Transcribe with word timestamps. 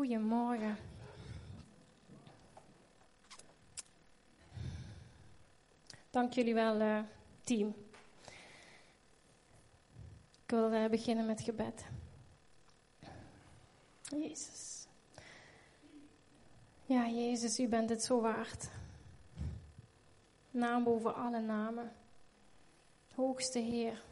Goedemorgen. 0.00 0.76
Dank 6.10 6.32
jullie 6.32 6.54
wel, 6.54 6.80
uh, 6.80 7.00
team. 7.44 7.74
Ik 10.44 10.50
wil 10.50 10.72
uh, 10.72 10.88
beginnen 10.88 11.26
met 11.26 11.40
gebed. 11.40 11.84
Jezus. 14.02 14.86
Ja, 16.84 17.08
Jezus, 17.08 17.58
u 17.58 17.68
bent 17.68 17.90
het 17.90 18.04
zo 18.04 18.20
waard. 18.20 18.70
Naam 20.50 20.84
boven 20.84 21.14
alle 21.14 21.40
namen. 21.40 21.92
Hoogste 23.14 23.58
Heer. 23.58 24.02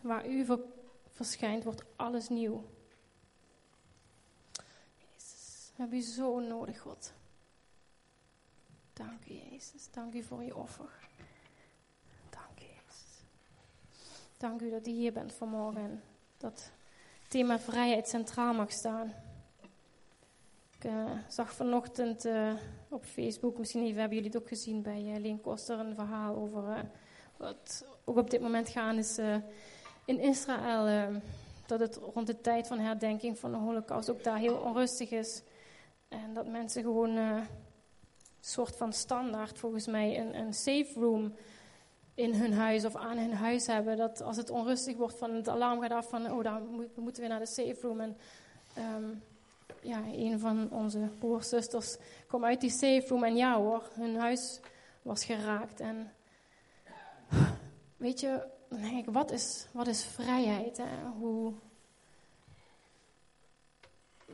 Waar 0.00 0.28
u 0.28 0.46
verschijnt, 1.10 1.64
wordt 1.64 1.84
alles 1.96 2.28
nieuw. 2.28 2.64
Jezus, 5.12 5.70
we 5.82 5.88
hebben 5.88 6.08
u 6.08 6.12
zo 6.12 6.40
nodig, 6.40 6.80
God. 6.80 7.12
Dank 8.92 9.24
u, 9.28 9.34
Jezus. 9.50 9.90
Dank 9.90 10.14
u 10.14 10.22
voor 10.22 10.42
je 10.42 10.56
offer. 10.56 10.90
Dank 12.30 12.60
u, 12.60 12.62
Jezus. 12.62 13.22
Dank 14.36 14.60
u 14.60 14.70
dat 14.70 14.86
u 14.86 14.90
hier 14.90 15.12
bent 15.12 15.32
vanmorgen. 15.32 15.82
En 15.82 16.02
dat 16.36 16.70
thema 17.28 17.58
vrijheid 17.58 18.08
centraal 18.08 18.54
mag 18.54 18.72
staan. 18.72 19.12
Ik 20.78 20.84
uh, 20.84 21.10
zag 21.28 21.52
vanochtend 21.52 22.24
uh, 22.24 22.52
op 22.88 23.04
Facebook, 23.04 23.58
misschien 23.58 23.96
hebben 23.96 24.16
jullie 24.16 24.32
het 24.32 24.42
ook 24.42 24.48
gezien 24.48 24.82
bij 24.82 25.02
uh, 25.02 25.20
Leen 25.20 25.40
Koster, 25.40 25.78
een 25.78 25.94
verhaal 25.94 26.36
over 26.36 26.90
wat 27.36 27.84
ook 28.04 28.16
op 28.16 28.30
dit 28.30 28.40
moment 28.40 28.68
gaan 28.68 28.98
is 28.98 29.18
in 30.04 30.20
Israël. 30.20 31.10
dat 31.66 31.80
het 31.80 31.96
rond 31.96 32.26
de 32.26 32.40
tijd 32.40 32.66
van 32.66 32.78
herdenking 32.78 33.38
van 33.38 33.50
de 33.50 33.56
Holocaust 33.56 34.10
ook 34.10 34.24
daar 34.24 34.38
heel 34.38 34.56
onrustig 34.56 35.10
is. 35.10 35.42
En 36.12 36.34
dat 36.34 36.46
mensen 36.46 36.82
gewoon 36.82 37.46
soort 38.40 38.76
van 38.76 38.92
standaard 38.92 39.58
volgens 39.58 39.86
mij 39.86 40.20
een, 40.20 40.38
een 40.38 40.54
safe 40.54 40.92
room 40.94 41.34
in 42.14 42.34
hun 42.34 42.52
huis 42.52 42.84
of 42.84 42.96
aan 42.96 43.18
hun 43.18 43.34
huis 43.34 43.66
hebben. 43.66 43.96
Dat 43.96 44.22
als 44.22 44.36
het 44.36 44.50
onrustig 44.50 44.96
wordt, 44.96 45.18
van 45.18 45.34
het 45.34 45.48
alarm 45.48 45.80
gaat 45.80 45.90
af 45.90 46.08
van, 46.08 46.32
oh, 46.32 46.42
dan 46.42 46.76
we 46.94 47.00
moeten 47.00 47.22
weer 47.22 47.30
naar 47.30 47.40
de 47.40 47.46
safe 47.46 47.78
room. 47.80 48.00
En 48.00 48.16
um, 48.78 49.22
ja, 49.80 50.02
een 50.12 50.38
van 50.38 50.70
onze 50.70 51.08
broers, 51.18 51.96
kwam 52.26 52.44
uit 52.44 52.60
die 52.60 52.70
safe 52.70 53.04
room 53.08 53.24
en 53.24 53.36
ja 53.36 53.56
hoor, 53.56 53.88
hun 53.94 54.16
huis 54.16 54.60
was 55.02 55.24
geraakt. 55.24 55.80
En 55.80 56.12
weet 57.96 58.20
je, 58.20 58.46
dan 58.68 58.80
denk 58.80 59.06
ik, 59.06 59.14
wat 59.14 59.30
is, 59.30 59.66
wat 59.72 59.86
is 59.86 60.04
vrijheid? 60.04 60.76
Hè? 60.76 61.08
Hoe, 61.18 61.52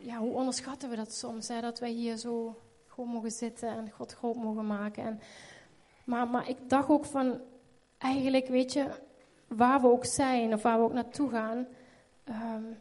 ja, 0.01 0.19
hoe 0.19 0.33
onderschatten 0.33 0.91
we 0.91 0.97
dat 0.97 1.13
soms? 1.13 1.49
Hè? 1.49 1.61
Dat 1.61 1.79
wij 1.79 1.91
hier 1.91 2.17
zo 2.17 2.59
gewoon 2.87 3.09
mogen 3.09 3.31
zitten 3.31 3.69
en 3.69 3.91
God 3.91 4.13
groot 4.13 4.37
mogen 4.37 4.67
maken. 4.67 5.05
En, 5.05 5.21
maar, 6.05 6.29
maar 6.29 6.49
ik 6.49 6.57
dacht 6.69 6.89
ook 6.89 7.05
van, 7.05 7.41
eigenlijk 7.99 8.49
weet 8.49 8.73
je, 8.73 8.87
waar 9.47 9.81
we 9.81 9.91
ook 9.91 10.05
zijn 10.05 10.53
of 10.55 10.63
waar 10.63 10.79
we 10.79 10.85
ook 10.85 10.93
naartoe 10.93 11.31
gaan, 11.31 11.67
um, 12.29 12.79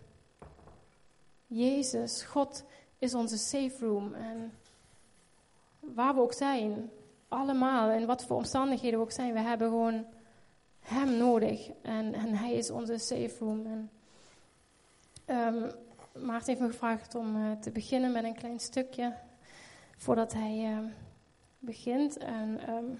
Jezus, 1.47 2.23
God 2.23 2.63
is 2.99 3.13
onze 3.13 3.37
safe 3.37 3.85
room. 3.85 4.13
En 4.13 4.53
waar 5.79 6.15
we 6.15 6.21
ook 6.21 6.33
zijn, 6.33 6.89
allemaal, 7.27 7.89
in 7.89 8.05
wat 8.05 8.25
voor 8.25 8.35
omstandigheden 8.35 8.99
we 8.99 9.05
ook 9.05 9.11
zijn, 9.11 9.33
we 9.33 9.39
hebben 9.39 9.69
gewoon 9.69 10.05
Hem 10.79 11.17
nodig. 11.17 11.69
En, 11.81 12.13
en 12.13 12.35
Hij 12.35 12.53
is 12.53 12.69
onze 12.69 12.97
safe 12.97 13.35
room. 13.39 13.65
En, 13.65 13.89
um, 15.55 15.71
Maarten 16.21 16.47
heeft 16.47 16.59
me 16.59 16.67
gevraagd 16.67 17.15
om 17.15 17.35
uh, 17.35 17.51
te 17.51 17.71
beginnen 17.71 18.11
met 18.11 18.23
een 18.23 18.35
klein 18.35 18.59
stukje 18.59 19.15
voordat 19.97 20.33
hij 20.33 20.71
uh, 20.71 20.79
begint. 21.59 22.17
En 22.17 22.69
um, 22.69 22.99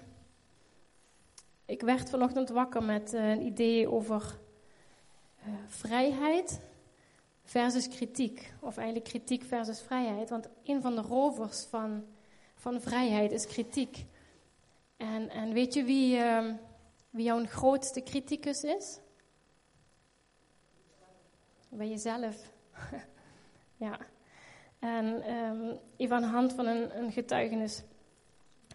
ik 1.64 1.80
werd 1.80 2.10
vanochtend 2.10 2.48
wakker 2.48 2.82
met 2.82 3.14
uh, 3.14 3.30
een 3.30 3.42
idee 3.42 3.90
over 3.90 4.38
vrijheid 5.66 6.60
versus 7.44 7.88
kritiek. 7.88 8.52
Of 8.60 8.76
eigenlijk 8.76 9.08
kritiek 9.08 9.42
versus 9.42 9.80
vrijheid. 9.80 10.30
Want 10.30 10.48
een 10.64 10.82
van 10.82 10.94
de 10.94 11.02
rovers 11.02 11.64
van, 11.64 12.04
van 12.54 12.80
vrijheid 12.80 13.32
is 13.32 13.46
kritiek. 13.46 14.04
En, 14.96 15.30
en 15.30 15.52
weet 15.52 15.74
je 15.74 15.84
wie, 15.84 16.16
uh, 16.16 16.52
wie 17.10 17.24
jouw 17.24 17.44
grootste 17.44 18.02
criticus 18.02 18.64
is? 18.64 18.98
Bij 21.68 21.88
jezelf. 21.88 22.56
ja. 23.86 23.98
En 24.78 25.22
even 25.96 26.16
aan 26.16 26.22
de 26.22 26.28
hand 26.28 26.52
van 26.52 26.66
een, 26.66 26.98
een 26.98 27.12
getuigenis. 27.12 27.82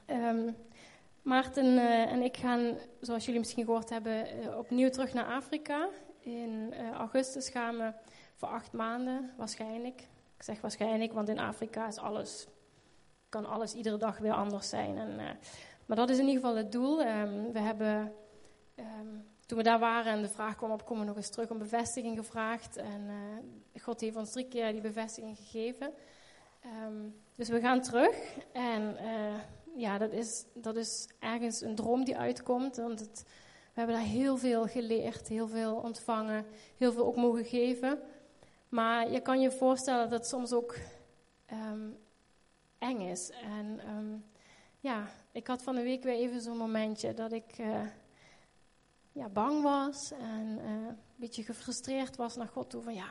Um, 0.08 0.56
Maarten 1.24 1.66
uh, 1.66 2.12
en 2.12 2.22
ik 2.22 2.38
gaan, 2.38 2.78
zoals 3.00 3.25
jullie 3.25 3.40
misschien 3.40 3.66
gehoord 3.66 3.90
hebben, 3.90 4.40
uh, 4.40 4.58
opnieuw 4.58 4.90
terug 4.90 5.13
naar 5.13 5.25
Afrika. 5.25 5.90
In 6.19 6.74
uh, 6.74 6.92
augustus 6.92 7.50
gaan 7.50 7.78
we 7.78 7.92
voor 8.36 8.47
acht 8.47 8.72
maanden, 8.72 9.31
waarschijnlijk. 9.38 10.02
Ik 10.38 10.44
zeg 10.44 10.62
waarschijnlijk, 10.62 11.13
want 11.13 11.30
in 11.30 11.40
Afrika 11.40 11.88
is 11.88 11.97
alles, 11.97 12.47
kan 13.30 13.46
alles 13.46 13.74
iedere 13.74 13.97
dag 13.97 14.18
weer 14.18 14.34
anders 14.34 14.69
zijn. 14.69 14.97
En, 14.97 15.16
maar 15.86 15.97
dat 15.97 16.09
is 16.09 16.18
in 16.18 16.28
ieder 16.28 16.42
geval 16.42 16.58
het 16.58 16.72
doel. 16.72 17.06
Um, 17.06 17.52
we 17.52 17.59
hebben 17.59 18.13
toen 19.46 19.58
we 19.58 19.64
daar 19.64 19.80
waren 19.80 20.12
en 20.12 20.22
de 20.22 20.30
vraag 20.30 20.56
kwam 20.56 20.72
op, 20.72 20.86
komen 20.86 21.04
we 21.04 21.09
nog 21.09 21.18
eens 21.18 21.30
terug 21.30 21.50
om 21.50 21.58
bevestiging 21.58 22.18
gevraagd. 22.18 22.78
En 22.78 23.02
uh, 23.74 23.81
God 23.81 24.02
heeft 24.02 24.16
ons 24.16 24.31
drie 24.31 24.48
keer 24.48 24.72
die 24.72 24.81
bevestiging 24.81 25.38
gegeven. 25.38 25.94
Um, 26.84 27.16
dus 27.36 27.50
we 27.50 27.59
gaan 27.59 27.81
terug. 27.81 28.38
En 28.52 28.98
uh, 29.02 29.40
ja, 29.76 29.98
dat 29.98 30.12
is, 30.12 30.46
dat 30.54 30.76
is 30.76 31.09
ergens 31.20 31.62
een 31.62 31.76
droom 31.76 32.04
die 32.04 32.18
uitkomt. 32.18 32.76
Want 32.76 33.00
we 33.74 33.80
hebben 33.80 33.96
daar 33.96 34.06
heel 34.06 34.38
veel 34.38 34.68
geleerd, 34.68 35.28
heel 35.28 35.48
veel 35.48 35.75
ontvangen, 35.75 36.46
heel 36.78 36.92
veel 36.92 37.06
ook 37.06 37.16
mogen 37.16 37.46
geven. 37.46 38.00
Maar 38.70 39.12
je 39.12 39.20
kan 39.20 39.42
je 39.42 39.52
voorstellen 39.52 40.10
dat 40.10 40.20
het 40.20 40.28
soms 40.28 40.54
ook 40.54 40.75
um, 41.52 41.98
eng 42.78 43.00
is. 43.00 43.30
En 43.30 43.80
um, 43.90 44.25
ja, 44.80 45.08
ik 45.31 45.48
had 45.48 45.64
van 45.64 45.75
de 45.75 45.84
week 45.84 46.04
weer 46.04 46.16
even 46.16 46.42
zo'n 46.42 46.58
momentje 46.58 47.14
dat 47.14 47.31
ik... 47.31 47.58
Uh, 47.60 47.81
ja, 49.13 49.29
bang 49.29 49.62
was 49.62 50.12
en 50.12 50.59
uh, 50.59 50.66
een 50.66 50.97
beetje 51.16 51.44
gefrustreerd 51.44 52.16
was 52.16 52.35
naar 52.35 52.47
God 52.47 52.69
toe 52.69 52.81
van 52.81 52.94
ja, 52.94 53.07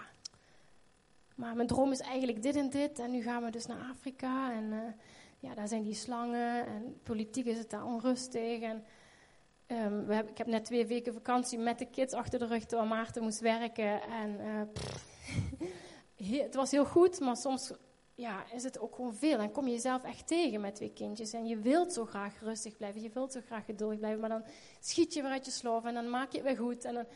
maar 1.35 1.57
mijn 1.57 1.69
droom 1.69 1.93
is 1.93 2.01
eigenlijk 2.01 2.43
dit 2.43 2.57
en 2.57 2.71
dit 2.71 2.99
en 2.99 3.11
nu 3.11 3.23
gaan 3.23 3.45
we 3.45 3.51
dus 3.51 3.67
naar 3.67 3.91
Afrika 3.91 4.53
en 4.53 4.65
uh, 4.65 4.81
ja, 5.39 5.55
daar 5.55 5.69
zijn 5.69 5.83
die 5.83 5.95
slangen 5.95 6.67
en 6.67 7.01
politiek 7.03 7.47
is 7.47 7.59
het 7.59 7.71
daar 7.71 7.85
onrustig 7.85 8.61
en 8.61 8.85
um, 9.67 10.07
we 10.07 10.15
ik 10.15 10.39
heb 10.39 10.47
net 10.47 10.65
twee 10.65 10.87
weken 10.87 11.13
vakantie 11.13 11.59
met 11.59 11.79
de 11.79 11.87
kids 11.87 12.15
achter 12.15 12.39
de 12.39 12.47
rug 12.47 12.65
terwijl 12.65 12.89
Maarten 12.89 13.23
moest 13.23 13.41
werken 13.41 14.03
en 14.03 14.41
pff, 14.73 15.07
het 16.47 16.55
was 16.55 16.71
heel 16.71 16.85
goed, 16.85 17.21
maar 17.21 17.37
soms 17.37 17.73
ja, 18.23 18.45
is 18.53 18.63
het 18.63 18.79
ook 18.79 18.95
gewoon 18.95 19.15
veel. 19.15 19.39
En 19.39 19.53
kom 19.53 19.67
je 19.67 19.73
jezelf 19.73 20.05
echt 20.05 20.27
tegen 20.27 20.61
met 20.61 20.75
twee 20.75 20.93
kindjes. 20.93 21.33
En 21.33 21.47
je 21.47 21.57
wilt 21.57 21.93
zo 21.93 22.05
graag 22.05 22.41
rustig 22.41 22.77
blijven. 22.77 23.03
Je 23.03 23.11
wilt 23.11 23.33
zo 23.33 23.41
graag 23.47 23.65
geduldig 23.65 23.99
blijven. 23.99 24.21
Maar 24.21 24.29
dan 24.29 24.45
schiet 24.81 25.15
je 25.15 25.23
weer 25.23 25.31
uit 25.31 25.45
je 25.45 25.51
slof. 25.51 25.85
En 25.85 25.95
dan 25.95 26.11
maak 26.11 26.33
je 26.33 26.39
het 26.39 26.47
weer 26.47 26.57
goed. 26.57 26.85
En 26.85 26.95
dan, 26.95 27.07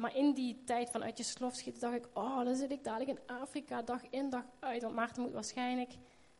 maar 0.00 0.16
in 0.16 0.32
die 0.32 0.62
tijd 0.64 0.90
van 0.90 1.02
uit 1.02 1.18
je 1.18 1.24
slof 1.24 1.54
schieten, 1.54 1.80
dacht 1.80 1.94
ik... 1.94 2.08
Oh, 2.12 2.44
dan 2.44 2.56
zit 2.56 2.70
ik 2.70 2.84
dadelijk 2.84 3.10
in 3.10 3.36
Afrika 3.36 3.82
dag 3.82 4.02
in 4.10 4.30
dag 4.30 4.44
uit. 4.58 4.82
Want 4.82 4.94
Maarten 4.94 5.22
moet 5.22 5.32
waarschijnlijk 5.32 5.92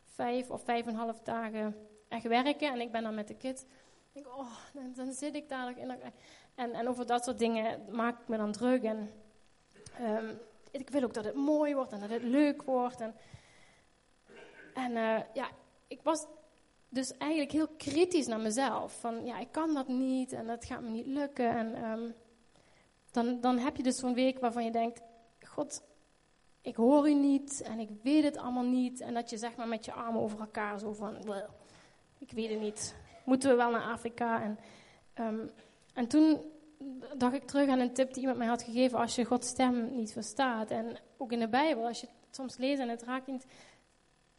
vijf 0.04 0.50
of 0.50 0.62
vijf 0.64 0.86
en 0.86 0.92
een 0.92 0.98
half 0.98 1.20
dagen 1.20 1.76
echt 2.08 2.26
werken. 2.26 2.72
En 2.72 2.80
ik 2.80 2.92
ben 2.92 3.02
dan 3.02 3.14
met 3.14 3.28
de 3.28 3.36
kids. 3.36 3.62
Ik 3.62 4.22
denk, 4.22 4.26
oh, 4.26 4.56
dan, 4.72 4.92
dan, 4.94 5.12
zit 5.12 5.34
ik 5.34 5.48
dadelijk 5.48 5.78
in 5.78 6.12
en, 6.54 6.72
en 6.72 6.88
over 6.88 7.06
dat 7.06 7.24
soort 7.24 7.38
dingen 7.38 7.84
maak 7.90 8.20
ik 8.20 8.28
me 8.28 8.36
dan 8.36 8.52
druk. 8.52 8.82
En 8.82 9.10
um, 10.00 10.38
ik 10.70 10.90
wil 10.90 11.02
ook 11.02 11.14
dat 11.14 11.24
het 11.24 11.34
mooi 11.34 11.74
wordt 11.74 11.92
en 11.92 12.00
dat 12.00 12.10
het 12.10 12.22
leuk 12.22 12.62
wordt. 12.62 13.00
En, 13.00 13.14
en 14.74 14.90
uh, 14.90 15.20
ja, 15.32 15.50
ik 15.88 16.02
was 16.02 16.26
dus 16.88 17.16
eigenlijk 17.16 17.52
heel 17.52 17.68
kritisch 17.76 18.26
naar 18.26 18.40
mezelf. 18.40 19.00
Van 19.00 19.24
ja, 19.24 19.38
ik 19.38 19.52
kan 19.52 19.74
dat 19.74 19.88
niet 19.88 20.32
en 20.32 20.46
dat 20.46 20.64
gaat 20.64 20.82
me 20.82 20.88
niet 20.88 21.06
lukken. 21.06 21.50
En 21.50 21.84
um, 21.84 22.14
dan, 23.10 23.40
dan 23.40 23.58
heb 23.58 23.76
je 23.76 23.82
dus 23.82 23.98
zo'n 23.98 24.14
week 24.14 24.38
waarvan 24.38 24.64
je 24.64 24.70
denkt: 24.70 25.02
God, 25.46 25.82
ik 26.60 26.76
hoor 26.76 27.08
u 27.08 27.14
niet 27.14 27.62
en 27.62 27.78
ik 27.78 27.88
weet 28.02 28.24
het 28.24 28.36
allemaal 28.36 28.64
niet. 28.64 29.00
En 29.00 29.14
dat 29.14 29.30
je 29.30 29.36
zeg 29.36 29.56
maar 29.56 29.68
met 29.68 29.84
je 29.84 29.92
armen 29.92 30.20
over 30.20 30.40
elkaar 30.40 30.78
zo 30.78 30.92
van: 30.92 31.16
ik 32.18 32.30
weet 32.30 32.50
het 32.50 32.60
niet. 32.60 32.94
Moeten 33.24 33.50
we 33.50 33.56
wel 33.56 33.70
naar 33.70 33.92
Afrika? 33.92 34.42
En, 34.42 34.58
um, 35.26 35.50
en 35.94 36.08
toen 36.08 36.40
dacht 37.16 37.34
ik 37.34 37.46
terug 37.46 37.68
aan 37.68 37.80
een 37.80 37.94
tip 37.94 38.12
die 38.12 38.20
iemand 38.20 38.38
mij 38.38 38.46
had 38.46 38.62
gegeven: 38.62 38.98
als 38.98 39.14
je 39.14 39.24
Gods 39.24 39.48
stem 39.48 39.96
niet 39.96 40.12
verstaat. 40.12 40.70
En 40.70 40.96
ook 41.16 41.32
in 41.32 41.40
de 41.40 41.48
Bijbel, 41.48 41.86
als 41.86 42.00
je 42.00 42.06
het 42.06 42.36
soms 42.36 42.56
leest 42.56 42.80
en 42.80 42.88
het 42.88 43.02
raakt 43.02 43.26
niet 43.26 43.46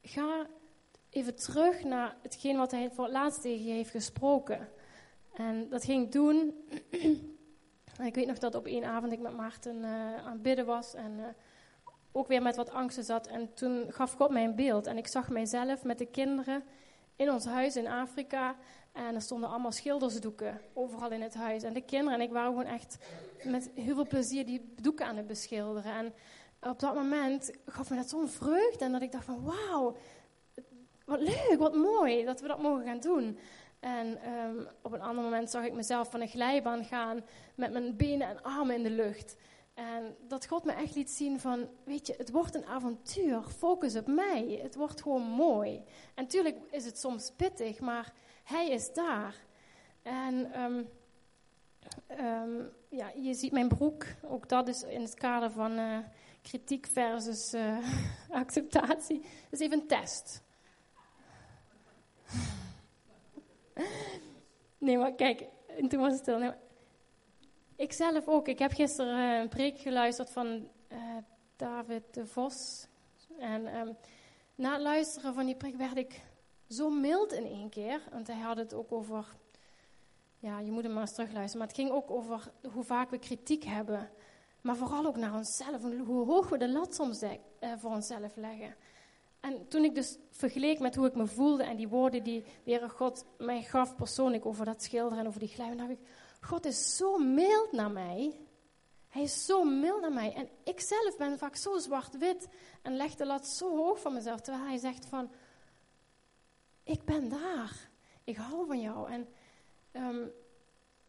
ga 0.04 0.48
even 1.10 1.36
terug 1.36 1.84
naar 1.84 2.16
hetgeen 2.22 2.58
wat 2.58 2.72
hij 2.72 2.90
voor 2.92 3.04
het 3.04 3.14
laatst 3.14 3.42
tegen 3.42 3.66
je 3.66 3.72
heeft 3.72 3.92
gesproken. 3.92 4.70
En 5.34 5.70
dat 5.70 5.84
ging 5.84 6.06
ik 6.06 6.12
doen. 6.12 6.54
ik 8.10 8.16
weet 8.16 8.28
nog 8.28 8.38
dat 8.38 8.56
op 8.56 8.66
één 8.66 8.84
avond 8.84 9.12
ik 9.12 9.20
met 9.20 9.38
Maarten 9.38 9.76
uh, 9.76 10.16
aan 10.16 10.32
het 10.32 10.42
bidden 10.42 10.66
was. 10.66 10.94
En 10.94 11.12
uh, 11.18 11.26
ook 12.12 12.28
weer 12.28 12.42
met 12.42 12.56
wat 12.56 12.70
angsten 12.70 13.04
zat. 13.04 13.28
En 13.28 13.54
toen 13.54 13.86
gaf 13.90 14.14
God 14.14 14.30
mij 14.30 14.44
een 14.44 14.56
beeld. 14.56 14.88
En 14.88 14.98
ik 14.98 15.08
zag 15.08 15.30
mijzelf 15.30 15.84
met 15.84 15.98
de 15.98 16.06
kinderen 16.06 16.64
in 17.16 17.32
ons 17.32 17.46
huis 17.46 17.76
in 17.76 17.88
Afrika. 17.88 18.56
En 18.92 19.16
er 19.16 19.22
stonden 19.22 19.50
allemaal 19.50 19.72
schildersdoeken 19.72 20.62
overal 20.74 21.12
in 21.12 21.22
het 21.22 21.34
huis. 21.34 21.64
En 21.64 21.74
de 21.74 21.82
kinderen 21.82 22.20
en 22.20 22.26
ik 22.26 22.32
waren 22.32 22.50
gewoon 22.50 22.74
echt 22.74 22.98
met 23.44 23.72
heel 23.76 23.96
veel 23.96 24.08
plezier 24.08 24.46
die 24.46 24.74
doeken 24.82 25.06
aan 25.06 25.18
het 25.18 25.28
beschilderen. 25.28 25.94
En 25.94 26.14
op 26.70 26.80
dat 26.80 26.96
moment 26.96 27.52
gaf 27.66 27.90
me 27.90 27.96
dat 27.96 28.10
zo'n 28.10 28.28
vreugde. 28.28 28.86
En 28.86 28.92
dat 28.92 29.02
ik 29.02 29.12
dacht 29.12 29.26
van 29.26 29.44
wauw, 29.44 29.96
wat 31.06 31.20
leuk, 31.20 31.56
wat 31.58 31.76
mooi 31.76 32.26
dat 32.26 32.42
we 32.42 32.48
dat 32.48 32.62
mogen 32.62 32.86
gaan 32.86 33.00
doen. 33.00 33.38
En 33.80 34.22
ehm, 34.22 34.66
op 34.82 34.92
een 34.92 35.02
ander 35.02 35.24
moment 35.24 35.50
zag 35.50 35.66
ik 35.66 35.74
mezelf 35.74 36.12
van 36.12 36.22
een 36.22 36.28
glijbaan 36.28 36.86
gaan 36.86 37.24
met 37.56 37.72
mijn 37.72 37.96
benen 37.96 38.28
en 38.28 38.44
armen 38.44 38.76
in 38.76 38.84
de 38.84 38.90
lucht. 38.90 39.36
En 39.74 40.16
dat 40.28 40.48
God 40.48 40.64
me 40.64 40.72
echt 40.72 40.96
liet 40.96 41.10
zien 41.10 41.40
van, 41.40 41.68
weet 41.84 42.08
je, 42.08 42.14
het 42.18 42.32
wordt 42.32 42.56
een 42.56 42.66
avontuur. 42.66 43.42
Focus 43.42 43.96
op 43.96 44.08
mij. 44.08 44.60
Het 44.62 44.76
wordt 44.76 45.02
gewoon 45.02 45.22
mooi. 45.22 45.76
En 46.14 46.24
natuurlijk 46.24 46.58
is 46.72 46.86
het 46.86 47.00
soms 47.00 47.32
pittig, 47.36 47.80
maar 47.80 48.14
Hij 48.44 48.70
is 48.70 48.94
daar. 48.94 49.36
En 50.02 50.62
um, 50.62 50.90
um, 52.20 52.70
ja, 52.90 53.12
je 53.16 53.34
ziet 53.34 53.52
mijn 53.52 53.68
broek. 53.68 54.06
Ook 54.22 54.50
dat 54.50 54.68
is 54.68 54.84
in 54.84 55.02
het 55.02 55.14
kader 55.14 55.52
van 55.52 55.80
uh, 55.80 55.98
kritiek 56.44 56.88
versus 56.88 57.54
uh, 57.54 57.78
acceptatie. 58.42 59.20
Dat 59.20 59.60
is 59.60 59.60
even 59.60 59.80
een 59.80 59.88
test. 59.88 60.42
Nee, 64.78 64.98
maar 64.98 65.14
kijk, 65.14 65.44
en 65.78 65.88
toen 65.88 66.00
was 66.00 66.12
het 66.12 66.22
stil. 66.22 66.54
Ik 67.76 67.94
zelf 67.94 68.28
ook. 68.28 68.48
Ik 68.48 68.60
heb 68.60 68.72
gisteren 68.72 69.34
uh, 69.34 69.40
een 69.40 69.50
preek 69.50 69.80
geluisterd 69.80 70.30
van 70.30 70.48
uh, 70.92 70.98
David 71.56 72.04
de 72.12 72.26
Vos. 72.26 72.88
En 73.40 73.76
um, 73.76 73.98
na 74.56 74.72
het 74.72 74.82
luisteren 74.82 75.34
van 75.34 75.46
die 75.46 75.56
preek 75.56 75.76
werd 75.76 75.98
ik 75.98 76.22
zo 76.70 76.90
mild 76.90 77.32
in 77.32 77.46
één 77.46 77.70
keer. 77.70 78.02
Want 78.12 78.28
hij 78.28 78.40
had 78.40 78.58
het 78.58 78.74
ook 78.74 78.92
over. 78.92 79.26
Ja, 80.40 80.60
je 80.60 80.72
moet 80.72 80.84
hem 80.84 80.94
maar 80.94 81.02
eens 81.02 81.14
terugluisteren. 81.14 81.58
Maar 81.58 81.68
het 81.68 81.78
ging 81.78 81.92
ook 81.92 82.12
over 82.12 82.52
hoe 82.74 82.84
vaak 82.84 83.10
we 83.10 83.18
kritiek 83.18 83.64
hebben. 83.64 84.10
Maar 84.64 84.76
vooral 84.76 85.06
ook 85.06 85.18
naar 85.18 85.34
onszelf. 85.34 85.82
Hoe 85.82 86.26
hoog 86.26 86.50
we 86.50 86.58
de 86.58 86.70
lat 86.70 86.96
soms 86.96 87.24
uh, 87.24 87.32
voor 87.78 87.92
onszelf 87.92 88.36
leggen. 88.36 88.76
En 89.40 89.68
toen 89.68 89.84
ik 89.84 89.96
dus 89.96 90.18
vergeleek 90.30 90.80
met 90.80 90.96
hoe 90.96 91.08
ik 91.08 91.16
me 91.16 91.28
voelde 91.28 91.64
en 91.64 91.76
die 91.76 91.88
woorden 91.88 92.24
die 92.24 92.42
de 92.42 92.50
Heere 92.72 92.90
God 92.90 93.26
mij 93.38 93.62
gaf 93.62 93.96
persoonlijk 93.96 94.46
over 94.46 94.66
dat 94.66 94.84
schilderen 94.84 95.20
en 95.20 95.28
over 95.28 95.40
die 95.40 95.50
glijden, 95.50 95.78
dacht 95.78 95.90
ik, 95.90 96.00
God 96.42 96.66
is 96.66 96.96
zo 96.96 97.18
mild 97.18 97.72
naar 97.72 97.92
mij. 97.92 98.40
Hij 99.08 99.22
is 99.22 99.46
zo 99.46 99.64
mild 99.64 100.02
naar 100.02 100.14
mij. 100.14 100.34
En 100.34 100.50
ik 100.64 100.80
zelf 100.80 101.18
ben 101.18 101.38
vaak 101.38 101.56
zo 101.56 101.78
zwart-wit 101.78 102.48
en 102.82 102.96
leg 102.96 103.16
de 103.16 103.26
lat 103.26 103.48
zo 103.48 103.76
hoog 103.76 104.00
van 104.00 104.14
mezelf. 104.14 104.42
Terwijl 104.42 104.66
hij 104.66 104.78
zegt 104.78 105.06
van, 105.06 105.32
ik 106.84 107.04
ben 107.04 107.30
daar. 107.30 107.90
Ik 108.24 108.36
hou 108.36 108.68
van 108.68 108.80
jou. 108.80 109.12
En 109.12 109.28
um, 109.92 110.32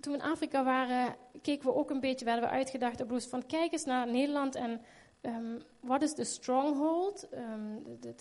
toen 0.05 0.13
we 0.13 0.19
in 0.19 0.31
Afrika 0.31 0.65
waren, 0.65 1.17
keken 1.43 1.67
we 1.67 1.75
ook 1.75 1.91
een 1.91 2.01
beetje, 2.01 2.25
werden 2.25 2.45
we 2.45 2.51
uitgedacht 2.51 3.01
op 3.01 3.21
van 3.21 3.47
kijk 3.47 3.73
eens 3.73 3.85
naar 3.85 4.07
Nederland 4.07 4.55
en 4.55 4.81
um, 5.23 5.63
wat 5.81 6.03
is 6.03 6.15
de 6.15 6.25
stronghold? 6.25 7.29
Um, 7.33 7.83
de, 8.01 8.15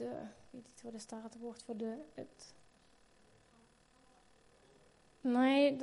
weet 0.50 0.64
niet, 0.64 0.82
wat 0.84 0.94
is 0.94 1.08
daar 1.08 1.24
het 1.24 1.38
woord 1.40 1.64
voor 1.64 1.78
de, 1.78 1.98
het, 2.14 2.54
Nee, 5.22 5.78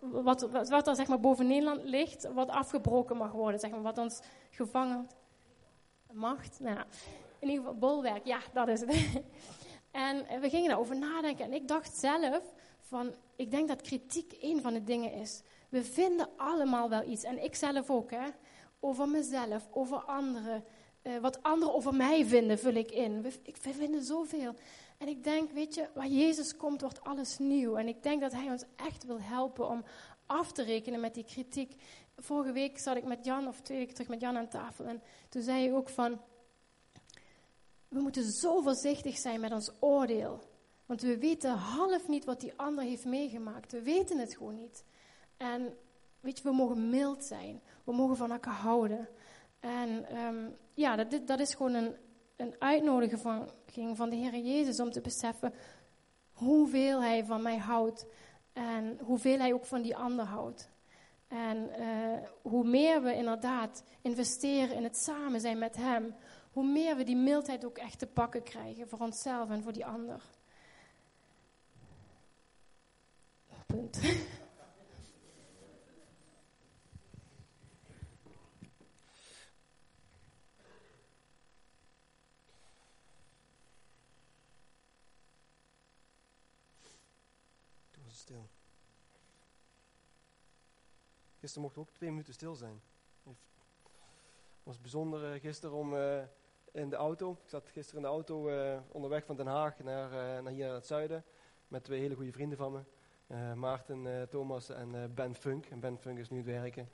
wat, 0.00 0.40
wat, 0.40 0.68
wat, 0.68 0.86
er 0.86 0.94
zeg 0.96 1.08
maar 1.08 1.20
boven 1.20 1.46
Nederland 1.46 1.84
ligt, 1.84 2.32
wat 2.32 2.48
afgebroken 2.48 3.16
mag 3.16 3.32
worden, 3.32 3.60
zeg 3.60 3.70
maar, 3.70 3.82
wat 3.82 3.98
ons 3.98 4.20
gevangen 4.50 5.08
macht. 6.12 6.60
Nou, 6.60 6.78
in 7.38 7.48
ieder 7.48 7.64
geval 7.64 7.78
bolwerk, 7.78 8.26
ja, 8.26 8.40
dat 8.52 8.68
is 8.68 8.80
het. 8.80 8.90
en 9.90 10.40
we 10.40 10.48
gingen 10.50 10.68
daarover 10.68 10.98
nadenken 10.98 11.44
en 11.44 11.52
ik 11.52 11.68
dacht 11.68 11.96
zelf 11.96 12.52
van, 12.90 13.14
ik 13.36 13.50
denk 13.50 13.68
dat 13.68 13.80
kritiek 13.82 14.36
een 14.40 14.60
van 14.60 14.72
de 14.72 14.84
dingen 14.84 15.12
is. 15.12 15.42
We 15.68 15.84
vinden 15.84 16.28
allemaal 16.36 16.88
wel 16.88 17.08
iets, 17.08 17.22
en 17.24 17.44
ik 17.44 17.54
zelf 17.54 17.90
ook, 17.90 18.10
hè, 18.10 18.28
over 18.80 19.08
mezelf, 19.08 19.68
over 19.70 19.96
anderen. 19.96 20.64
Uh, 21.02 21.18
wat 21.18 21.42
anderen 21.42 21.74
over 21.74 21.94
mij 21.94 22.24
vinden, 22.24 22.58
vul 22.58 22.74
ik 22.74 22.90
in. 22.90 23.22
We, 23.22 23.32
ik, 23.42 23.56
we 23.56 23.72
vinden 23.72 24.04
zoveel. 24.04 24.54
En 24.98 25.08
ik 25.08 25.24
denk, 25.24 25.50
weet 25.50 25.74
je, 25.74 25.88
waar 25.94 26.06
Jezus 26.06 26.56
komt, 26.56 26.80
wordt 26.80 27.04
alles 27.04 27.38
nieuw. 27.38 27.76
En 27.76 27.88
ik 27.88 28.02
denk 28.02 28.20
dat 28.20 28.32
Hij 28.32 28.50
ons 28.50 28.64
echt 28.76 29.04
wil 29.04 29.20
helpen 29.20 29.68
om 29.68 29.84
af 30.26 30.52
te 30.52 30.62
rekenen 30.62 31.00
met 31.00 31.14
die 31.14 31.24
kritiek. 31.24 31.74
Vorige 32.16 32.52
week 32.52 32.78
zat 32.78 32.96
ik 32.96 33.04
met 33.04 33.24
Jan, 33.24 33.48
of 33.48 33.60
twee 33.60 33.78
weken 33.78 33.94
terug 33.94 34.10
met 34.10 34.20
Jan 34.20 34.36
aan 34.36 34.48
tafel. 34.48 34.84
En 34.84 35.02
toen 35.28 35.42
zei 35.42 35.64
hij 35.64 35.74
ook 35.74 35.88
van, 35.88 36.20
we 37.88 38.00
moeten 38.00 38.30
zo 38.30 38.60
voorzichtig 38.60 39.16
zijn 39.18 39.40
met 39.40 39.52
ons 39.52 39.70
oordeel. 39.78 40.49
Want 40.90 41.02
we 41.02 41.18
weten 41.18 41.50
half 41.50 42.08
niet 42.08 42.24
wat 42.24 42.40
die 42.40 42.52
ander 42.56 42.84
heeft 42.84 43.04
meegemaakt. 43.04 43.72
We 43.72 43.82
weten 43.82 44.18
het 44.18 44.36
gewoon 44.36 44.54
niet. 44.54 44.84
En 45.36 45.76
weet 46.20 46.38
je, 46.38 46.44
we 46.44 46.52
mogen 46.52 46.90
mild 46.90 47.24
zijn. 47.24 47.60
We 47.84 47.92
mogen 47.92 48.16
van 48.16 48.30
elkaar 48.30 48.54
houden. 48.54 49.08
En 49.60 50.16
um, 50.18 50.56
ja, 50.74 50.96
dat, 50.96 51.26
dat 51.26 51.40
is 51.40 51.54
gewoon 51.54 51.74
een, 51.74 51.94
een 52.36 52.54
uitnodiging 52.58 53.20
van, 53.96 54.10
de 54.10 54.16
Heer 54.16 54.36
Jezus 54.36 54.80
om 54.80 54.90
te 54.90 55.00
beseffen 55.00 55.54
hoeveel 56.32 57.00
Hij 57.00 57.24
van 57.24 57.42
mij 57.42 57.58
houdt 57.58 58.06
en 58.52 58.98
hoeveel 59.02 59.38
Hij 59.38 59.52
ook 59.52 59.64
van 59.64 59.82
die 59.82 59.96
ander 59.96 60.24
houdt. 60.24 60.70
En 61.28 61.70
uh, 61.78 62.28
hoe 62.42 62.64
meer 62.64 63.02
we 63.02 63.14
inderdaad 63.14 63.82
investeren 64.02 64.76
in 64.76 64.84
het 64.84 64.96
samen 64.96 65.40
zijn 65.40 65.58
met 65.58 65.76
Hem, 65.76 66.14
hoe 66.52 66.66
meer 66.66 66.96
we 66.96 67.02
die 67.02 67.16
mildheid 67.16 67.64
ook 67.64 67.78
echt 67.78 67.98
te 67.98 68.06
pakken 68.06 68.42
krijgen 68.42 68.88
voor 68.88 68.98
onszelf 68.98 69.50
en 69.50 69.62
voor 69.62 69.72
die 69.72 69.86
ander. 69.86 70.38
Punt. 73.70 74.00
Gisteren 91.38 91.62
mochten 91.62 91.82
we 91.82 91.88
ook 91.88 91.94
twee 91.94 92.10
minuten 92.10 92.34
stil 92.34 92.54
zijn. 92.54 92.82
Het 93.22 93.34
was 94.62 94.80
bijzonder 94.80 95.34
uh, 95.34 95.40
gisteren 95.40 95.76
om 95.76 95.94
uh, 95.94 96.22
in 96.72 96.90
de 96.90 96.96
auto. 96.96 97.32
Ik 97.42 97.48
zat 97.48 97.68
gisteren 97.68 97.96
in 97.96 98.02
de 98.02 98.14
auto 98.14 98.48
uh, 98.48 98.80
onderweg 98.88 99.24
van 99.24 99.36
Den 99.36 99.46
Haag 99.46 99.78
naar, 99.78 100.10
naar 100.42 100.52
hier 100.52 100.66
naar 100.66 100.74
het 100.74 100.86
zuiden. 100.86 101.24
Met 101.68 101.84
twee 101.84 102.00
hele 102.00 102.14
goede 102.14 102.32
vrienden 102.32 102.58
van 102.58 102.72
me. 102.72 102.99
Maarten 103.54 104.28
Thomas 104.28 104.68
en 104.68 105.12
Ben 105.14 105.34
Funk. 105.34 105.66
En 105.66 105.80
Ben 105.80 105.98
Funk 105.98 106.18
is 106.18 106.30
nu 106.30 106.36
het 106.36 106.46
werken. 106.46 106.88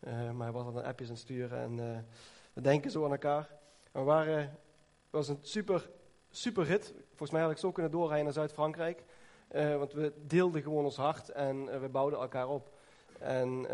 maar 0.00 0.42
hij 0.46 0.52
was 0.52 0.66
al 0.66 0.76
een 0.76 0.84
appjes 0.84 1.08
aan 1.08 1.14
het 1.14 1.22
sturen. 1.22 1.58
En 1.58 2.06
we 2.52 2.60
denken 2.60 2.90
zo 2.90 3.04
aan 3.04 3.10
elkaar. 3.10 3.48
we 3.92 4.00
waren, 4.00 4.38
het 4.38 4.50
was 5.10 5.28
een 5.28 5.38
super, 5.40 5.90
super 6.30 6.64
rit. 6.64 6.94
Volgens 7.08 7.30
mij 7.30 7.40
had 7.40 7.50
ik 7.50 7.58
zo 7.58 7.72
kunnen 7.72 7.92
doorrijden 7.92 8.24
naar 8.24 8.34
Zuid-Frankrijk. 8.34 9.02
want 9.52 9.92
we 9.92 10.12
deelden 10.26 10.62
gewoon 10.62 10.84
ons 10.84 10.96
hart 10.96 11.28
en 11.28 11.80
we 11.80 11.88
bouwden 11.88 12.18
elkaar 12.18 12.48
op. 12.48 12.70
En 13.18 13.66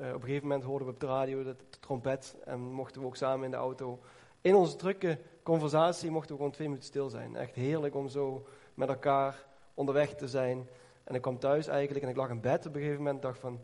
uh, 0.00 0.08
op 0.08 0.14
een 0.14 0.20
gegeven 0.20 0.48
moment 0.48 0.64
hoorden 0.64 0.86
we 0.86 0.92
op 0.92 1.00
de 1.00 1.06
radio 1.06 1.42
de, 1.42 1.56
trompet 1.80 2.36
en 2.44 2.60
mochten 2.60 3.00
we 3.00 3.06
ook 3.06 3.16
samen 3.16 3.44
in 3.44 3.50
de 3.50 3.56
auto. 3.56 4.00
In 4.40 4.54
onze 4.54 4.76
drukke 4.76 5.18
conversatie 5.42 6.10
mochten 6.10 6.30
we 6.30 6.36
gewoon 6.36 6.52
twee 6.52 6.68
minuten 6.68 6.88
stil 6.88 7.08
zijn. 7.08 7.36
Echt 7.36 7.54
heerlijk 7.54 7.94
om 7.94 8.08
zo 8.08 8.46
met 8.74 8.88
elkaar 8.88 9.46
onderweg 9.74 10.14
te 10.14 10.28
zijn. 10.28 10.68
En 11.04 11.14
ik 11.14 11.22
kwam 11.22 11.38
thuis 11.38 11.66
eigenlijk 11.66 12.04
en 12.04 12.10
ik 12.10 12.16
lag 12.16 12.28
in 12.28 12.40
bed 12.40 12.66
op 12.66 12.74
een 12.74 12.80
gegeven 12.80 13.02
moment 13.02 13.22
dacht 13.22 13.38
van... 13.38 13.60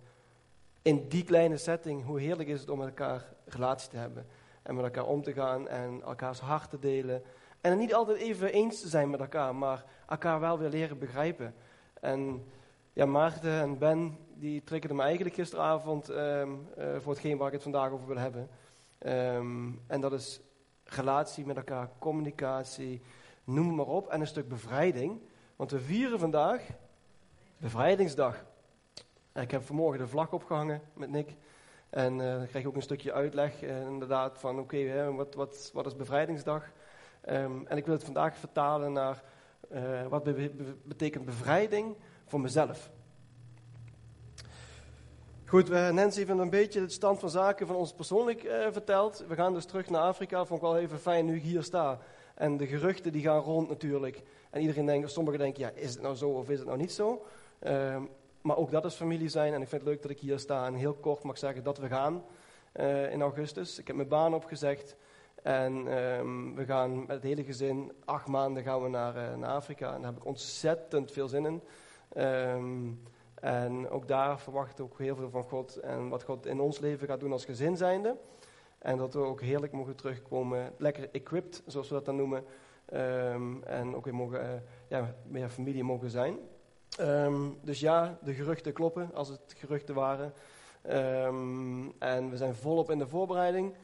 In 0.83 1.09
die 1.09 1.25
kleine 1.25 1.57
setting, 1.57 2.05
hoe 2.05 2.21
heerlijk 2.21 2.49
is 2.49 2.61
het 2.61 2.69
om 2.71 2.79
met 2.79 2.87
elkaar 2.87 3.25
relatie 3.45 3.91
te 3.91 3.97
hebben. 3.97 4.27
En 4.63 4.75
met 4.75 4.85
elkaar 4.85 5.07
om 5.07 5.23
te 5.23 5.33
gaan 5.33 5.69
en 5.69 6.03
elkaars 6.05 6.41
hart 6.41 6.71
te 6.71 6.79
delen. 6.79 7.23
En 7.61 7.79
niet 7.79 7.95
altijd 7.95 8.19
even 8.19 8.53
eens 8.53 8.81
te 8.81 8.89
zijn 8.89 9.11
met 9.11 9.21
elkaar, 9.21 9.55
maar 9.55 9.85
elkaar 10.09 10.41
wel 10.41 10.59
weer 10.59 10.69
leren 10.69 10.99
begrijpen. 10.99 11.55
En 12.01 12.45
ja, 12.93 13.07
Maarten 13.07 13.61
en 13.61 13.79
Ben, 13.79 14.19
die 14.35 14.65
triggerden 14.65 14.97
me 14.97 15.03
eigenlijk 15.03 15.35
gisteravond 15.35 16.09
um, 16.09 16.69
uh, 16.79 16.97
voor 16.99 17.13
hetgeen 17.13 17.37
waar 17.37 17.47
ik 17.47 17.53
het 17.53 17.63
vandaag 17.63 17.91
over 17.91 18.07
wil 18.07 18.17
hebben. 18.17 18.49
Um, 19.07 19.81
en 19.87 20.01
dat 20.01 20.13
is 20.13 20.41
relatie 20.85 21.47
met 21.47 21.57
elkaar, 21.57 21.91
communicatie, 21.99 23.03
noem 23.45 23.75
maar 23.75 23.87
op. 23.87 24.09
En 24.09 24.21
een 24.21 24.27
stuk 24.27 24.49
bevrijding. 24.49 25.21
Want 25.57 25.71
we 25.71 25.81
vieren 25.81 26.19
vandaag 26.19 26.63
bevrijdingsdag. 27.57 28.45
Ik 29.35 29.51
heb 29.51 29.63
vanmorgen 29.63 29.99
de 29.99 30.09
vlag 30.09 30.33
opgehangen 30.33 30.81
met 30.95 31.11
Nick. 31.11 31.37
En 31.91 32.19
uh, 32.19 32.37
dan 32.37 32.47
krijg 32.47 32.65
je 32.65 32.69
ook 32.69 32.77
een 32.77 32.83
stukje 32.83 33.13
uitleg, 33.13 33.63
uh, 33.63 33.81
inderdaad, 33.81 34.39
van 34.39 34.59
oké, 34.59 35.13
wat, 35.13 35.35
wat, 35.35 35.71
wat 35.75 35.87
is 35.87 35.97
bevrijdingsdag? 35.97 36.71
Um, 37.29 37.67
en 37.67 37.77
ik 37.77 37.85
wil 37.85 37.95
het 37.95 38.05
vandaag 38.05 38.37
vertalen 38.37 38.93
naar 38.93 39.23
uh, 39.73 40.07
wat 40.07 40.23
be 40.23 40.33
be 40.33 40.75
betekent 40.83 41.25
bevrijding 41.25 41.97
voor 42.25 42.41
mezelf. 42.41 42.91
Goed, 45.45 45.69
Nancy 45.69 46.19
heeft 46.19 46.31
een 46.31 46.51
beetje 46.51 46.81
de 46.81 46.89
stand 46.89 47.19
van 47.19 47.31
zaken 47.31 47.67
van 47.67 47.77
ons 47.77 47.93
persoonlijk 47.93 48.41
verteld. 48.71 49.25
We 49.29 49.35
gaan 49.35 49.53
dus 49.53 49.65
terug 49.65 49.91
naar 49.91 50.03
Afrika. 50.03 50.45
Vond 50.45 50.61
ik 50.61 50.67
wel 50.67 50.79
even 50.79 50.99
fijn 50.99 51.25
nu 51.25 51.37
ik 51.37 51.43
hier 51.43 51.63
sta. 51.63 51.99
En 52.35 52.57
de 52.57 52.67
geruchten 52.67 53.13
die 53.13 53.23
gaan 53.23 53.41
rond 53.41 53.69
natuurlijk. 53.69 54.23
En 54.51 54.61
iedereen 54.61 54.87
denkt, 54.87 55.11
sommigen 55.11 55.41
denken, 55.41 55.63
ja, 55.63 55.71
is 55.75 55.93
het 55.93 56.03
nou 56.03 56.15
zo 56.15 56.31
of 56.31 56.51
is 56.51 56.59
het 56.59 56.67
nou 56.67 56.79
niet 56.79 56.93
zo? 56.93 57.25
Uh, 57.63 58.03
maar 58.41 58.57
ook 58.57 58.71
dat 58.71 58.85
is 58.85 58.95
familie 58.95 59.29
zijn. 59.29 59.55
En 59.55 59.63
ik 59.63 59.69
vind 59.69 59.81
het 59.81 59.91
leuk 59.91 60.03
dat 60.03 60.11
ik 60.11 60.19
hier 60.19 60.39
sta 60.39 60.67
en 60.67 60.75
heel 60.75 60.95
kort 60.95 61.23
mag 61.23 61.39
zeggen 61.39 61.63
dat 61.63 61.79
we 61.79 61.89
gaan 61.89 62.25
uh, 62.75 63.13
in 63.13 63.23
augustus. 63.23 63.79
Ik 63.79 63.87
heb 63.87 63.97
mijn 63.97 64.09
baan 64.09 64.35
opgezegd. 64.35 64.97
En 65.43 65.73
um, 65.75 66.55
we 66.55 66.65
gaan 66.65 66.99
met 66.99 67.09
het 67.09 67.23
hele 67.23 67.45
gezin, 67.45 67.93
acht 68.05 68.27
maanden 68.27 68.63
gaan 68.63 68.83
we 68.83 68.89
naar, 68.89 69.17
uh, 69.17 69.35
naar 69.37 69.51
Afrika. 69.51 69.95
En 69.95 70.01
daar 70.01 70.11
heb 70.11 70.21
ik 70.21 70.27
ontzettend 70.27 71.13
veel 71.13 71.29
zin 71.29 71.47
in. 71.47 71.63
Um, 72.23 73.03
en 73.35 73.89
ook 73.89 74.09
daar 74.09 74.41
verwacht 74.41 74.79
ik 74.79 74.85
ook 74.85 74.99
heel 74.99 75.17
veel 75.17 75.31
van 75.31 75.43
God. 75.43 75.77
En 75.77 76.09
wat 76.09 76.23
God 76.23 76.47
in 76.47 76.61
ons 76.61 76.79
leven 76.79 77.07
gaat 77.07 77.21
doen 77.21 77.33
als 77.33 77.45
gezin 77.45 77.77
zijnde. 77.77 78.17
En 78.79 78.97
dat 78.97 79.15
we 79.15 79.21
ook 79.21 79.41
heerlijk 79.41 79.73
mogen 79.73 79.97
terugkomen, 79.97 80.73
lekker 80.79 81.09
equipped, 81.13 81.63
zoals 81.67 81.89
we 81.89 81.95
dat 81.95 82.05
dan 82.05 82.17
noemen. 82.17 82.45
Um, 82.93 83.63
en 83.63 83.97
ook 83.97 84.05
weer 84.05 84.15
mogen, 84.15 84.41
uh, 84.41 84.51
ja, 84.89 85.15
meer 85.27 85.49
familie 85.49 85.85
mogen 85.85 86.11
zijn. 86.11 86.39
Um, 87.01 87.59
dus 87.63 87.81
ja, 87.81 88.19
de 88.23 88.35
geruchten 88.35 88.73
kloppen, 88.73 89.11
als 89.15 89.29
het 89.29 89.55
geruchten 89.57 89.95
waren. 89.95 90.33
Um, 90.91 91.93
en 91.99 92.31
we 92.31 92.37
zijn 92.37 92.55
volop 92.55 92.91
in 92.91 92.99
de 92.99 93.07
voorbereiding. 93.07 93.75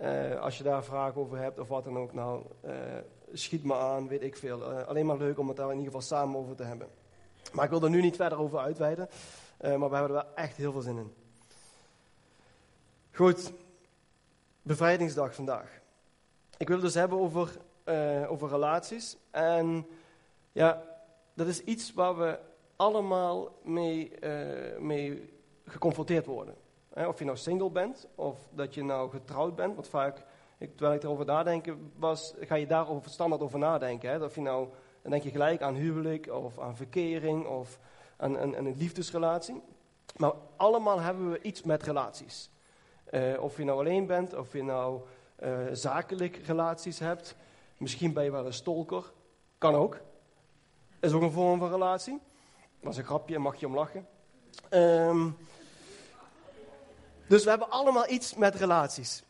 Uh, 0.00 0.40
als 0.40 0.58
je 0.58 0.64
daar 0.64 0.84
vragen 0.84 1.20
over 1.20 1.38
hebt 1.38 1.58
of 1.58 1.68
wat 1.68 1.84
dan 1.84 1.98
ook, 1.98 2.12
nou, 2.12 2.44
uh, 2.64 2.72
schiet 3.32 3.64
me 3.64 3.74
aan, 3.74 4.08
weet 4.08 4.22
ik 4.22 4.36
veel. 4.36 4.64
alleen 4.64 5.06
maar 5.06 5.16
leuk 5.16 5.38
om 5.38 5.48
het 5.48 5.56
daar 5.56 5.70
in 5.70 5.78
ieder 5.78 5.92
geval 5.92 6.06
samen 6.06 6.36
over 6.36 6.56
te 6.56 6.62
hebben. 6.62 6.88
Maar 7.52 7.64
ik 7.64 7.70
wil 7.70 7.82
er 7.82 7.90
nu 7.90 8.00
niet 8.00 8.16
verder 8.16 8.38
over 8.38 8.58
uitweiden. 8.58 9.08
maar 9.60 9.90
we 9.90 9.96
hebben 9.96 9.98
er 9.98 10.12
wel 10.12 10.34
echt 10.34 10.56
heel 10.56 10.72
veel 10.72 10.80
zin 10.80 10.96
in. 10.96 11.12
Goed, 13.12 13.52
bevrijdingsdag 14.62 15.34
vandaag. 15.34 15.80
Ik 16.56 16.66
wil 16.66 16.76
het 16.76 16.84
dus 16.84 16.94
hebben 16.94 17.18
over, 17.18 17.56
uh, 17.88 18.30
over 18.30 18.48
relaties. 18.48 19.16
En 19.30 19.86
ja, 20.52 20.82
dat 21.34 21.46
is 21.46 21.60
iets 21.60 21.92
waar 21.92 22.18
we 22.18 22.38
allemaal 22.76 23.48
mee, 23.62 24.12
uh, 24.20 24.78
mee 24.78 25.30
geconfronteerd 25.64 26.26
worden. 26.26 26.54
of 26.94 27.18
je 27.18 27.24
nou 27.24 27.36
single 27.36 27.70
bent, 27.70 28.06
of 28.14 28.38
dat 28.50 28.74
je 28.74 28.84
nou 28.84 29.10
getrouwd 29.10 29.56
bent. 29.56 29.74
Want 29.74 29.88
vaak, 29.88 30.24
ik, 30.58 30.76
terwijl 30.76 30.96
ik 30.96 31.02
erover 31.02 31.24
nadenken 31.24 31.92
was, 31.96 32.34
ga 32.40 32.54
je 32.54 32.66
daarover 32.66 33.10
standaard 33.10 33.42
over 33.42 33.58
nadenken. 33.58 34.10
Hè? 34.10 34.24
Of 34.24 34.34
je 34.34 34.40
nou, 34.40 34.68
dan 35.02 35.10
denk 35.10 35.22
je 35.22 35.30
gelijk 35.30 35.62
aan 35.62 35.74
huwelijk, 35.74 36.28
of 36.32 36.58
aan 36.58 36.76
verkering, 36.76 37.46
of 37.46 37.78
aan, 38.16 38.36
een 38.36 38.76
liefdesrelatie. 38.76 39.62
Maar 40.16 40.32
allemaal 40.56 41.00
hebben 41.00 41.30
we 41.30 41.42
iets 41.42 41.62
met 41.62 41.82
relaties. 41.82 42.50
Uh, 43.10 43.42
of 43.42 43.56
je 43.56 43.64
nou 43.64 43.78
alleen 43.78 44.06
bent, 44.06 44.34
of 44.34 44.52
je 44.52 44.62
nou 44.62 45.00
zakelijk 45.72 46.36
relaties 46.36 46.98
hebt. 46.98 47.36
Misschien 47.78 48.12
ben 48.12 48.24
je 48.24 48.30
wel 48.30 48.46
een 48.46 48.52
stalker. 48.52 49.12
Kan 49.58 49.74
ook. 49.74 50.00
Is 51.00 51.12
ook 51.12 51.22
een 51.22 51.30
vorm 51.30 51.58
van 51.58 51.70
relatie. 51.70 52.20
Dat 52.80 52.92
is 52.92 52.98
een 52.98 53.04
grapje, 53.04 53.38
mag 53.38 53.56
je 53.56 53.66
om 53.66 53.74
lachen. 53.74 54.06
Um, 54.70 55.36
dus 57.28 57.44
we 57.44 57.50
hebben 57.50 57.70
allemaal 57.70 58.10
iets 58.10 58.34
met 58.34 58.54
relaties. 58.54 59.24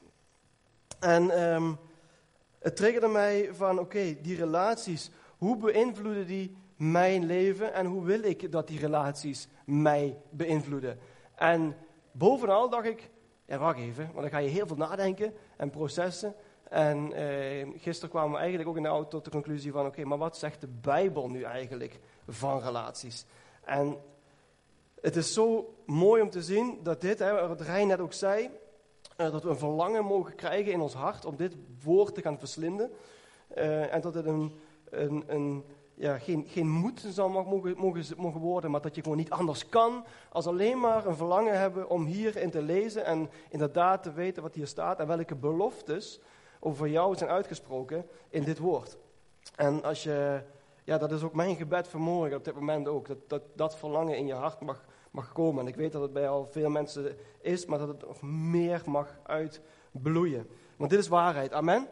En 0.98 1.42
um, 1.42 1.78
het 2.58 2.76
triggerde 2.76 3.08
mij 3.08 3.48
van, 3.52 3.78
oké, 3.78 4.20
die 4.20 4.36
relaties, 4.36 5.10
hoe 5.38 5.56
beïnvloeden 5.56 6.26
die 6.26 6.56
mijn 6.76 7.26
leven 7.26 7.72
en 7.72 7.86
hoe 7.86 8.04
wil 8.04 8.22
ik 8.22 8.52
dat 8.52 8.68
die 8.68 8.78
relaties 8.78 9.48
mij 9.64 10.18
beïnvloeden? 10.30 10.98
En 11.34 11.76
bovenal 12.12 12.68
dacht 12.68 12.86
ik, 12.86 13.10
ja, 13.44 13.58
wacht 13.58 13.78
even, 13.78 14.04
want 14.04 14.20
dan 14.20 14.30
ga 14.30 14.38
je 14.38 14.48
heel 14.48 14.66
veel 14.66 14.76
nadenken 14.76 15.34
en 15.56 15.70
processen. 15.70 16.34
En 16.68 17.12
eh, 17.12 17.68
gisteren 17.76 18.10
kwamen 18.10 18.32
we 18.32 18.38
eigenlijk 18.38 18.68
ook 18.68 18.76
in 18.76 18.82
de 18.82 18.88
auto 18.88 19.08
tot 19.08 19.24
de 19.24 19.30
conclusie 19.30 19.72
van, 19.72 19.86
oké, 19.86 20.04
maar 20.04 20.18
wat 20.18 20.36
zegt 20.36 20.60
de 20.60 20.68
Bijbel 20.80 21.28
nu 21.28 21.42
eigenlijk 21.42 21.98
van 22.28 22.60
relaties? 22.60 23.26
En 23.64 23.96
het 25.00 25.16
is 25.16 25.32
zo 25.32 25.74
mooi 25.86 26.22
om 26.22 26.30
te 26.30 26.42
zien 26.42 26.78
dat 26.82 27.00
dit, 27.00 27.18
hè, 27.18 27.48
wat 27.48 27.60
Rijn 27.60 27.86
net 27.86 28.00
ook 28.00 28.12
zei, 28.12 28.50
uh, 29.16 29.32
dat 29.32 29.42
we 29.42 29.48
een 29.48 29.58
verlangen 29.58 30.04
mogen 30.04 30.34
krijgen 30.34 30.72
in 30.72 30.80
ons 30.80 30.94
hart 30.94 31.24
om 31.24 31.36
dit 31.36 31.56
woord 31.82 32.14
te 32.14 32.22
gaan 32.22 32.38
verslinden. 32.38 32.90
Uh, 33.56 33.94
en 33.94 34.00
dat 34.00 34.14
het 34.14 34.26
een, 34.26 34.52
een, 34.90 35.24
een 35.26 35.64
ja, 35.94 36.18
geen, 36.18 36.44
geen 36.48 36.68
moed 36.68 37.06
zal 37.08 37.28
mogen, 37.28 37.76
mogen, 37.76 38.14
mogen 38.16 38.40
worden, 38.40 38.70
maar 38.70 38.80
dat 38.80 38.94
je 38.94 39.02
gewoon 39.02 39.16
niet 39.16 39.30
anders 39.30 39.68
kan 39.68 40.04
als 40.32 40.46
alleen 40.46 40.80
maar 40.80 41.06
een 41.06 41.16
verlangen 41.16 41.58
hebben 41.58 41.88
om 41.88 42.04
hierin 42.04 42.50
te 42.50 42.62
lezen 42.62 43.04
en 43.04 43.30
inderdaad 43.48 44.02
te 44.02 44.12
weten 44.12 44.42
wat 44.42 44.54
hier 44.54 44.66
staat 44.66 44.98
en 44.98 45.06
welke 45.06 45.34
beloftes 45.34 46.20
over 46.60 46.88
jou 46.88 47.16
zijn 47.16 47.30
uitgesproken 47.30 48.06
in 48.28 48.44
dit 48.44 48.58
woord. 48.58 48.96
En 49.56 49.82
als 49.84 50.02
je, 50.02 50.40
ja, 50.84 50.98
dat 50.98 51.12
is 51.12 51.22
ook 51.22 51.34
mijn 51.34 51.56
gebed 51.56 51.88
vanmorgen 51.88 52.36
op 52.36 52.44
dit 52.44 52.54
moment 52.54 52.88
ook, 52.88 53.06
dat 53.06 53.28
dat, 53.28 53.42
dat 53.54 53.76
verlangen 53.76 54.16
in 54.16 54.26
je 54.26 54.34
hart 54.34 54.60
mag, 54.60 54.84
mag 55.10 55.32
komen. 55.32 55.60
En 55.60 55.68
ik 55.68 55.76
weet 55.76 55.92
dat 55.92 56.02
het 56.02 56.12
bij 56.12 56.28
al 56.28 56.46
veel 56.50 56.70
mensen 56.70 57.16
is, 57.40 57.66
maar 57.66 57.78
dat 57.78 57.88
het 57.88 58.06
nog 58.06 58.22
meer 58.22 58.82
mag 58.86 59.18
uitbloeien. 59.22 60.48
Want 60.76 60.90
dit 60.90 60.98
is 60.98 61.08
waarheid, 61.08 61.52
amen? 61.52 61.88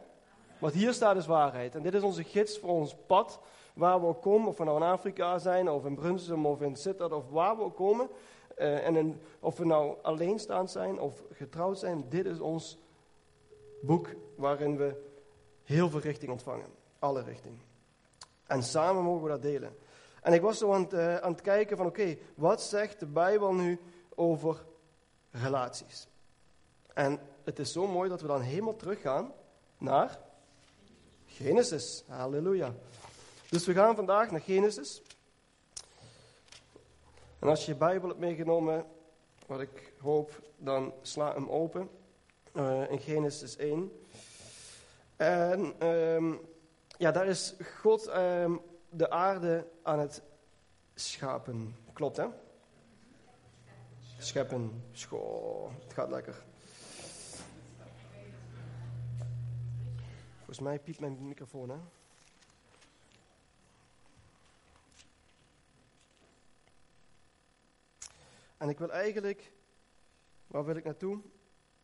Wat 0.58 0.72
hier 0.72 0.92
staat 0.92 1.16
is 1.16 1.26
waarheid. 1.26 1.74
En 1.74 1.82
dit 1.82 1.94
is 1.94 2.02
onze 2.02 2.24
gids 2.24 2.58
voor 2.58 2.70
ons 2.70 2.96
pad 3.06 3.40
waar 3.74 4.00
we 4.00 4.06
ook 4.06 4.22
komen, 4.22 4.48
of 4.48 4.58
we 4.58 4.64
nou 4.64 4.76
in 4.76 4.88
Afrika 4.88 5.38
zijn, 5.38 5.70
of 5.70 5.84
in 5.84 5.94
Brunsum, 5.94 6.46
of 6.46 6.60
in 6.60 6.76
Sittard, 6.76 7.12
of 7.12 7.30
waar 7.30 7.56
we 7.56 7.62
ook 7.62 7.76
komen. 7.76 8.08
Uh, 8.58 8.86
en 8.86 9.20
of 9.40 9.56
we 9.56 9.64
nou 9.64 9.96
alleenstaand 10.02 10.70
zijn 10.70 11.00
of 11.00 11.22
getrouwd 11.32 11.78
zijn, 11.78 12.04
dit 12.08 12.26
is 12.26 12.40
ons 12.40 12.78
boek 13.86 14.08
waarin 14.36 14.76
we 14.76 15.04
heel 15.62 15.90
veel 15.90 16.00
richting 16.00 16.30
ontvangen. 16.30 16.70
Alle 16.98 17.22
richting. 17.22 17.58
En 18.46 18.62
samen 18.62 19.02
mogen 19.02 19.22
we 19.22 19.28
dat 19.28 19.42
delen. 19.42 19.76
En 20.22 20.32
ik 20.32 20.40
was 20.40 20.58
zo 20.58 20.72
aan 20.72 20.82
het, 20.82 20.92
uh, 20.92 21.16
aan 21.16 21.32
het 21.32 21.40
kijken 21.40 21.76
van, 21.76 21.86
oké, 21.86 22.16
wat 22.34 22.62
zegt 22.62 23.00
de 23.00 23.06
Bijbel 23.06 23.54
nu 23.54 23.80
over 24.14 24.64
relaties? 25.30 26.08
En 26.94 27.20
het 27.44 27.58
is 27.58 27.72
zo 27.72 27.86
mooi 27.86 28.08
dat 28.08 28.20
we 28.20 28.26
dan 28.26 28.40
helemaal 28.40 28.76
teruggaan 28.76 29.32
naar 29.78 30.18
Genesis. 31.26 32.04
Halleluja. 32.06 32.74
Dus 33.50 33.66
we 33.66 33.72
gaan 33.72 33.96
vandaag 33.96 34.30
naar 34.30 34.40
Genesis. 34.40 35.02
En 37.38 37.48
als 37.48 37.64
je 37.66 37.72
je 37.72 37.78
Bijbel 37.78 38.08
hebt 38.08 38.20
meegenomen, 38.20 38.86
wat 39.46 39.60
ik 39.60 39.92
hoop, 40.00 40.40
dan 40.56 40.94
sla 41.02 41.34
hem 41.34 41.48
open 41.48 41.90
uh, 42.56 42.90
in 42.90 42.98
Genesis 42.98 43.56
1. 43.56 43.92
En 45.16 45.86
um, 45.86 46.40
ja, 46.98 47.10
daar 47.10 47.26
is 47.26 47.54
God 47.80 48.08
um, 48.08 48.60
de 48.90 49.10
aarde 49.10 49.68
aan 49.82 49.98
het 49.98 50.22
schapen. 50.94 51.76
Klopt, 51.92 52.16
hè? 52.16 52.26
Scheppen. 54.18 54.84
School. 54.92 55.72
Het 55.82 55.92
gaat 55.92 56.10
lekker. 56.10 56.44
Volgens 60.36 60.60
mij 60.60 60.78
piept 60.78 61.00
mijn 61.00 61.26
microfoon, 61.26 61.68
hè? 61.68 61.76
En 68.56 68.68
ik 68.68 68.78
wil 68.78 68.92
eigenlijk, 68.92 69.52
waar 70.46 70.64
wil 70.64 70.76
ik 70.76 70.84
naartoe? 70.84 71.20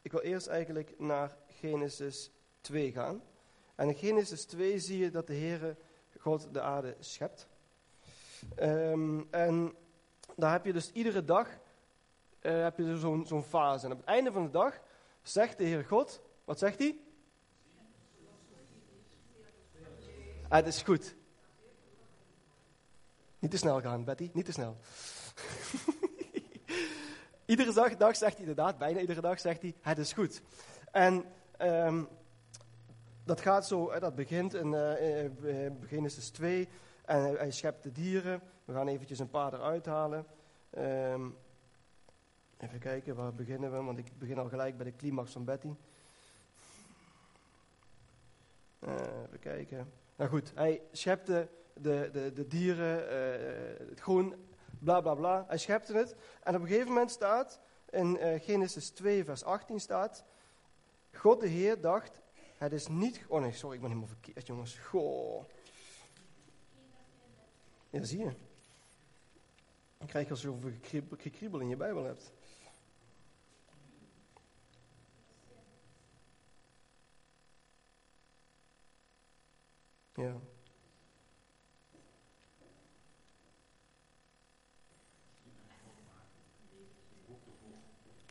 Ik 0.03 0.13
wil 0.13 0.21
eerst 0.21 0.47
eigenlijk 0.47 0.99
naar 0.99 1.37
Genesis 1.47 2.31
2 2.61 2.93
gaan. 2.93 3.23
En 3.75 3.89
in 3.89 3.95
Genesis 3.95 4.45
2 4.45 4.79
zie 4.79 4.99
je 4.99 5.11
dat 5.11 5.27
de 5.27 5.35
Heere 5.35 5.77
God 6.19 6.55
de 6.55 6.61
aarde 6.61 6.97
schept. 6.99 7.49
Um, 8.61 9.29
en 9.31 9.75
daar 10.37 10.53
heb 10.53 10.65
je 10.65 10.73
dus 10.73 10.93
iedere 10.93 11.25
dag 11.25 11.49
uh, 12.43 12.63
heb 12.63 12.79
je 12.79 12.97
zo'n 12.99 13.27
zo'n 13.27 13.43
fase. 13.43 13.87
En 13.87 13.93
op 13.93 13.99
het 13.99 14.07
einde 14.07 14.33
van 14.33 14.45
de 14.45 14.51
dag 14.51 14.81
zegt 15.23 15.59
de 15.59 15.65
Heere 15.65 15.85
God, 15.85 16.21
wat 16.45 16.59
zegt 16.59 16.79
hij? 16.79 16.99
Ah, 20.49 20.59
het 20.59 20.67
is 20.67 20.83
goed. 20.83 21.15
Niet 23.39 23.51
te 23.51 23.57
snel 23.57 23.81
gaan, 23.81 24.05
Betty, 24.05 24.31
niet 24.33 24.45
te 24.45 24.53
snel. 24.53 24.77
Iedere 27.53 27.97
dag, 27.97 28.17
zegt 28.17 28.33
hij 28.33 28.41
inderdaad, 28.41 28.79
bijna 28.79 29.01
iedere 29.01 29.21
dag 29.21 29.41
zegt 29.41 29.63
hij, 29.63 29.75
het 29.81 29.99
is 29.99 30.13
goed. 30.13 30.43
En 30.91 31.25
um, 31.61 32.09
dat 33.25 33.41
gaat 33.41 33.67
zo, 33.67 33.99
dat 33.99 34.15
begint 34.15 34.55
in 34.55 34.73
uh, 34.73 35.71
Genesis 35.87 36.31
2. 36.31 36.69
En 37.05 37.37
hij, 37.37 37.51
schept 37.51 37.83
de 37.83 37.93
dieren. 37.93 38.41
We 38.65 38.73
gaan 38.73 38.89
eventjes 38.89 39.19
een 39.19 39.31
paar 39.31 39.55
eruit 39.55 39.87
halen. 39.87 40.27
Um, 40.79 41.37
even 42.59 42.79
kijken, 42.79 43.15
waar 43.15 43.35
beginnen 43.35 43.73
we? 43.73 43.83
Want 43.83 43.99
ik 43.99 44.19
begin 44.19 44.39
al 44.39 44.49
gelijk 44.49 44.77
bij 44.77 44.87
de 44.87 44.97
climax 44.97 45.33
van 45.33 45.45
Betty. 45.45 45.75
Uh, 48.81 48.95
even 49.27 49.39
kijken. 49.41 49.93
Nou 50.17 50.31
goed, 50.31 50.53
hij 50.55 50.83
schepte 50.93 51.49
de, 51.75 52.09
de, 52.13 52.33
de 52.33 52.47
dieren, 52.47 53.05
uh, 53.05 53.89
het 53.89 54.01
groen, 54.01 54.35
bla 54.83 55.01
bla 55.01 55.15
bla. 55.15 55.45
Hij 55.49 55.59
schepte 55.59 55.97
het. 55.97 56.15
En 56.43 56.55
op 56.55 56.61
een 56.61 56.67
gegeven 56.67 56.89
moment 56.89 57.11
staat 57.11 57.61
in 57.91 58.19
eh, 58.19 58.41
Genesis 58.43 58.91
2, 58.91 59.25
vers 59.25 59.45
18 59.45 59.81
staat: 59.81 60.25
God 61.12 61.41
de 61.41 61.47
Heer 61.49 61.81
dacht, 61.81 62.21
het 62.57 62.73
is 62.73 62.89
niet. 62.89 63.25
Oh 63.29 63.41
nee, 63.41 63.53
sorry, 63.53 63.75
ik 63.75 63.81
ben 63.81 63.91
helemaal 63.91 64.15
verkeerd, 64.17 64.47
jongens. 64.47 64.79
Goh. 64.79 65.45
Ja, 67.91 68.05
zie 68.05 68.19
je. 68.19 68.33
Dan 69.99 70.07
krijg 70.07 70.25
je 70.25 70.31
als 70.31 70.43
je 70.43 70.47
zoveel 70.47 70.73
gekriebel 71.17 71.61
in 71.61 71.69
je 71.69 71.77
Bijbel 71.77 72.05
hebt. 72.05 72.33
Ja. 80.15 80.41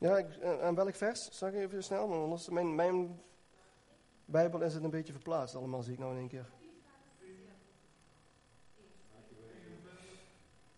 Ja, 0.02 0.18
ik, 0.18 0.36
eh, 0.36 0.74
welk 0.74 0.96
vers? 0.96 1.30
Zeg 1.32 1.54
even 1.54 1.84
snel, 1.84 2.08
want 2.08 2.24
anders 2.24 2.50
mijn, 2.50 2.76
mijn 2.76 3.22
Bijbel 4.26 4.62
is 4.62 4.74
het 4.74 4.84
een 4.84 4.90
beetje 4.90 5.14
verplaatst 5.14 5.56
allemaal, 5.56 5.82
zie 5.82 5.94
ik 5.94 6.00
nou 6.00 6.12
in 6.12 6.18
één 6.18 6.28
keer. 6.28 6.50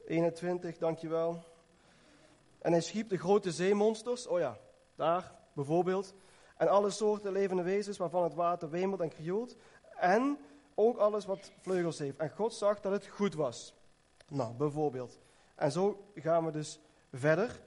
21, 0.06 0.78
dankjewel. 0.78 1.44
En 2.60 2.72
hij 2.72 2.82
schiep 2.82 3.10
de 3.10 3.18
grote 3.18 3.52
zeemonsters, 3.52 4.28
oh 4.28 4.40
ja, 4.40 4.58
daar 4.96 5.32
bijvoorbeeld. 5.54 6.14
En 6.58 6.68
alle 6.68 6.90
soorten 6.90 7.32
levende 7.32 7.64
wezens 7.64 7.98
waarvan 7.98 8.24
het 8.24 8.34
water 8.34 8.70
wemelt 8.70 9.02
en 9.02 9.10
krioelt. 9.10 9.56
En 9.96 10.38
ook 10.76 10.98
alles 10.98 11.26
wat 11.26 11.52
vleugels 11.62 12.00
heeft. 12.00 12.18
En 12.18 12.30
God 12.30 12.54
zag 12.54 12.80
dat 12.80 12.92
het 12.92 13.08
goed 13.08 13.34
was. 13.34 13.74
Nou, 14.28 14.54
bijvoorbeeld. 14.54 15.20
En 15.56 15.72
zo 15.72 16.08
gaan 16.16 16.46
we 16.46 16.52
dus 16.52 16.80
verder 17.12 17.62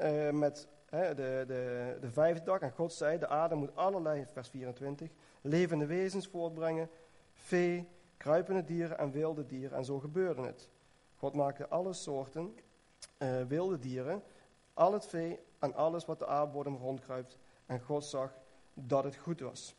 uh, 0.00 0.30
met 0.30 0.68
de, 0.90 1.44
de, 1.46 1.96
de 2.00 2.10
vijfde 2.10 2.44
dag. 2.44 2.60
En 2.60 2.72
God 2.72 2.92
zei, 2.92 3.18
de 3.18 3.28
aarde 3.28 3.54
moet 3.54 3.76
allerlei, 3.76 4.26
vers 4.32 4.48
24, 4.48 5.10
levende 5.40 5.86
wezens 5.86 6.26
voortbrengen. 6.26 6.90
Vee, 7.32 7.88
kruipende 8.16 8.64
dieren 8.64 8.98
en 8.98 9.10
wilde 9.10 9.46
dieren. 9.46 9.76
En 9.78 9.84
zo 9.84 9.98
gebeurde 9.98 10.42
het. 10.42 10.68
God 11.16 11.34
maakte 11.34 11.68
alle 11.68 11.92
soorten 11.92 12.54
uh, 13.18 13.42
wilde 13.42 13.78
dieren, 13.78 14.22
al 14.74 14.92
het 14.92 15.06
vee 15.06 15.38
en 15.58 15.74
alles 15.74 16.04
wat 16.04 16.18
de 16.18 16.26
aardbodem 16.26 16.76
rondkruipt. 16.76 17.38
En 17.66 17.80
God 17.80 18.04
zag 18.04 18.32
dat 18.74 19.04
het 19.04 19.16
goed 19.16 19.40
was. 19.40 19.74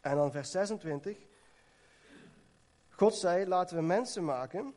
En 0.00 0.16
dan 0.16 0.30
vers 0.30 0.50
26. 0.50 1.16
God 2.88 3.14
zei, 3.14 3.46
laten 3.46 3.76
we 3.76 3.82
mensen 3.82 4.24
maken 4.24 4.74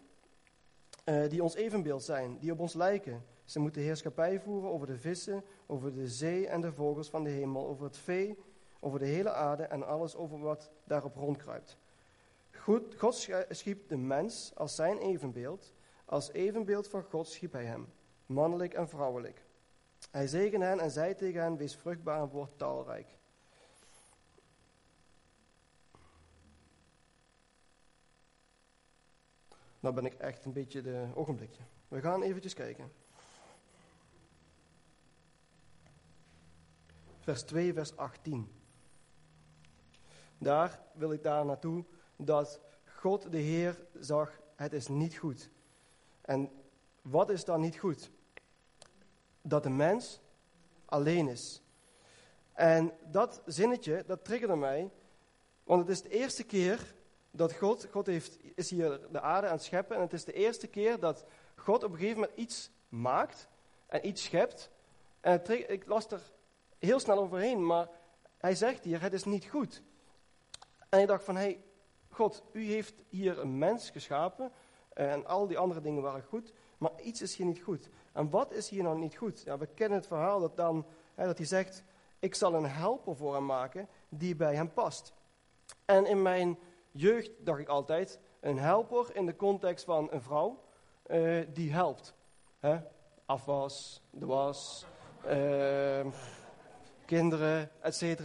uh, 1.06 1.30
die 1.30 1.44
ons 1.44 1.56
evenbeeld 1.56 2.04
zijn, 2.04 2.38
die 2.40 2.52
op 2.52 2.60
ons 2.60 2.74
lijken. 2.74 3.26
Ze 3.46 3.60
moeten 3.60 3.82
heerschappij 3.82 4.40
voeren 4.40 4.70
over 4.70 4.88
de 4.88 4.98
vissen, 4.98 5.44
over 5.66 5.94
de 5.94 6.08
zee 6.08 6.48
en 6.48 6.62
de 6.62 6.74
vogels 6.74 7.10
van 7.10 7.24
de 7.24 7.30
hemel, 7.30 7.68
over 7.68 7.84
het 7.84 7.98
vee, 7.98 8.38
over 8.80 9.00
de 9.00 9.06
hele 9.06 9.32
aarde 9.32 9.64
en 9.64 9.88
alles 9.88 10.16
over 10.16 10.40
wat 10.40 10.72
daarop 10.84 11.16
rondkruipt. 11.16 11.78
Goed, 12.52 12.96
God 12.96 13.30
schiep 13.50 13.88
de 13.88 13.98
mens 13.98 14.52
als 14.56 14.76
zijn 14.76 14.98
evenbeeld. 14.98 15.74
Als 16.06 16.32
evenbeeld 16.32 16.88
van 16.88 17.04
God 17.04 17.28
schiep 17.28 17.52
hij 17.52 17.66
hem, 17.66 17.94
mannelijk 18.26 18.74
en 18.74 18.90
vrouwelijk. 18.90 19.46
Hij 20.12 20.28
zegende 20.28 20.66
hen 20.66 20.80
en 20.80 20.92
zei 20.92 21.16
tegen 21.16 21.42
hen, 21.42 21.58
wees 21.58 21.76
vruchtbaar 21.76 22.22
en 22.22 22.30
word 22.30 22.58
talrijk. 22.58 23.18
Nou 29.80 29.96
ben 29.96 30.06
ik 30.06 30.14
echt 30.14 30.46
een 30.46 30.54
beetje 30.54 30.82
de 30.82 31.08
ogenblikje. 31.14 31.62
We 31.88 32.02
gaan 32.02 32.22
eventjes 32.22 32.54
kijken. 32.54 32.92
Vers 37.24 37.44
2, 37.44 37.74
vers 37.74 37.98
18. 37.98 38.52
Daar 40.38 40.82
wil 40.94 41.12
ik 41.12 41.24
daar 41.24 41.46
naartoe 41.46 41.86
dat 42.16 42.60
God 42.86 43.32
de 43.32 43.38
Heer 43.38 43.86
zag, 44.00 44.40
het 44.56 44.74
is 44.74 44.88
niet 44.88 45.18
goed. 45.18 45.50
En 46.22 46.52
wat 47.02 47.30
is 47.30 47.46
dan 47.46 47.62
niet 47.62 47.78
goed? 47.80 48.12
Dat 49.42 49.64
de 49.64 49.70
mens 49.70 50.22
alleen 50.86 51.28
is. 51.28 51.62
En 52.54 52.92
dat 53.12 53.42
zinnetje, 53.46 54.04
dat 54.08 54.26
triggerde 54.26 54.56
mij, 54.56 54.92
want 55.64 55.82
het 55.82 55.90
is 55.90 56.02
de 56.02 56.10
eerste 56.10 56.44
keer 56.44 56.94
dat 57.32 57.54
God, 57.54 57.88
God 57.92 58.06
heeft, 58.06 58.38
is 58.56 58.70
hier 58.70 59.00
de 59.12 59.22
aarde 59.22 59.48
aan 59.48 59.54
het 59.54 59.64
scheppen, 59.64 59.96
en 59.96 60.02
het 60.02 60.14
is 60.14 60.26
de 60.26 60.34
eerste 60.34 60.68
keer 60.68 61.00
dat 61.00 61.26
God 61.56 61.84
op 61.84 61.92
een 61.92 61.98
gegeven 61.98 62.20
moment 62.20 62.40
iets 62.40 62.72
maakt 62.90 63.48
en 63.88 64.08
iets 64.08 64.24
schept. 64.24 64.72
En 65.20 65.72
ik 65.72 65.86
las 65.88 66.08
er 66.08 66.22
heel 66.86 67.00
snel 67.00 67.20
overheen, 67.20 67.66
maar 67.66 67.90
hij 68.38 68.56
zegt 68.56 68.84
hier, 68.84 69.02
het 69.02 69.14
is 69.14 69.24
niet 69.24 69.46
goed. 69.46 69.82
En 70.90 71.00
ik 71.00 71.08
dacht 71.08 71.24
van, 71.24 71.36
hey, 71.36 71.64
God, 72.10 72.44
u 72.52 72.64
heeft 72.66 72.94
hier 73.10 73.40
een 73.40 73.58
mens 73.58 73.90
geschapen 73.90 74.52
en 74.94 75.26
al 75.26 75.48
die 75.48 75.58
andere 75.58 75.82
dingen 75.82 76.02
waren 76.02 76.24
goed, 76.24 76.54
maar 76.78 76.92
iets 77.02 77.22
is 77.22 77.36
hier 77.36 77.46
niet 77.46 77.62
goed. 77.62 77.90
En 78.12 78.30
wat 78.30 78.52
is 78.52 78.70
hier 78.70 78.84
nou 78.84 78.98
niet 78.98 79.16
goed? 79.16 79.42
Ja, 79.42 79.58
we 79.58 79.68
kennen 79.68 79.98
het 79.98 80.08
verhaal 80.08 80.40
dat, 80.40 80.58
dan, 80.58 80.86
hè, 81.16 81.26
dat 81.26 81.38
hij 81.38 81.48
zegt, 81.48 81.84
ik 82.20 82.36
zal 82.36 82.54
een 82.54 82.70
helper 82.70 83.16
voor 83.16 83.34
hem 83.34 83.46
maken 83.46 83.88
die 84.10 84.36
bij 84.36 84.56
hem 84.56 84.74
past. 84.74 85.14
En 85.86 86.06
in 86.06 86.22
mijn 86.22 86.60
jeugd 86.92 87.32
dacht 87.40 87.60
ik 87.60 87.68
altijd, 87.68 88.20
een 88.40 88.58
helper 88.60 89.16
in 89.16 89.26
de 89.26 89.36
context 89.36 89.86
van 89.86 90.08
een 90.12 90.22
vrouw 90.22 90.64
uh, 91.08 91.46
die 91.54 91.72
helpt. 91.72 92.16
Hè? 92.60 92.80
Afwas, 93.26 94.02
de 94.10 94.26
was, 94.26 94.86
uh, 95.26 96.06
kinderen, 97.06 97.72
etc. 97.82 98.22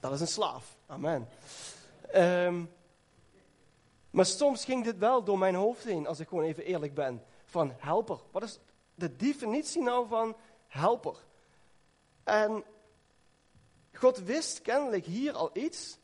Dat 0.00 0.12
is 0.12 0.20
een 0.20 0.26
slaaf. 0.26 0.76
Amen. 0.86 1.28
Um, 2.14 2.70
maar 4.10 4.26
soms 4.26 4.64
ging 4.64 4.84
dit 4.84 4.98
wel 4.98 5.24
door 5.24 5.38
mijn 5.38 5.54
hoofd 5.54 5.84
heen, 5.84 6.06
als 6.06 6.20
ik 6.20 6.28
gewoon 6.28 6.44
even 6.44 6.64
eerlijk 6.64 6.94
ben. 6.94 7.22
Van 7.44 7.72
helper. 7.76 8.18
Wat 8.30 8.42
is 8.42 8.58
de 8.94 9.16
definitie 9.16 9.82
nou 9.82 10.08
van 10.08 10.36
helper? 10.66 11.16
En 12.24 12.64
God 13.92 14.18
wist 14.18 14.62
kennelijk 14.62 15.04
hier 15.04 15.32
al 15.32 15.50
iets, 15.52 15.98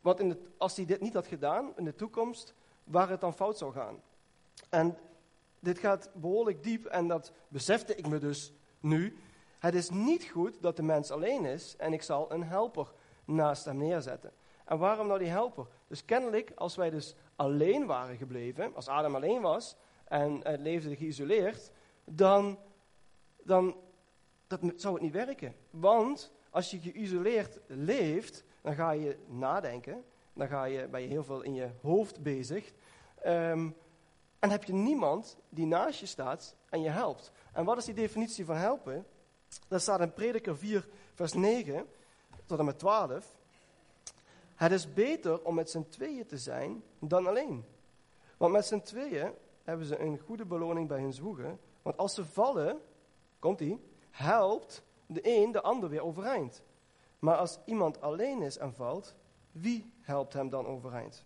wat 0.00 0.20
in 0.20 0.46
als 0.56 0.76
hij 0.76 0.84
dit 0.84 1.00
niet 1.00 1.14
had 1.14 1.26
gedaan 1.26 1.72
in 1.76 1.84
de 1.84 1.94
toekomst, 1.94 2.54
waar 2.84 3.08
het 3.08 3.20
dan 3.20 3.34
fout 3.34 3.58
zou 3.58 3.72
gaan. 3.72 4.02
En 4.68 4.98
dit 5.60 5.78
gaat 5.78 6.10
behoorlijk 6.12 6.62
diep 6.62 6.84
en 6.84 7.08
dat 7.08 7.32
besefte 7.48 7.94
ik 7.94 8.06
me 8.06 8.18
dus 8.18 8.52
nu. 8.80 9.18
Het 9.58 9.74
is 9.74 9.90
niet 9.90 10.24
goed 10.24 10.62
dat 10.62 10.76
de 10.76 10.82
mens 10.82 11.10
alleen 11.10 11.44
is 11.44 11.76
en 11.76 11.92
ik 11.92 12.02
zal 12.02 12.32
een 12.32 12.44
helper 12.44 12.92
naast 13.24 13.64
hem 13.64 13.76
neerzetten. 13.76 14.32
En 14.64 14.78
waarom 14.78 15.06
nou 15.06 15.18
die 15.18 15.28
helper? 15.28 15.66
Dus 15.86 16.04
kennelijk, 16.04 16.52
als 16.54 16.76
wij 16.76 16.90
dus 16.90 17.14
alleen 17.36 17.86
waren 17.86 18.16
gebleven, 18.16 18.74
als 18.74 18.88
Adam 18.88 19.14
alleen 19.14 19.40
was 19.40 19.76
en 20.04 20.40
het 20.42 20.60
leefde 20.60 20.96
geïsoleerd, 20.96 21.70
dan, 22.04 22.58
dan 23.42 23.76
dat 24.46 24.60
zou 24.76 24.94
het 24.94 25.02
niet 25.02 25.12
werken. 25.12 25.54
Want 25.70 26.32
als 26.50 26.70
je 26.70 26.78
geïsoleerd 26.80 27.58
leeft, 27.66 28.44
dan 28.60 28.74
ga 28.74 28.90
je 28.90 29.18
nadenken, 29.26 30.04
dan 30.32 30.48
ga 30.48 30.64
je, 30.64 30.88
ben 30.88 31.00
je 31.00 31.08
heel 31.08 31.24
veel 31.24 31.42
in 31.42 31.54
je 31.54 31.70
hoofd 31.82 32.22
bezig. 32.22 32.72
Um, 33.26 33.76
en 34.38 34.50
heb 34.50 34.64
je 34.64 34.72
niemand 34.72 35.38
die 35.48 35.66
naast 35.66 36.00
je 36.00 36.06
staat 36.06 36.56
en 36.68 36.80
je 36.80 36.88
helpt. 36.88 37.32
En 37.52 37.64
wat 37.64 37.76
is 37.76 37.84
die 37.84 37.94
definitie 37.94 38.44
van 38.44 38.56
helpen? 38.56 39.06
Dat 39.68 39.80
staat 39.80 40.00
in 40.00 40.12
Prediker 40.12 40.58
4, 40.58 40.88
vers 41.14 41.32
9 41.32 41.86
tot 42.46 42.58
en 42.58 42.64
met 42.64 42.78
12. 42.78 43.36
Het 44.54 44.72
is 44.72 44.92
beter 44.92 45.42
om 45.44 45.54
met 45.54 45.70
z'n 45.70 45.86
tweeën 45.88 46.26
te 46.26 46.38
zijn 46.38 46.82
dan 46.98 47.26
alleen. 47.26 47.64
Want 48.36 48.52
met 48.52 48.66
z'n 48.66 48.80
tweeën 48.80 49.32
hebben 49.64 49.86
ze 49.86 49.98
een 49.98 50.18
goede 50.18 50.44
beloning 50.44 50.88
bij 50.88 51.00
hun 51.00 51.12
zwoegen. 51.12 51.60
Want 51.82 51.96
als 51.96 52.14
ze 52.14 52.24
vallen, 52.24 52.80
komt 53.38 53.60
ie, 53.60 53.80
helpt 54.10 54.82
de 55.06 55.20
een 55.22 55.52
de 55.52 55.62
ander 55.62 55.88
weer 55.88 56.02
overeind. 56.02 56.62
Maar 57.18 57.36
als 57.36 57.58
iemand 57.64 58.00
alleen 58.00 58.42
is 58.42 58.58
en 58.58 58.74
valt, 58.74 59.14
wie 59.52 59.92
helpt 60.00 60.32
hem 60.32 60.48
dan 60.48 60.66
overeind? 60.66 61.24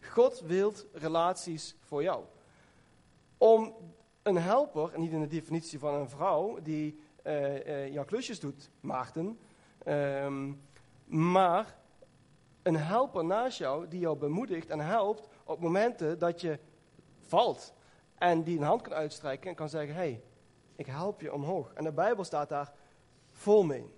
God 0.00 0.40
wilt 0.40 0.86
relaties 0.92 1.76
voor 1.80 2.02
jou. 2.02 2.24
Om 3.38 3.74
een 4.26 4.36
helper, 4.36 4.90
niet 4.96 5.12
in 5.12 5.20
de 5.20 5.26
definitie 5.26 5.78
van 5.78 5.94
een 5.94 6.08
vrouw 6.08 6.58
die 6.62 6.98
uh, 7.24 7.66
uh, 7.66 7.92
jouw 7.92 8.04
klusjes 8.04 8.40
doet, 8.40 8.70
Maarten, 8.80 9.38
um, 9.86 10.60
maar 11.04 11.76
een 12.62 12.76
helper 12.76 13.24
naast 13.24 13.58
jou 13.58 13.88
die 13.88 14.00
jou 14.00 14.18
bemoedigt 14.18 14.70
en 14.70 14.80
helpt 14.80 15.28
op 15.44 15.60
momenten 15.60 16.18
dat 16.18 16.40
je 16.40 16.58
valt. 17.18 17.74
En 18.18 18.42
die 18.42 18.58
een 18.58 18.64
hand 18.64 18.82
kan 18.82 18.92
uitstrijken 18.92 19.50
en 19.50 19.54
kan 19.56 19.68
zeggen, 19.68 19.94
hé, 19.94 20.00
hey, 20.00 20.22
ik 20.76 20.86
help 20.86 21.20
je 21.20 21.32
omhoog. 21.32 21.72
En 21.72 21.84
de 21.84 21.92
Bijbel 21.92 22.24
staat 22.24 22.48
daar 22.48 22.72
vol 23.30 23.64
mee. 23.64 23.90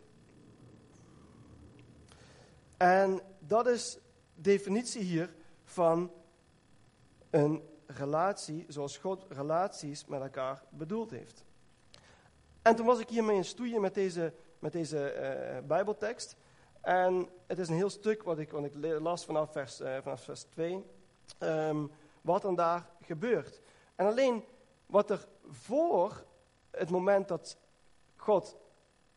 En 2.76 3.20
dat 3.38 3.66
is 3.66 3.98
definitie 4.34 5.02
hier 5.02 5.34
van 5.64 6.10
een 7.30 7.62
relatie 7.88 8.64
zoals 8.68 8.98
God 8.98 9.26
relaties 9.28 10.06
met 10.06 10.20
elkaar 10.20 10.62
bedoeld 10.70 11.10
heeft. 11.10 11.44
En 12.62 12.76
toen 12.76 12.86
was 12.86 12.98
ik 12.98 13.08
hiermee 13.08 13.36
in 13.36 13.44
stoeien 13.44 13.80
met 13.80 13.94
deze, 13.94 14.32
met 14.58 14.72
deze 14.72 15.10
eh, 15.10 15.58
Bijbeltekst. 15.66 16.36
En 16.80 17.28
het 17.46 17.58
is 17.58 17.68
een 17.68 17.74
heel 17.74 17.90
stuk 17.90 18.22
wat 18.22 18.38
ik, 18.38 18.50
wat 18.50 18.64
ik 18.64 18.72
las 19.00 19.24
vanaf 19.24 19.52
vers, 19.52 19.80
uh, 19.80 19.96
vanaf 20.02 20.22
vers 20.22 20.42
2. 20.42 20.84
Ehm, 21.38 21.86
wat 22.20 22.42
dan 22.42 22.54
daar 22.54 22.90
gebeurt. 23.02 23.60
En 23.94 24.06
alleen 24.06 24.44
wat 24.86 25.10
er 25.10 25.28
voor 25.46 26.24
het 26.70 26.90
moment 26.90 27.28
dat 27.28 27.56
God 28.16 28.56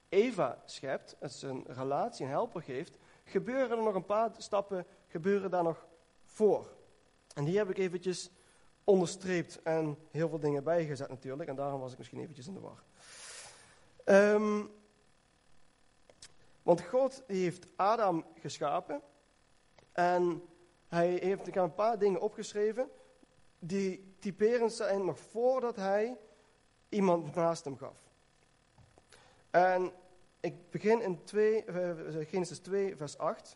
Eva 0.09 0.61
schept, 0.65 1.15
het 1.19 1.31
is 1.31 1.41
een 1.41 1.63
relatie, 1.67 2.25
een 2.25 2.31
helper 2.31 2.61
geeft, 2.61 2.97
gebeuren 3.23 3.77
er 3.77 3.83
nog 3.83 3.95
een 3.95 4.05
paar 4.05 4.31
stappen, 4.37 4.85
gebeuren 5.07 5.51
daar 5.51 5.63
nog 5.63 5.87
voor. 6.25 6.73
En 7.33 7.43
die 7.43 7.57
heb 7.57 7.69
ik 7.69 7.77
eventjes 7.77 8.29
onderstreept 8.83 9.61
en 9.61 9.97
heel 10.11 10.29
veel 10.29 10.39
dingen 10.39 10.63
bijgezet 10.63 11.09
natuurlijk. 11.09 11.49
En 11.49 11.55
daarom 11.55 11.79
was 11.79 11.91
ik 11.91 11.97
misschien 11.97 12.19
eventjes 12.19 12.47
in 12.47 12.53
de 12.53 12.59
war. 12.59 12.83
Um, 14.05 14.69
want 16.61 16.81
God 16.81 17.23
heeft 17.27 17.67
Adam 17.75 18.25
geschapen. 18.39 19.01
En 19.91 20.43
hij 20.87 21.09
heeft 21.09 21.55
een 21.55 21.73
paar 21.73 21.99
dingen 21.99 22.21
opgeschreven. 22.21 22.89
Die 23.59 24.15
typerend 24.19 24.73
zijn 24.73 25.05
nog 25.05 25.19
voordat 25.19 25.75
hij 25.75 26.17
iemand 26.89 27.35
naast 27.35 27.63
hem 27.63 27.77
gaf. 27.77 27.97
En 29.49 29.91
ik 30.39 30.69
begin 30.69 31.01
in 31.01 31.23
2, 31.23 31.65
uh, 31.65 31.91
Genesis 32.27 32.59
2, 32.59 32.95
vers 32.95 33.17
8. 33.17 33.55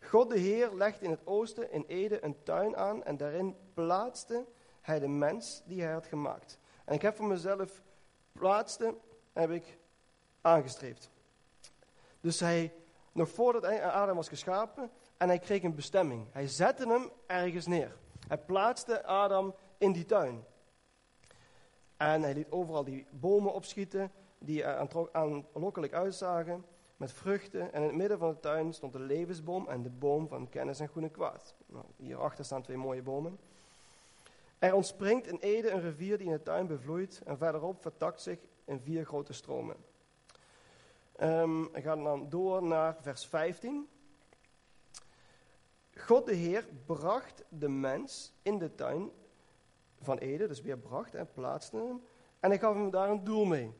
God 0.00 0.30
de 0.30 0.38
Heer 0.38 0.74
legde 0.74 1.04
in 1.04 1.10
het 1.10 1.26
oosten 1.26 1.72
in 1.72 1.84
Ede 1.86 2.24
een 2.24 2.42
tuin 2.42 2.76
aan 2.76 3.04
en 3.04 3.16
daarin 3.16 3.56
plaatste 3.74 4.46
hij 4.80 4.98
de 4.98 5.08
mens 5.08 5.62
die 5.66 5.82
hij 5.82 5.92
had 5.92 6.06
gemaakt. 6.06 6.58
En 6.84 6.94
ik 6.94 7.02
heb 7.02 7.16
voor 7.16 7.26
mezelf 7.26 7.82
plaatste, 8.32 8.94
heb 9.32 9.50
ik 9.50 9.78
aangestreept. 10.40 11.10
Dus 12.20 12.40
hij, 12.40 12.72
nog 13.12 13.28
voordat 13.28 13.64
Adam 13.64 14.16
was 14.16 14.28
geschapen, 14.28 14.90
en 15.16 15.28
hij 15.28 15.38
kreeg 15.38 15.62
een 15.62 15.74
bestemming. 15.74 16.26
Hij 16.30 16.46
zette 16.46 16.88
hem 16.88 17.10
ergens 17.26 17.66
neer. 17.66 17.96
Hij 18.28 18.38
plaatste 18.38 19.04
Adam 19.04 19.54
in 19.78 19.92
die 19.92 20.04
tuin. 20.04 20.44
En 21.96 22.22
hij 22.22 22.34
liet 22.34 22.50
overal 22.50 22.84
die 22.84 23.06
bomen 23.10 23.52
opschieten 23.52 24.12
die 24.38 24.62
er 24.62 25.08
aanlokkelijk 25.12 25.92
uitzagen 25.92 26.64
met 27.00 27.12
vruchten. 27.12 27.72
En 27.72 27.82
in 27.82 27.88
het 27.88 27.96
midden 27.96 28.18
van 28.18 28.30
de 28.30 28.40
tuin 28.40 28.72
stond 28.72 28.92
de 28.92 28.98
levensboom 28.98 29.68
en 29.68 29.82
de 29.82 29.90
boom 29.90 30.28
van 30.28 30.48
kennis 30.48 30.80
en 30.80 30.88
goed 30.88 31.02
en 31.02 31.10
kwaad. 31.10 31.54
Nou, 31.66 31.84
hierachter 31.96 32.44
staan 32.44 32.62
twee 32.62 32.76
mooie 32.76 33.02
bomen. 33.02 33.38
Er 34.58 34.74
ontspringt 34.74 35.26
in 35.26 35.36
Ede 35.36 35.70
een 35.70 35.80
rivier 35.80 36.18
die 36.18 36.26
in 36.26 36.32
de 36.32 36.42
tuin 36.42 36.66
bevloeit 36.66 37.22
en 37.24 37.38
verderop 37.38 37.80
vertakt 37.80 38.20
zich 38.20 38.38
in 38.64 38.80
vier 38.80 39.04
grote 39.04 39.32
stromen. 39.32 39.76
Um, 41.20 41.72
we 41.72 41.80
gaan 41.80 42.04
dan 42.04 42.28
door 42.28 42.62
naar 42.62 42.96
vers 43.00 43.26
15. 43.26 43.88
God 45.94 46.26
de 46.26 46.34
Heer 46.34 46.66
bracht 46.86 47.44
de 47.48 47.68
mens 47.68 48.32
in 48.42 48.58
de 48.58 48.74
tuin 48.74 49.10
van 50.00 50.18
Ede, 50.18 50.48
dus 50.48 50.60
weer 50.60 50.78
bracht 50.78 51.14
en 51.14 51.32
plaatste 51.32 51.76
hem. 51.76 52.02
En 52.40 52.50
hij 52.50 52.58
gaf 52.58 52.74
hem 52.74 52.90
daar 52.90 53.10
een 53.10 53.24
doel 53.24 53.44
mee. 53.44 53.72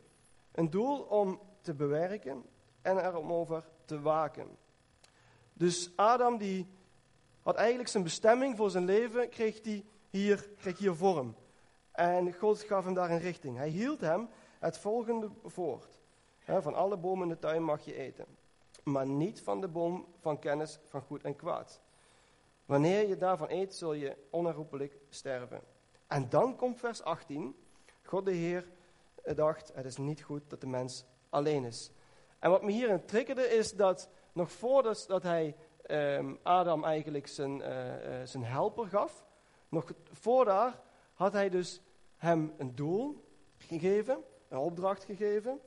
Een 0.52 0.70
doel 0.70 1.00
om 1.00 1.40
te 1.61 1.74
bewerken 1.74 2.44
en 2.83 3.03
er 3.03 3.16
om 3.16 3.33
over 3.33 3.69
te 3.85 4.01
waken. 4.01 4.57
Dus 5.53 5.93
Adam 5.97 6.38
die 6.38 6.69
had 7.43 7.57
eigenlijk 7.57 7.88
zijn 7.88 8.03
bestemming 8.03 8.57
voor 8.57 8.71
zijn 8.71 8.85
leven, 8.85 9.29
kreeg, 9.29 9.61
die 9.61 9.85
hier, 10.11 10.49
kreeg 10.57 10.79
hier 10.79 10.95
vorm. 10.95 11.37
En 11.93 12.33
God 12.35 12.62
gaf 12.62 12.85
hem 12.85 12.95
daar 12.95 13.11
een 13.11 13.19
richting. 13.19 13.57
Hij 13.57 13.69
hield 13.69 14.01
hem 14.01 14.29
het 14.59 14.79
volgende 14.79 15.31
voort. 15.45 15.99
Van 16.45 16.75
alle 16.75 16.97
bomen 16.97 17.23
in 17.23 17.35
de 17.35 17.38
tuin 17.38 17.62
mag 17.62 17.85
je 17.85 17.95
eten, 17.95 18.27
maar 18.83 19.07
niet 19.07 19.40
van 19.40 19.61
de 19.61 19.69
boom 19.69 20.07
van 20.21 20.38
kennis 20.38 20.79
van 20.85 21.01
goed 21.01 21.23
en 21.23 21.37
kwaad. 21.37 21.81
Wanneer 22.64 23.09
je 23.09 23.16
daarvan 23.16 23.51
eet, 23.51 23.75
zul 23.75 23.93
je 23.93 24.16
onherroepelijk 24.31 24.97
sterven. 25.09 25.61
En 26.07 26.29
dan 26.29 26.57
komt 26.57 26.79
vers 26.79 27.03
18. 27.03 27.57
God 28.03 28.25
de 28.25 28.33
Heer 28.33 28.71
dacht, 29.35 29.73
het 29.75 29.85
is 29.85 29.97
niet 29.97 30.23
goed 30.23 30.43
dat 30.51 30.61
de 30.61 30.66
mens 30.66 31.05
alleen 31.29 31.64
is. 31.64 31.90
En 32.40 32.50
wat 32.50 32.62
me 32.62 32.70
hierin 32.70 33.05
triggerde 33.05 33.48
is 33.48 33.72
dat 33.72 34.09
nog 34.33 34.53
voordat 34.53 35.05
dat 35.09 35.22
hij 35.22 35.57
um, 35.90 36.38
Adam 36.42 36.85
eigenlijk 36.85 37.26
zijn, 37.26 37.59
uh, 37.59 37.87
uh, 37.87 38.26
zijn 38.26 38.44
helper 38.44 38.87
gaf, 38.87 39.24
nog 39.68 39.92
voordat 40.12 40.74
had 41.14 41.33
hij 41.33 41.48
dus 41.48 41.83
hem 42.16 42.55
een 42.59 42.74
doel 42.74 43.24
gegeven, 43.59 44.18
een 44.48 44.59
opdracht 44.59 45.05
gegeven. 45.05 45.61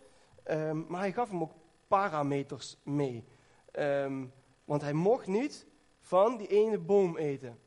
Um, 0.46 0.86
maar 0.88 1.00
hij 1.00 1.12
gaf 1.12 1.30
hem 1.30 1.42
ook 1.42 1.54
parameters 1.88 2.78
mee. 2.84 3.26
Um, 3.72 4.34
want 4.66 4.82
hij 4.82 4.94
mocht 4.94 5.28
niet 5.28 5.68
van 6.00 6.38
die 6.38 6.48
ene 6.48 6.78
boom 6.78 7.18
eten. 7.18 7.60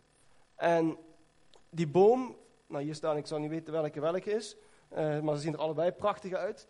En 0.54 0.98
die 1.70 1.88
boom, 1.88 2.36
nou 2.66 2.84
hier 2.84 2.94
staan, 2.94 3.16
ik 3.16 3.26
zou 3.26 3.40
niet 3.40 3.50
weten 3.50 3.72
welke 3.72 4.00
welke 4.00 4.30
is, 4.30 4.56
uh, 4.92 5.20
maar 5.20 5.34
ze 5.34 5.40
zien 5.40 5.52
er 5.52 5.58
allebei 5.58 5.92
prachtig 5.92 6.32
uit. 6.32 6.66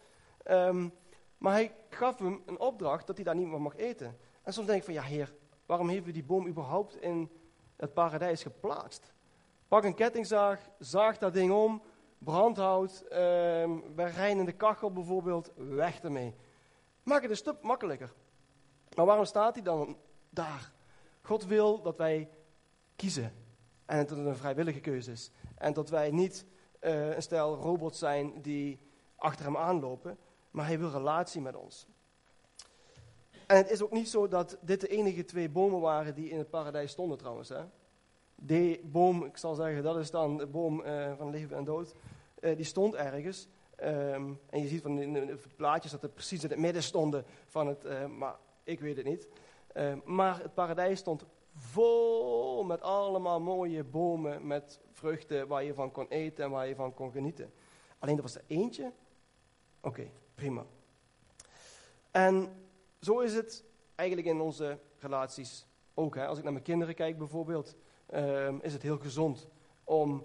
Maar 1.38 1.52
hij 1.52 1.74
gaf 1.88 2.18
hem 2.18 2.42
een 2.46 2.60
opdracht 2.60 3.06
dat 3.06 3.16
hij 3.16 3.24
daar 3.24 3.36
niet 3.36 3.46
meer 3.46 3.60
mag 3.60 3.76
eten. 3.76 4.18
En 4.42 4.52
soms 4.52 4.66
denk 4.66 4.78
ik 4.78 4.84
van, 4.84 4.94
ja 4.94 5.02
heer, 5.02 5.34
waarom 5.66 5.88
heeft 5.88 6.06
u 6.06 6.12
die 6.12 6.24
boom 6.24 6.46
überhaupt 6.46 7.02
in 7.02 7.30
het 7.76 7.94
paradijs 7.94 8.42
geplaatst? 8.42 9.12
Pak 9.68 9.84
een 9.84 9.94
kettingzaag, 9.94 10.68
zaag 10.78 11.18
dat 11.18 11.32
ding 11.32 11.52
om, 11.52 11.82
brandhout, 12.18 13.04
um, 13.12 13.94
bij 13.94 14.44
de 14.44 14.52
kachel 14.52 14.92
bijvoorbeeld, 14.92 15.52
weg 15.56 16.02
ermee. 16.02 16.34
Maak 17.02 17.22
het 17.22 17.30
een 17.30 17.36
stuk 17.36 17.62
makkelijker. 17.62 18.12
Maar 18.94 19.06
waarom 19.06 19.24
staat 19.24 19.54
hij 19.54 19.62
dan 19.62 19.96
daar? 20.30 20.72
God 21.22 21.44
wil 21.44 21.82
dat 21.82 21.96
wij 21.96 22.30
kiezen. 22.96 23.32
En 23.86 23.98
dat 24.06 24.16
het 24.16 24.26
een 24.26 24.36
vrijwillige 24.36 24.80
keuze 24.80 25.10
is. 25.10 25.30
En 25.54 25.72
dat 25.72 25.88
wij 25.88 26.10
niet 26.10 26.46
uh, 26.80 27.14
een 27.14 27.22
stel 27.22 27.56
robots 27.56 27.98
zijn 27.98 28.42
die 28.42 28.80
achter 29.16 29.44
hem 29.44 29.56
aanlopen. 29.56 30.18
Maar 30.56 30.66
hij 30.66 30.78
wil 30.78 30.90
relatie 30.90 31.40
met 31.40 31.56
ons. 31.56 31.86
En 33.46 33.56
het 33.56 33.70
is 33.70 33.82
ook 33.82 33.90
niet 33.90 34.08
zo 34.08 34.28
dat 34.28 34.58
dit 34.60 34.80
de 34.80 34.88
enige 34.88 35.24
twee 35.24 35.48
bomen 35.48 35.80
waren 35.80 36.14
die 36.14 36.28
in 36.28 36.38
het 36.38 36.50
paradijs 36.50 36.90
stonden 36.90 37.18
trouwens. 37.18 37.48
Hè? 37.48 37.64
Die 38.34 38.80
boom, 38.84 39.24
ik 39.24 39.36
zal 39.36 39.54
zeggen, 39.54 39.82
dat 39.82 39.96
is 39.96 40.10
dan 40.10 40.36
de 40.36 40.46
boom 40.46 40.80
uh, 40.80 41.12
van 41.16 41.30
leven 41.30 41.56
en 41.56 41.64
dood. 41.64 41.94
Uh, 42.40 42.56
die 42.56 42.64
stond 42.64 42.94
ergens. 42.94 43.48
Um, 43.82 44.40
en 44.50 44.60
je 44.60 44.68
ziet 44.68 44.82
van 44.82 44.96
de 44.96 45.38
plaatjes 45.56 45.92
dat 45.92 46.02
er 46.02 46.08
precies 46.08 46.44
in 46.44 46.50
het 46.50 46.58
midden 46.58 46.82
stonden 46.82 47.24
van 47.46 47.66
het, 47.66 47.84
uh, 47.84 48.06
maar 48.06 48.36
ik 48.62 48.80
weet 48.80 48.96
het 48.96 49.06
niet. 49.06 49.28
Uh, 49.74 49.92
maar 50.04 50.42
het 50.42 50.54
paradijs 50.54 50.98
stond 50.98 51.24
vol 51.54 52.64
met 52.64 52.80
allemaal 52.80 53.40
mooie 53.40 53.84
bomen 53.84 54.46
met 54.46 54.80
vruchten 54.92 55.48
waar 55.48 55.64
je 55.64 55.74
van 55.74 55.90
kon 55.90 56.06
eten 56.08 56.44
en 56.44 56.50
waar 56.50 56.68
je 56.68 56.74
van 56.74 56.94
kon 56.94 57.10
genieten. 57.10 57.52
Alleen 57.98 58.16
er 58.16 58.22
was 58.22 58.34
er 58.34 58.44
eentje. 58.46 58.92
Oké, 59.80 60.10
prima. 60.36 60.64
En 62.10 62.52
zo 63.00 63.20
is 63.20 63.34
het 63.34 63.64
eigenlijk 63.94 64.28
in 64.28 64.40
onze 64.40 64.78
relaties 64.98 65.66
ook. 65.94 66.14
Hè. 66.14 66.26
Als 66.26 66.38
ik 66.38 66.44
naar 66.44 66.52
mijn 66.52 66.64
kinderen 66.64 66.94
kijk 66.94 67.18
bijvoorbeeld, 67.18 67.76
um, 68.14 68.60
is 68.62 68.72
het 68.72 68.82
heel 68.82 68.98
gezond 68.98 69.48
om 69.84 70.24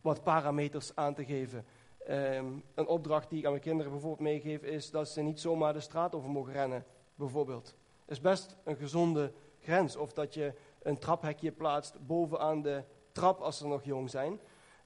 wat 0.00 0.22
parameters 0.22 0.96
aan 0.96 1.14
te 1.14 1.24
geven. 1.24 1.64
Um, 2.08 2.64
een 2.74 2.86
opdracht 2.86 3.30
die 3.30 3.38
ik 3.38 3.44
aan 3.44 3.50
mijn 3.50 3.62
kinderen 3.62 3.92
bijvoorbeeld 3.92 4.28
meegeef 4.28 4.62
is 4.62 4.90
dat 4.90 5.08
ze 5.08 5.20
niet 5.20 5.40
zomaar 5.40 5.72
de 5.72 5.80
straat 5.80 6.14
over 6.14 6.30
mogen 6.30 6.52
rennen, 6.52 6.84
bijvoorbeeld. 7.14 7.74
is 8.06 8.20
best 8.20 8.56
een 8.64 8.76
gezonde 8.76 9.32
grens. 9.60 9.96
Of 9.96 10.12
dat 10.12 10.34
je 10.34 10.54
een 10.82 10.98
traphekje 10.98 11.52
plaatst 11.52 12.06
bovenaan 12.06 12.62
de 12.62 12.84
trap 13.12 13.40
als 13.40 13.58
ze 13.58 13.66
nog 13.66 13.84
jong 13.84 14.10
zijn. 14.10 14.40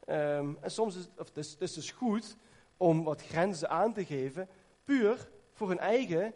Um, 0.08 0.58
en 0.60 0.70
soms 0.70 0.96
is 0.96 1.08
of 1.18 1.26
het, 1.26 1.36
is, 1.36 1.50
het 1.50 1.60
is 1.60 1.72
dus 1.72 1.90
goed 1.90 2.36
om 2.76 3.04
wat 3.04 3.22
grenzen 3.22 3.70
aan 3.70 3.92
te 3.92 4.04
geven, 4.04 4.48
puur 4.84 5.30
voor 5.52 5.68
hun 5.68 5.78
eigen 5.78 6.34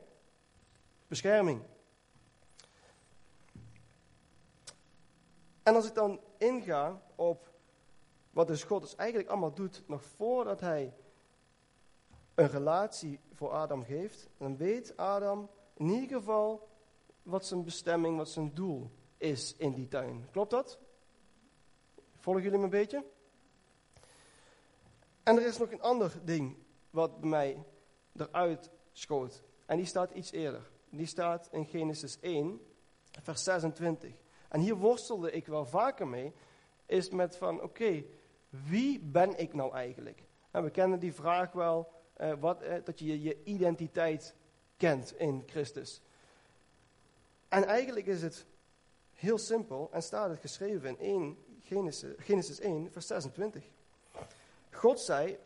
bescherming. 1.07 1.63
En 5.63 5.75
als 5.75 5.87
ik 5.87 5.95
dan 5.95 6.21
inga 6.39 7.03
op 7.15 7.55
wat 8.31 8.47
dus 8.47 8.65
God 8.65 8.83
dus 8.83 8.95
eigenlijk 8.95 9.29
allemaal 9.29 9.55
doet, 9.55 9.83
nog 9.87 10.03
voordat 10.03 10.61
hij 10.61 10.95
een 12.35 12.49
relatie 12.49 13.21
voor 13.33 13.51
Adam 13.51 13.85
geeft, 13.85 14.29
dan 14.39 14.57
weet 14.57 14.97
Adam 14.97 15.51
in 15.75 15.89
ieder 15.89 16.17
geval 16.17 16.69
wat 17.23 17.47
zijn 17.47 17.65
bestemming, 17.65 18.17
wat 18.17 18.29
zijn 18.29 18.55
doel 18.55 18.91
is 19.17 19.57
in 19.57 19.73
die 19.73 19.89
tuin. 19.89 20.27
Klopt 20.31 20.51
dat? 20.51 20.79
Volgen 22.17 22.43
jullie 22.43 22.59
me 22.59 22.65
een 22.65 22.71
beetje? 22.71 23.05
En 25.23 25.37
er 25.37 25.47
is 25.47 25.59
nog 25.59 25.71
een 25.71 25.83
ander 25.83 26.13
ding 26.25 26.57
wat 26.91 27.21
bij 27.21 27.31
mij 27.31 27.65
eruit 28.21 28.71
schoot. 28.93 29.43
En 29.67 29.77
die 29.77 29.87
staat 29.87 30.11
iets 30.11 30.33
eerder. 30.33 30.71
Die 30.91 31.07
staat 31.07 31.49
in 31.53 31.67
Genesis 31.67 32.19
1, 32.21 32.61
vers 33.23 33.45
26. 33.45 34.13
En 34.49 34.61
hier 34.61 34.77
worstelde 34.77 35.31
ik 35.31 35.47
wel 35.47 35.67
vaker 35.67 36.09
mee. 36.09 36.33
Is 36.87 37.11
met 37.11 37.37
van, 37.37 37.63
oké, 37.63 38.05
wie 38.49 39.01
ben 39.01 39.39
ik 39.39 39.55
nou 39.55 39.75
eigenlijk? 39.75 40.25
En 40.51 40.63
we 40.63 40.71
kennen 40.71 40.99
die 40.99 41.15
vraag 41.15 41.53
wel 41.53 41.93
eh, 42.13 42.33
wat, 42.41 42.63
eh, 42.63 42.85
dat 42.85 42.99
je 42.99 43.23
je 43.23 43.45
identiteit 43.45 44.35
kent 44.77 45.19
in 45.19 45.43
Christus. 45.47 46.03
En 47.49 47.65
eigenlijk 47.65 48.07
is 48.07 48.23
het 48.23 48.47
heel 49.13 49.39
simpel 49.39 49.89
en 49.93 50.03
staat 50.03 50.29
het 50.29 50.41
geschreven 50.41 50.89
in 50.89 50.99
1 50.99 51.37
Genesis, 51.63 52.15
Genesis 52.19 52.61
1, 52.61 52.93
vers 52.93 53.07
26. 53.07 53.65
God 54.71 55.01
zei, 55.01 55.39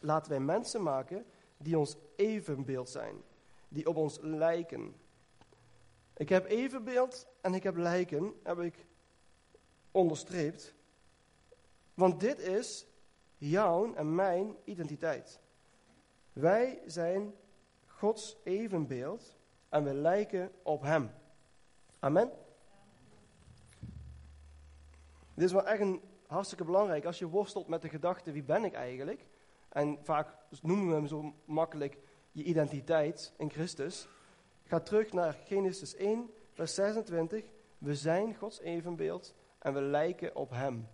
laten 0.00 0.30
wij 0.30 0.40
mensen 0.40 0.82
maken 0.82 1.24
die 1.62 1.78
ons 1.78 1.96
evenbeeld 2.16 2.88
zijn, 2.88 3.22
die 3.68 3.86
op 3.86 3.96
ons 3.96 4.18
lijken. 4.20 4.94
Ik 6.16 6.28
heb 6.28 6.46
evenbeeld 6.46 7.26
en 7.40 7.54
ik 7.54 7.62
heb 7.62 7.76
lijken, 7.76 8.34
heb 8.42 8.58
ik 8.58 8.86
onderstreept. 9.90 10.74
Want 11.94 12.20
dit 12.20 12.38
is 12.38 12.86
jouw 13.36 13.94
en 13.94 14.14
mijn 14.14 14.56
identiteit. 14.64 15.40
Wij 16.32 16.82
zijn 16.86 17.34
Gods 17.86 18.36
evenbeeld 18.44 19.36
en 19.68 19.84
we 19.84 19.94
lijken 19.94 20.52
op 20.62 20.82
Hem. 20.82 21.10
Amen. 21.98 22.32
Dit 25.34 25.44
is 25.44 25.52
wel 25.52 25.66
echt 25.66 25.80
een 25.80 26.00
hartstikke 26.26 26.64
belangrijk. 26.64 27.04
Als 27.04 27.18
je 27.18 27.28
worstelt 27.28 27.68
met 27.68 27.82
de 27.82 27.88
gedachte, 27.88 28.32
wie 28.32 28.42
ben 28.42 28.64
ik 28.64 28.72
eigenlijk? 28.72 29.26
En 29.72 29.98
vaak 30.02 30.34
noemen 30.62 30.86
we 30.86 30.94
hem 30.94 31.06
zo 31.06 31.34
makkelijk 31.44 31.98
je 32.32 32.42
identiteit 32.42 33.32
in 33.36 33.50
Christus. 33.50 34.08
Ga 34.64 34.80
terug 34.80 35.12
naar 35.12 35.32
Genesis 35.44 35.94
1, 35.94 36.30
vers 36.52 36.74
26. 36.74 37.44
We 37.78 37.94
zijn 37.94 38.34
Gods 38.34 38.60
evenbeeld 38.60 39.34
en 39.58 39.74
we 39.74 39.80
lijken 39.80 40.36
op 40.36 40.50
Hem. 40.50 40.88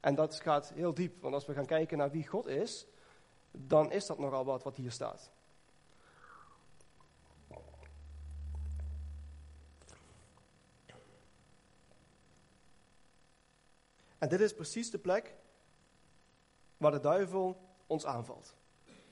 En 0.00 0.14
dat 0.14 0.40
gaat 0.40 0.72
heel 0.72 0.94
diep, 0.94 1.22
want 1.22 1.34
als 1.34 1.46
we 1.46 1.54
gaan 1.54 1.66
kijken 1.66 1.98
naar 1.98 2.10
wie 2.10 2.26
God 2.26 2.46
is, 2.46 2.86
dan 3.50 3.92
is 3.92 4.06
dat 4.06 4.18
nogal 4.18 4.44
wat 4.44 4.62
wat 4.62 4.76
hier 4.76 4.92
staat. 4.92 5.30
En 14.18 14.28
dit 14.28 14.40
is 14.40 14.54
precies 14.54 14.90
de 14.90 14.98
plek 14.98 15.34
waar 16.76 16.90
de 16.90 17.00
duivel 17.00 17.68
ons 17.90 18.06
aanvalt. 18.06 18.54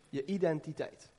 Je 0.09 0.25
identiteit. 0.25 1.11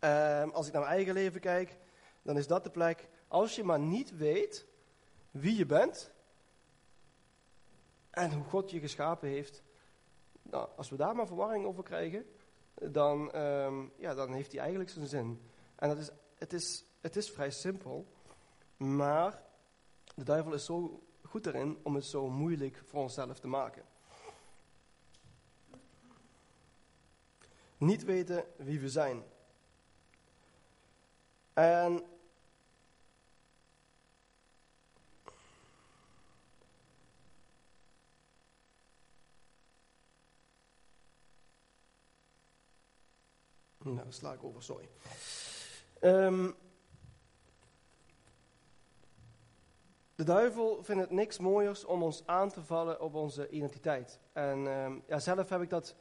Um, 0.00 0.50
als 0.50 0.66
ik 0.66 0.72
naar 0.72 0.82
mijn 0.82 0.94
eigen 0.94 1.14
leven 1.14 1.40
kijk, 1.40 1.78
dan 2.22 2.36
is 2.36 2.46
dat 2.46 2.64
de 2.64 2.70
plek. 2.70 3.08
Als 3.28 3.56
je 3.56 3.64
maar 3.64 3.80
niet 3.80 4.16
weet 4.16 4.66
wie 5.30 5.56
je 5.56 5.66
bent 5.66 6.12
en 8.10 8.32
hoe 8.32 8.44
God 8.44 8.70
je 8.70 8.80
geschapen 8.80 9.28
heeft. 9.28 9.62
Nou, 10.42 10.68
als 10.76 10.88
we 10.88 10.96
daar 10.96 11.16
maar 11.16 11.26
verwarring 11.26 11.64
over 11.64 11.82
krijgen, 11.82 12.26
dan, 12.74 13.36
um, 13.36 13.92
ja, 13.96 14.14
dan 14.14 14.32
heeft 14.32 14.52
hij 14.52 14.60
eigenlijk 14.60 14.90
zijn 14.90 15.06
zin. 15.06 15.40
En 15.76 15.88
dat 15.88 15.98
is, 15.98 16.10
het, 16.34 16.52
is, 16.52 16.84
het 17.00 17.16
is 17.16 17.30
vrij 17.30 17.50
simpel, 17.50 18.06
maar 18.76 19.42
de 20.14 20.24
duivel 20.24 20.52
is 20.52 20.64
zo 20.64 21.02
goed 21.22 21.46
erin 21.46 21.78
om 21.82 21.94
het 21.94 22.04
zo 22.04 22.28
moeilijk 22.28 22.82
voor 22.84 23.00
onszelf 23.00 23.38
te 23.38 23.48
maken. 23.48 23.82
Niet 27.78 28.04
weten 28.04 28.44
wie 28.56 28.80
we 28.80 28.88
zijn. 28.88 29.22
En 31.52 32.04
Nou, 43.94 44.12
sla 44.12 44.32
ik 44.32 44.44
over, 44.44 44.62
sorry. 44.62 44.88
Um, 46.00 46.54
de 50.14 50.24
duivel 50.24 50.84
vindt 50.84 51.00
het 51.00 51.10
niks 51.10 51.38
mooiers 51.38 51.84
om 51.84 52.02
ons 52.02 52.26
aan 52.26 52.50
te 52.50 52.62
vallen 52.62 53.00
op 53.00 53.14
onze 53.14 53.48
identiteit. 53.48 54.20
En 54.32 54.58
um, 54.66 55.02
ja, 55.06 55.18
zelf 55.18 55.48
heb 55.48 55.62
ik 55.62 55.70
dat 55.70 55.96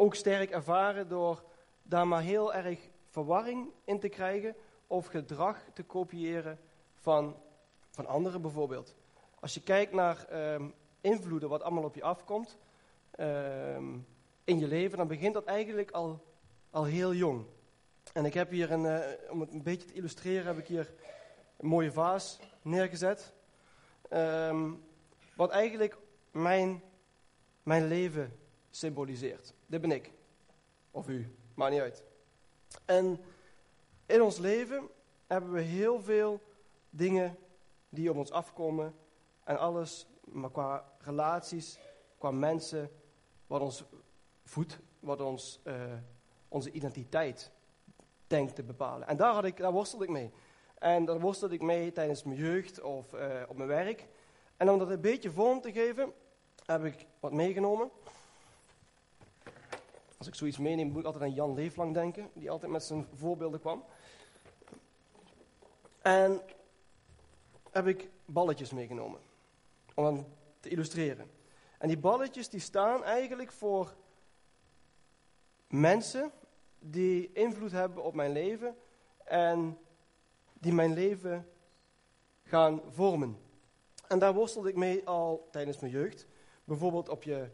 ook 0.00 0.14
sterk 0.14 0.50
ervaren 0.50 1.08
door 1.08 1.42
daar 1.82 2.06
maar 2.06 2.22
heel 2.22 2.54
erg 2.54 2.78
verwarring 3.08 3.68
in 3.84 4.00
te 4.00 4.08
krijgen 4.08 4.56
of 4.86 5.06
gedrag 5.06 5.58
te 5.74 5.82
kopiëren 5.82 6.58
van, 6.94 7.36
van 7.90 8.06
anderen 8.06 8.42
bijvoorbeeld. 8.42 8.94
Als 9.40 9.54
je 9.54 9.62
kijkt 9.62 9.92
naar 9.92 10.26
um, 10.54 10.74
invloeden, 11.00 11.48
wat 11.48 11.62
allemaal 11.62 11.84
op 11.84 11.94
je 11.94 12.02
afkomt 12.02 12.58
um, 13.18 14.06
in 14.44 14.58
je 14.58 14.66
leven, 14.66 14.98
dan 14.98 15.08
begint 15.08 15.34
dat 15.34 15.44
eigenlijk 15.44 15.90
al, 15.90 16.24
al 16.70 16.84
heel 16.84 17.14
jong. 17.14 17.44
En 18.12 18.24
ik 18.24 18.34
heb 18.34 18.50
hier, 18.50 18.70
een, 18.70 18.84
uh, 18.84 19.30
om 19.30 19.40
het 19.40 19.52
een 19.52 19.62
beetje 19.62 19.86
te 19.86 19.94
illustreren, 19.94 20.46
heb 20.46 20.58
ik 20.58 20.66
hier 20.66 20.92
een 21.56 21.68
mooie 21.68 21.92
vaas 21.92 22.38
neergezet. 22.62 23.32
Um, 24.10 24.84
wat 25.36 25.50
eigenlijk 25.50 25.96
mijn, 26.30 26.82
mijn 27.62 27.86
leven 27.86 28.38
symboliseert. 28.70 29.54
Dit 29.66 29.80
ben 29.80 29.90
ik. 29.90 30.12
Of 30.90 31.08
u, 31.08 31.34
maakt 31.54 31.72
niet 31.72 31.80
uit. 31.80 32.02
En 32.84 33.20
in 34.06 34.22
ons 34.22 34.38
leven 34.38 34.88
hebben 35.26 35.52
we 35.52 35.60
heel 35.60 36.00
veel 36.00 36.40
dingen 36.90 37.36
die 37.88 38.10
op 38.10 38.16
ons 38.16 38.30
afkomen. 38.30 38.94
En 39.44 39.58
alles, 39.58 40.06
maar 40.24 40.50
qua 40.50 40.92
relaties, 40.98 41.78
qua 42.18 42.30
mensen, 42.30 42.90
wat 43.46 43.60
ons 43.60 43.84
voedt, 44.44 44.78
wat 45.00 45.20
ons, 45.20 45.60
uh, 45.64 45.74
onze 46.48 46.70
identiteit 46.70 47.50
denkt 48.26 48.54
te 48.54 48.62
bepalen. 48.62 49.08
En 49.08 49.16
daar, 49.16 49.34
had 49.34 49.44
ik, 49.44 49.56
daar 49.56 49.72
worstelde 49.72 50.04
ik 50.04 50.10
mee. 50.10 50.30
En 50.78 51.04
daar 51.04 51.20
worstelde 51.20 51.54
ik 51.54 51.62
mee 51.62 51.92
tijdens 51.92 52.22
mijn 52.22 52.38
jeugd 52.38 52.80
of 52.80 53.12
uh, 53.12 53.42
op 53.48 53.56
mijn 53.56 53.68
werk. 53.68 54.06
En 54.56 54.70
om 54.70 54.78
dat 54.78 54.90
een 54.90 55.00
beetje 55.00 55.30
vorm 55.30 55.60
te 55.60 55.72
geven, 55.72 56.12
heb 56.64 56.84
ik 56.84 57.06
wat 57.20 57.32
meegenomen. 57.32 57.90
Als 60.20 60.28
ik 60.28 60.34
zoiets 60.34 60.58
meeneem, 60.58 60.88
moet 60.88 60.98
ik 60.98 61.04
altijd 61.04 61.24
aan 61.24 61.34
Jan 61.34 61.54
Leeflang 61.54 61.94
denken, 61.94 62.30
die 62.34 62.50
altijd 62.50 62.72
met 62.72 62.82
zijn 62.82 63.06
voorbeelden 63.14 63.60
kwam. 63.60 63.84
En 66.02 66.42
heb 67.70 67.86
ik 67.86 68.10
balletjes 68.24 68.72
meegenomen, 68.72 69.20
om 69.94 70.26
te 70.60 70.68
illustreren. 70.68 71.30
En 71.78 71.88
die 71.88 71.98
balletjes 71.98 72.48
die 72.48 72.60
staan 72.60 73.04
eigenlijk 73.04 73.52
voor 73.52 73.94
mensen 75.68 76.32
die 76.78 77.32
invloed 77.32 77.72
hebben 77.72 78.04
op 78.04 78.14
mijn 78.14 78.32
leven 78.32 78.76
en 79.24 79.78
die 80.52 80.72
mijn 80.72 80.92
leven 80.92 81.48
gaan 82.42 82.80
vormen. 82.90 83.38
En 84.08 84.18
daar 84.18 84.34
worstelde 84.34 84.68
ik 84.68 84.76
mee 84.76 85.06
al 85.06 85.48
tijdens 85.50 85.78
mijn 85.78 85.92
jeugd. 85.92 86.26
Bijvoorbeeld 86.64 87.08
op 87.08 87.22
je 87.22 87.50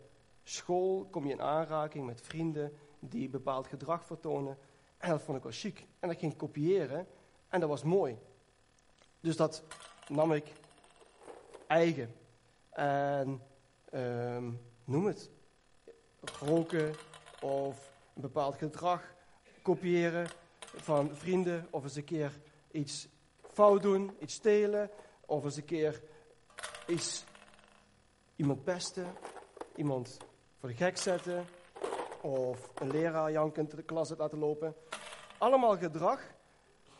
school 0.48 1.06
kom 1.10 1.26
je 1.26 1.32
in 1.32 1.42
aanraking 1.42 2.06
met 2.06 2.20
vrienden 2.20 2.72
die 2.98 3.28
bepaald 3.28 3.66
gedrag 3.66 4.04
vertonen. 4.04 4.58
En 4.98 5.10
dat 5.10 5.22
vond 5.22 5.36
ik 5.36 5.42
wel 5.42 5.52
chic. 5.52 5.86
En 6.00 6.08
dat 6.08 6.18
ging 6.18 6.36
kopiëren 6.36 7.06
en 7.48 7.60
dat 7.60 7.68
was 7.68 7.82
mooi. 7.82 8.18
Dus 9.20 9.36
dat 9.36 9.62
nam 10.08 10.32
ik 10.32 10.52
eigen. 11.66 12.14
En 12.70 13.42
um, 13.94 14.60
noem 14.84 15.06
het. 15.06 15.30
Roken 16.40 16.94
of 17.40 17.92
een 18.14 18.22
bepaald 18.22 18.56
gedrag 18.56 19.14
kopiëren 19.62 20.26
van 20.60 21.16
vrienden. 21.16 21.66
Of 21.70 21.82
eens 21.82 21.96
een 21.96 22.04
keer 22.04 22.40
iets 22.70 23.08
fout 23.52 23.82
doen, 23.82 24.16
iets 24.20 24.34
stelen. 24.34 24.90
Of 25.26 25.44
eens 25.44 25.56
een 25.56 25.64
keer 25.64 26.02
iets, 26.86 27.24
iemand 28.36 28.64
pesten. 28.64 29.14
Iemand 29.76 30.18
voor 30.66 30.74
gek 30.74 30.96
zetten. 30.96 31.46
Of 32.20 32.70
een 32.74 32.90
leraar 32.90 33.32
jankend 33.32 33.76
de 33.76 33.82
klas 33.82 34.10
uit 34.10 34.18
laten 34.18 34.38
lopen. 34.38 34.74
Allemaal 35.38 35.76
gedrag 35.76 36.20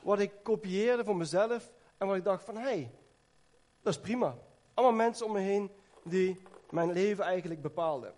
wat 0.01 0.19
ik 0.19 0.33
kopieerde 0.43 1.05
voor 1.05 1.17
mezelf. 1.17 1.73
En 1.97 2.07
wat 2.07 2.17
ik 2.17 2.25
dacht 2.25 2.45
van, 2.45 2.57
hé, 2.57 2.63
hey, 2.63 2.91
dat 3.83 3.95
is 3.95 4.01
prima. 4.01 4.37
Allemaal 4.75 4.97
mensen 4.97 5.27
om 5.27 5.33
me 5.33 5.41
heen 5.41 5.71
die 6.05 6.41
mijn 6.71 6.93
leven 6.93 7.25
eigenlijk 7.25 7.63
bepaalden. 7.63 8.13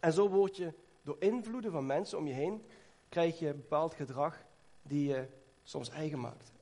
En 0.00 0.12
zo 0.12 0.28
word 0.28 0.56
je 0.56 0.72
door 1.02 1.16
invloeden 1.18 1.72
van 1.72 1.86
mensen 1.86 2.18
om 2.18 2.26
je 2.26 2.34
heen, 2.34 2.66
krijg 3.08 3.38
je 3.38 3.54
bepaald 3.54 3.94
gedrag 3.94 4.38
die 4.82 5.08
je 5.08 5.26
soms 5.62 5.90
eigen 5.90 6.20
maakt. 6.20 6.52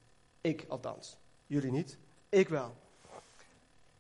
Ik 0.41 0.65
althans. 0.69 1.17
Jullie 1.47 1.71
niet. 1.71 1.99
Ik 2.29 2.49
wel. 2.49 2.75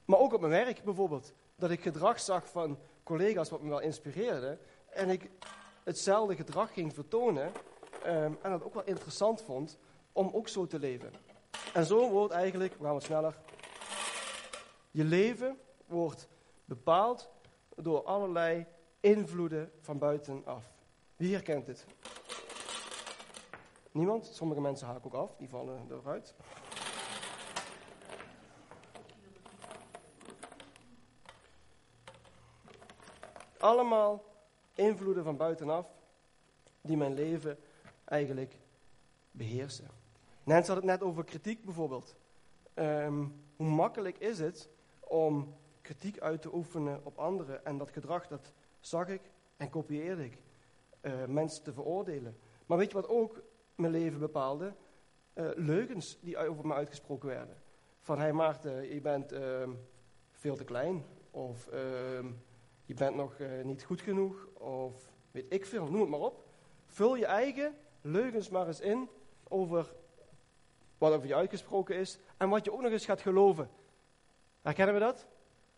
Maar 0.05 0.18
ook 0.18 0.33
op 0.33 0.40
mijn 0.40 0.53
werk 0.53 0.85
bijvoorbeeld. 0.85 1.33
Dat 1.57 1.70
ik 1.70 1.83
gedrag 1.83 2.20
zag 2.20 2.48
van 2.48 2.79
collega's 3.03 3.51
wat 3.51 3.62
me 3.62 3.69
wel 3.69 3.81
inspireerde. 3.81 4.59
En 4.88 5.09
ik 5.09 5.31
hetzelfde 5.83 6.37
gedrag 6.37 6.73
ging 6.73 6.95
vertonen. 6.95 7.53
Um, 8.07 8.38
en 8.43 8.51
dat 8.51 8.65
ook 8.65 8.75
wel 8.75 8.85
interessant 8.85 9.43
vond 9.43 9.79
om 10.12 10.31
ook 10.33 10.49
zo 10.49 10.67
te 10.67 10.79
leven. 10.79 11.12
En 11.73 11.87
zo 11.87 12.11
wordt 12.11 12.33
eigenlijk, 12.33 12.75
we 12.79 12.85
gaan 12.85 12.93
wat 12.93 13.03
sneller. 13.03 13.38
Je 14.91 15.05
leven 15.05 15.59
wordt 15.87 16.29
bepaald 16.65 17.31
door 17.77 18.03
allerlei 18.03 18.67
invloeden 19.01 19.73
van 19.81 19.99
buitenaf. 19.99 20.73
Wie 21.17 21.33
herkent 21.35 21.67
dit? 21.67 21.87
Niemand? 23.91 24.27
Sommige 24.27 24.61
mensen 24.61 24.87
haken 24.87 25.05
ook 25.05 25.15
af, 25.15 25.37
die 25.37 25.49
vallen 25.49 25.87
eruit. 25.91 26.35
Allemaal 33.62 34.25
invloeden 34.75 35.25
van 35.25 35.37
buitenaf 35.37 35.87
die 36.81 36.96
mijn 36.96 37.14
leven 37.14 37.59
eigenlijk 38.05 38.57
beheersen. 39.31 39.88
Nens 40.44 40.66
had 40.66 40.77
het 40.77 40.85
net 40.85 41.03
over 41.03 41.25
kritiek 41.25 41.64
bijvoorbeeld. 41.64 42.16
Ehm, 42.75 43.25
hoe 43.57 43.66
makkelijk 43.66 44.18
is 44.18 44.38
het 44.38 44.68
om 45.01 45.55
kritiek 45.81 46.20
uit 46.20 46.42
te 46.42 46.55
oefenen 46.55 47.01
op 47.05 47.18
anderen 47.18 47.64
en 47.64 47.79
dat 47.79 47.90
gedrag 47.90 48.27
dat 48.27 48.53
zag 48.81 49.09
ik 49.09 49.31
en 49.57 49.70
kopieerde 49.70 50.25
ik. 50.25 50.38
Uh, 51.03 51.25
mensen 51.25 51.64
te 51.64 51.72
veroordelen. 51.72 52.38
Maar 52.66 52.79
weet 52.79 52.88
je 52.88 52.94
wat 52.94 53.09
ook 53.09 53.42
mijn 53.75 53.92
leven 53.92 54.18
bepaalde? 54.18 54.75
Uh, 55.35 55.51
leugens 55.55 56.18
die 56.20 56.38
over 56.38 56.66
me 56.66 56.75
uitgesproken 56.75 57.29
werden. 57.29 57.57
Van, 58.01 58.16
hé 58.16 58.22
hey 58.22 58.33
Maarten, 58.33 58.94
je 58.94 59.01
bent 59.01 59.33
uh, 59.33 59.68
veel 60.31 60.57
te 60.57 60.64
klein. 60.64 61.05
Of 61.31 61.66
ehm, 61.66 62.27
je 62.92 62.98
bent 62.98 63.16
nog 63.16 63.38
uh, 63.38 63.64
niet 63.64 63.83
goed 63.83 64.00
genoeg. 64.00 64.46
Of 64.52 65.11
weet 65.31 65.44
ik 65.48 65.66
veel, 65.66 65.87
noem 65.87 66.00
het 66.00 66.11
maar 66.11 66.20
op. 66.20 66.44
Vul 66.87 67.14
je 67.14 67.26
eigen 67.26 67.74
leugens 68.00 68.48
maar 68.48 68.66
eens 68.66 68.81
in 68.81 69.09
over 69.48 69.94
wat 70.98 71.12
over 71.12 71.28
je 71.28 71.35
uitgesproken 71.35 71.96
is. 71.96 72.18
En 72.37 72.48
wat 72.48 72.64
je 72.64 72.72
ook 72.72 72.83
nog 72.83 72.92
eens 72.92 73.05
gaat 73.05 73.20
geloven. 73.20 73.70
Herkennen 74.62 74.94
we 74.94 75.00
dat? 75.00 75.26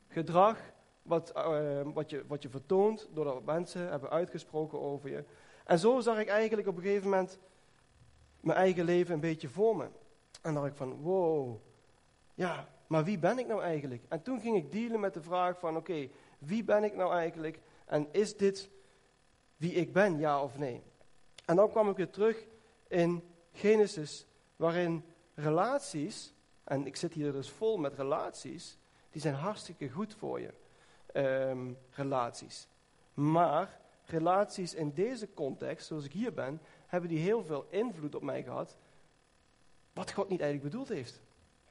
Gedrag 0.09 0.59
wat, 1.03 1.33
uh, 1.37 1.81
wat, 1.85 2.11
je, 2.11 2.25
wat 2.27 2.43
je 2.43 2.49
vertoont 2.49 3.09
doordat 3.13 3.45
mensen 3.45 3.91
hebben 3.91 4.11
uitgesproken 4.11 4.81
over 4.81 5.11
je. 5.11 5.25
En 5.65 5.79
zo 5.79 6.01
zag 6.01 6.19
ik 6.19 6.29
eigenlijk 6.29 6.69
op 6.69 6.77
een 6.77 6.83
gegeven 6.83 7.11
moment 7.11 7.39
mijn 8.41 8.59
eigen 8.59 8.85
leven 8.85 9.15
een 9.15 9.21
beetje 9.21 9.49
voor 9.49 9.77
me. 9.77 9.87
En 10.43 10.55
dacht 10.55 10.67
ik 10.67 10.75
van, 10.75 11.01
wow, 11.01 11.61
ja, 12.35 12.69
maar 12.87 13.05
wie 13.05 13.19
ben 13.19 13.39
ik 13.39 13.47
nou 13.47 13.63
eigenlijk? 13.63 14.03
En 14.09 14.23
toen 14.23 14.41
ging 14.41 14.57
ik 14.57 14.73
dealen 14.73 15.01
met 15.01 15.15
de 15.15 15.23
vraag 15.23 15.59
van, 15.59 15.77
oké, 15.77 16.09
wie 16.47 16.65
ben 16.65 16.85
ik 16.85 16.95
nou 16.95 17.15
eigenlijk? 17.15 17.61
En 17.85 18.09
is 18.13 18.37
dit 18.37 18.71
wie 19.57 19.73
ik 19.73 19.93
ben, 19.93 20.19
ja 20.19 20.43
of 20.43 20.59
nee? 20.59 20.83
En 21.45 21.57
dan 21.57 21.71
kwam 21.71 21.91
ik 21.91 21.97
weer 21.97 22.11
terug 22.11 22.47
in 22.89 23.23
Genesis, 23.53 24.27
waarin 24.57 25.05
relaties, 25.35 26.35
en 26.65 26.87
ik 26.87 26.97
zit 26.97 27.13
hier 27.13 27.33
dus 27.33 27.51
vol 27.51 27.77
met 27.77 27.95
relaties, 27.95 28.79
die 29.11 29.21
zijn 29.21 29.35
hartstikke 29.35 29.89
goed 29.89 30.15
voor 30.15 30.41
je. 30.41 30.53
Um, 31.17 31.79
relaties. 31.91 32.69
Maar 33.15 33.81
relaties 34.05 34.75
in 34.75 34.93
deze 34.93 35.35
context, 35.35 35.87
zoals 35.87 36.05
ik 36.05 36.13
hier 36.13 36.33
ben, 36.33 36.61
hebben 36.87 37.11
die 37.11 37.19
heel 37.19 37.45
veel 37.45 37.67
invloed 37.71 38.15
op 38.15 38.23
mij 38.23 38.43
gehad, 38.43 38.77
wat 39.93 40.13
God 40.13 40.29
niet 40.29 40.41
eigenlijk 40.41 40.71
bedoeld 40.71 40.89
heeft. 40.89 41.21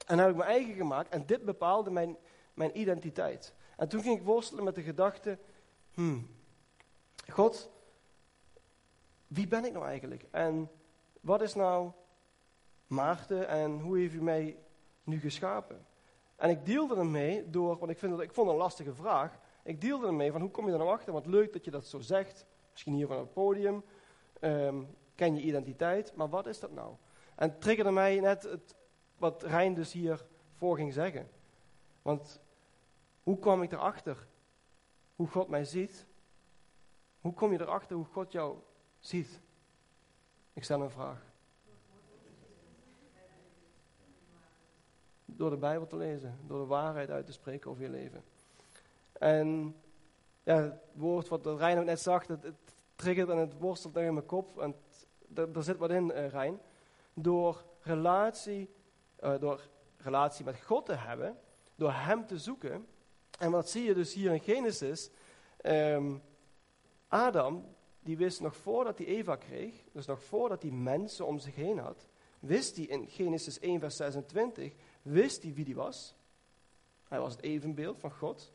En 0.05 0.17
heb 0.17 0.29
ik 0.29 0.35
mijn 0.35 0.49
eigen 0.49 0.73
gemaakt 0.73 1.09
en 1.09 1.25
dit 1.25 1.45
bepaalde 1.45 1.91
mijn, 1.91 2.17
mijn 2.53 2.79
identiteit. 2.79 3.53
En 3.83 3.89
toen 3.89 4.01
ging 4.01 4.19
ik 4.19 4.25
worstelen 4.25 4.63
met 4.63 4.75
de 4.75 4.81
gedachte, 4.81 5.37
hmm, 5.93 6.27
God, 7.31 7.71
wie 9.27 9.47
ben 9.47 9.65
ik 9.65 9.73
nou 9.73 9.85
eigenlijk? 9.85 10.25
En 10.31 10.69
wat 11.21 11.41
is 11.41 11.53
nou 11.53 11.91
Maarten 12.87 13.47
en 13.47 13.79
hoe 13.79 13.97
heeft 13.97 14.13
u 14.13 14.21
mij 14.21 14.57
nu 15.03 15.19
geschapen? 15.19 15.85
En 16.35 16.49
ik 16.49 16.65
deelde 16.65 16.95
ermee 16.95 17.49
door, 17.49 17.77
want 17.77 17.91
ik, 17.91 17.97
vind 17.97 18.11
dat, 18.11 18.21
ik 18.21 18.33
vond 18.33 18.47
het 18.47 18.55
een 18.55 18.61
lastige 18.61 18.93
vraag. 18.93 19.39
Ik 19.63 19.81
deelde 19.81 20.07
ermee 20.07 20.31
van 20.31 20.41
hoe 20.41 20.51
kom 20.51 20.65
je 20.65 20.71
er 20.71 20.77
nou 20.77 20.89
achter? 20.89 21.13
Want 21.13 21.25
leuk 21.25 21.53
dat 21.53 21.65
je 21.65 21.71
dat 21.71 21.85
zo 21.85 21.99
zegt. 21.99 22.45
Misschien 22.71 22.93
hier 22.93 23.07
van 23.07 23.19
het 23.19 23.33
podium. 23.33 23.83
Um, 24.41 24.87
ken 25.15 25.35
je 25.35 25.41
identiteit. 25.41 26.15
Maar 26.15 26.29
wat 26.29 26.47
is 26.47 26.59
dat 26.59 26.71
nou? 26.71 26.93
En 27.35 27.59
triggerde 27.59 27.91
mij 27.91 28.19
net 28.19 28.43
het, 28.43 28.75
wat 29.17 29.43
Rijn 29.43 29.73
dus 29.73 29.91
hier 29.91 30.25
voor 30.53 30.75
ging 30.75 30.93
zeggen. 30.93 31.29
Want 32.01 32.41
hoe 33.23 33.39
kwam 33.39 33.61
ik 33.61 33.71
erachter 33.71 34.27
hoe 35.15 35.27
God 35.27 35.47
mij 35.47 35.65
ziet? 35.65 36.05
Hoe 37.21 37.33
kom 37.33 37.51
je 37.51 37.61
erachter 37.61 37.95
hoe 37.95 38.05
God 38.05 38.31
jou 38.31 38.57
ziet? 38.99 39.39
Ik 40.53 40.63
stel 40.63 40.81
een 40.81 40.89
vraag. 40.89 41.21
Door 45.25 45.49
de 45.49 45.57
Bijbel 45.57 45.87
te 45.87 45.95
lezen, 45.95 46.39
door 46.47 46.59
de 46.59 46.65
waarheid 46.65 47.09
uit 47.09 47.25
te 47.25 47.31
spreken 47.31 47.69
over 47.69 47.83
je 47.83 47.89
leven. 47.89 48.23
En 49.13 49.75
ja, 50.43 50.55
het 50.55 50.81
woord 50.93 51.27
wat 51.27 51.45
Rijn 51.45 51.85
net 51.85 51.99
zag, 51.99 52.27
het, 52.27 52.43
het 52.43 52.75
triggert 52.95 53.29
en 53.29 53.37
het 53.37 53.57
worstelt 53.57 53.95
in 53.95 54.13
mijn 54.13 54.25
kop. 54.25 54.59
En 54.59 54.75
daar 55.27 55.63
zit 55.63 55.77
wat 55.77 55.89
in, 55.89 56.09
uh, 56.09 56.29
Rijn. 56.29 56.59
Door 57.13 57.65
relatie, 57.79 58.69
uh, 59.19 59.39
door 59.39 59.61
relatie 59.97 60.45
met 60.45 60.61
God 60.61 60.85
te 60.85 60.93
hebben, 60.93 61.37
door 61.75 61.91
Hem 61.91 62.25
te 62.25 62.37
zoeken. 62.37 62.87
En 63.39 63.51
wat 63.51 63.69
zie 63.69 63.83
je 63.83 63.93
dus 63.93 64.13
hier 64.13 64.31
in 64.31 64.39
Genesis? 64.39 65.09
Um, 65.61 66.21
Adam, 67.07 67.75
die 67.99 68.17
wist 68.17 68.41
nog 68.41 68.55
voordat 68.55 68.97
hij 68.97 69.07
Eva 69.07 69.35
kreeg, 69.35 69.83
dus 69.91 70.05
nog 70.05 70.23
voordat 70.23 70.61
hij 70.61 70.71
mensen 70.71 71.25
om 71.25 71.39
zich 71.39 71.55
heen 71.55 71.77
had, 71.77 72.07
wist 72.39 72.75
hij 72.75 72.85
in 72.85 73.09
Genesis 73.09 73.59
1, 73.59 73.79
vers 73.79 73.95
26, 73.95 74.73
wist 75.01 75.43
hij 75.43 75.53
wie 75.53 75.65
hij 75.65 75.75
was. 75.75 76.15
Hij 77.07 77.19
was 77.19 77.31
het 77.33 77.43
evenbeeld 77.43 77.99
van 77.99 78.11
God. 78.11 78.51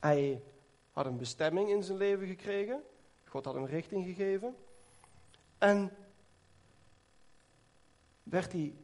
Hij 0.00 0.42
had 0.90 1.06
een 1.06 1.16
bestemming 1.16 1.68
in 1.68 1.82
zijn 1.82 1.98
leven 1.98 2.26
gekregen. 2.26 2.82
God 3.24 3.44
had 3.44 3.54
hem 3.54 3.64
richting 3.64 4.04
gegeven. 4.04 4.56
En 5.58 5.96
werd 8.22 8.52
hij 8.52 8.74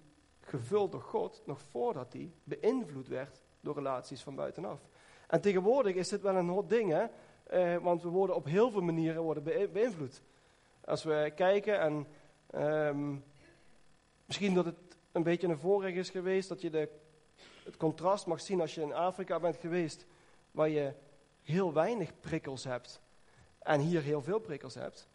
gevuld 0.40 0.92
door 0.92 1.02
God 1.02 1.42
nog 1.46 1.62
voordat 1.62 2.12
hij 2.12 2.32
beïnvloed 2.44 3.08
werd 3.08 3.42
door 3.60 3.74
relaties 3.74 4.22
van 4.22 4.34
buitenaf. 4.34 4.80
En 5.26 5.40
tegenwoordig 5.40 5.94
is 5.94 6.08
dit 6.08 6.22
wel 6.22 6.36
een 6.36 6.48
hot 6.48 6.68
ding, 6.68 6.90
hè? 6.92 7.06
Eh, 7.42 7.76
want 7.82 8.02
we 8.02 8.08
worden 8.08 8.36
op 8.36 8.44
heel 8.44 8.70
veel 8.70 8.80
manieren 8.80 9.22
worden 9.22 9.72
beïnvloed. 9.72 10.22
Als 10.84 11.04
we 11.04 11.32
kijken 11.34 11.80
en 11.80 12.06
um, 12.54 13.24
misschien 14.24 14.54
dat 14.54 14.64
het 14.64 14.76
een 15.12 15.22
beetje 15.22 15.46
een 15.46 15.58
voorrecht 15.58 15.96
is 15.96 16.10
geweest 16.10 16.48
dat 16.48 16.60
je 16.60 16.70
de, 16.70 16.88
het 17.64 17.76
contrast 17.76 18.26
mag 18.26 18.40
zien 18.40 18.60
als 18.60 18.74
je 18.74 18.82
in 18.82 18.92
Afrika 18.92 19.40
bent 19.40 19.56
geweest, 19.56 20.06
waar 20.50 20.68
je 20.68 20.92
heel 21.42 21.72
weinig 21.72 22.20
prikkels 22.20 22.64
hebt 22.64 23.00
en 23.58 23.80
hier 23.80 24.02
heel 24.02 24.22
veel 24.22 24.38
prikkels 24.38 24.74
hebt. 24.74 25.08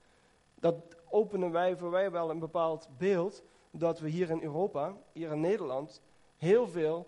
Dat 0.56 0.76
openen 1.10 1.52
wij 1.52 1.78
voor 1.78 1.92
wij 1.92 2.12
wel 2.12 2.30
een 2.30 2.40
bepaald 2.40 2.90
beeld 2.98 3.44
dat 3.72 4.00
we 4.00 4.10
hier 4.10 4.30
in 4.30 4.42
Europa, 4.42 4.98
hier 5.12 5.32
in 5.32 5.40
Nederland, 5.40 6.02
heel 6.38 6.68
veel 6.68 7.08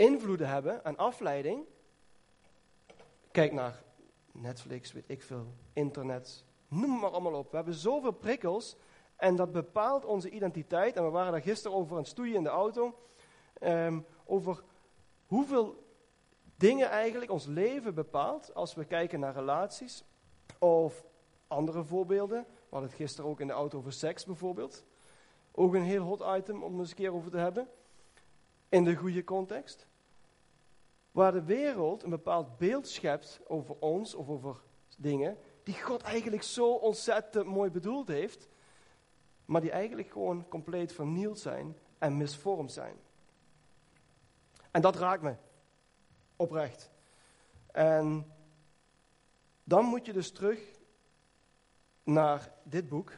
invloeden 0.00 0.48
hebben 0.48 0.84
en 0.84 0.96
afleiding. 0.96 1.64
Kijk 3.30 3.52
naar 3.52 3.82
Netflix, 4.32 4.92
weet 4.92 5.04
ik 5.06 5.22
veel, 5.22 5.46
internet, 5.72 6.44
noem 6.68 6.98
maar 6.98 7.10
allemaal 7.10 7.34
op. 7.34 7.50
We 7.50 7.56
hebben 7.56 7.74
zoveel 7.74 8.12
prikkels 8.12 8.76
en 9.16 9.36
dat 9.36 9.52
bepaalt 9.52 10.04
onze 10.04 10.30
identiteit. 10.30 10.96
En 10.96 11.04
we 11.04 11.10
waren 11.10 11.32
daar 11.32 11.42
gisteren 11.42 11.76
over 11.76 11.92
aan 11.92 11.98
het 11.98 12.08
stoeien 12.08 12.34
in 12.34 12.42
de 12.42 12.48
auto. 12.48 12.98
Um, 13.62 14.06
over 14.24 14.62
hoeveel 15.26 15.84
dingen 16.56 16.88
eigenlijk 16.88 17.30
ons 17.30 17.46
leven 17.46 17.94
bepaalt 17.94 18.54
als 18.54 18.74
we 18.74 18.84
kijken 18.84 19.20
naar 19.20 19.34
relaties. 19.34 20.04
Of 20.58 21.04
andere 21.46 21.84
voorbeelden. 21.84 22.42
We 22.42 22.66
hadden 22.70 22.88
het 22.88 22.98
gisteren 22.98 23.30
ook 23.30 23.40
in 23.40 23.46
de 23.46 23.52
auto 23.52 23.78
over 23.78 23.92
seks 23.92 24.24
bijvoorbeeld. 24.24 24.84
Ook 25.52 25.74
een 25.74 25.82
heel 25.82 26.02
hot 26.02 26.24
item 26.36 26.62
om 26.62 26.78
eens 26.78 26.90
een 26.90 26.96
keer 26.96 27.14
over 27.14 27.30
te 27.30 27.36
hebben. 27.36 27.68
In 28.68 28.84
de 28.84 28.94
goede 28.94 29.24
context. 29.24 29.88
Waar 31.10 31.32
de 31.32 31.44
wereld 31.44 32.02
een 32.02 32.10
bepaald 32.10 32.58
beeld 32.58 32.88
schept 32.88 33.40
over 33.46 33.76
ons 33.78 34.14
of 34.14 34.28
over 34.28 34.62
dingen 34.96 35.38
die 35.62 35.82
God 35.82 36.02
eigenlijk 36.02 36.42
zo 36.42 36.72
ontzettend 36.72 37.46
mooi 37.46 37.70
bedoeld 37.70 38.08
heeft, 38.08 38.48
maar 39.44 39.60
die 39.60 39.70
eigenlijk 39.70 40.10
gewoon 40.10 40.48
compleet 40.48 40.92
vernield 40.92 41.38
zijn 41.38 41.76
en 41.98 42.16
misvormd 42.16 42.72
zijn. 42.72 42.96
En 44.70 44.80
dat 44.80 44.96
raakt 44.96 45.22
me 45.22 45.34
oprecht. 46.36 46.90
En 47.72 48.32
dan 49.64 49.84
moet 49.84 50.06
je 50.06 50.12
dus 50.12 50.30
terug 50.30 50.60
naar 52.02 52.52
dit 52.62 52.88
boek, 52.88 53.12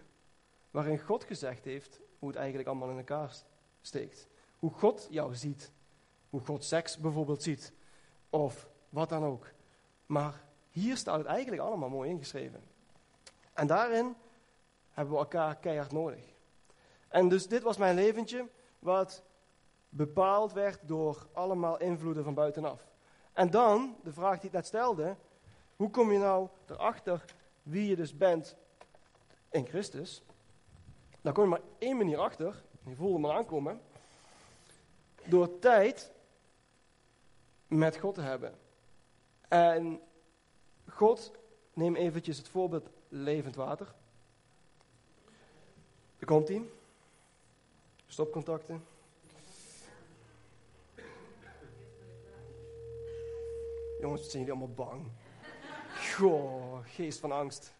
waarin 0.71 0.99
God 0.99 1.25
gezegd 1.25 1.65
heeft 1.65 2.01
hoe 2.19 2.29
het 2.29 2.39
eigenlijk 2.39 2.69
allemaal 2.69 2.91
in 2.91 2.97
elkaar 2.97 3.35
steekt. 3.81 4.29
Hoe 4.59 4.71
God 4.71 5.07
jou 5.11 5.35
ziet. 5.35 5.73
Hoe 6.31 6.41
God 6.41 6.65
seks 6.65 6.99
bijvoorbeeld 6.99 7.43
ziet. 7.43 7.73
Of 8.33 8.69
wat 8.89 9.09
dan 9.09 9.25
ook. 9.25 9.47
Maar 10.07 10.45
hier 10.71 10.97
staat 10.97 11.19
het 11.19 11.27
eigenlijk 11.27 11.63
allemaal 11.63 11.89
mooi 11.89 12.11
ingeschreven. 12.11 12.63
En 13.53 13.67
daarin 13.67 14.15
hebben 14.91 15.15
we 15.15 15.21
elkaar 15.21 15.57
keihard 15.57 15.93
nodig. 15.93 16.25
En 17.09 17.29
dus 17.29 17.49
dit 17.49 17.63
was 17.63 17.77
mijn 17.77 17.95
leventje, 17.95 18.49
wat 18.79 19.23
bepaald 19.89 20.53
werd 20.53 20.79
door 20.83 21.27
allemaal 21.33 21.79
invloeden 21.79 22.25
van 22.25 22.35
buitenaf. 22.35 22.81
En 23.33 23.51
dan, 23.51 23.97
de 24.03 24.13
vraag 24.13 24.39
die 24.39 24.49
ik 24.49 24.55
net 24.55 24.67
stelde, 24.67 25.17
hoe 25.77 25.91
kom 25.91 26.13
je 26.13 26.19
nou 26.19 26.49
erachter 26.67 27.25
wie 27.63 27.89
je 27.89 27.97
dus 27.97 28.17
bent 28.17 28.57
in 29.51 29.67
Christus? 29.67 30.23
Daar 31.21 31.33
kon 31.33 31.45
je 31.45 31.51
maar 31.51 31.61
één 31.79 31.97
manier 31.97 32.19
achter. 32.19 32.63
Je 32.85 32.95
voelde 32.95 33.19
me 33.19 33.33
aankomen. 33.33 33.81
Door 35.25 35.59
tijd 35.59 36.12
met 37.73 37.97
God 37.97 38.15
te 38.15 38.21
hebben. 38.21 38.55
En 39.49 40.01
God, 40.89 41.33
neem 41.73 41.97
eventjes 41.97 42.39
het 42.39 42.49
voorbeeld 42.49 42.89
levend 43.09 43.55
water. 43.55 43.95
Er 46.19 46.27
komt 46.27 46.49
hij. 46.49 46.63
Stopcontacten. 48.07 48.85
Jongens, 54.01 54.31
zijn 54.31 54.45
jullie 54.45 54.59
allemaal 54.59 54.87
bang? 54.87 55.07
Goh, 56.15 56.79
geest 56.87 57.19
van 57.19 57.33
angst. 57.33 57.73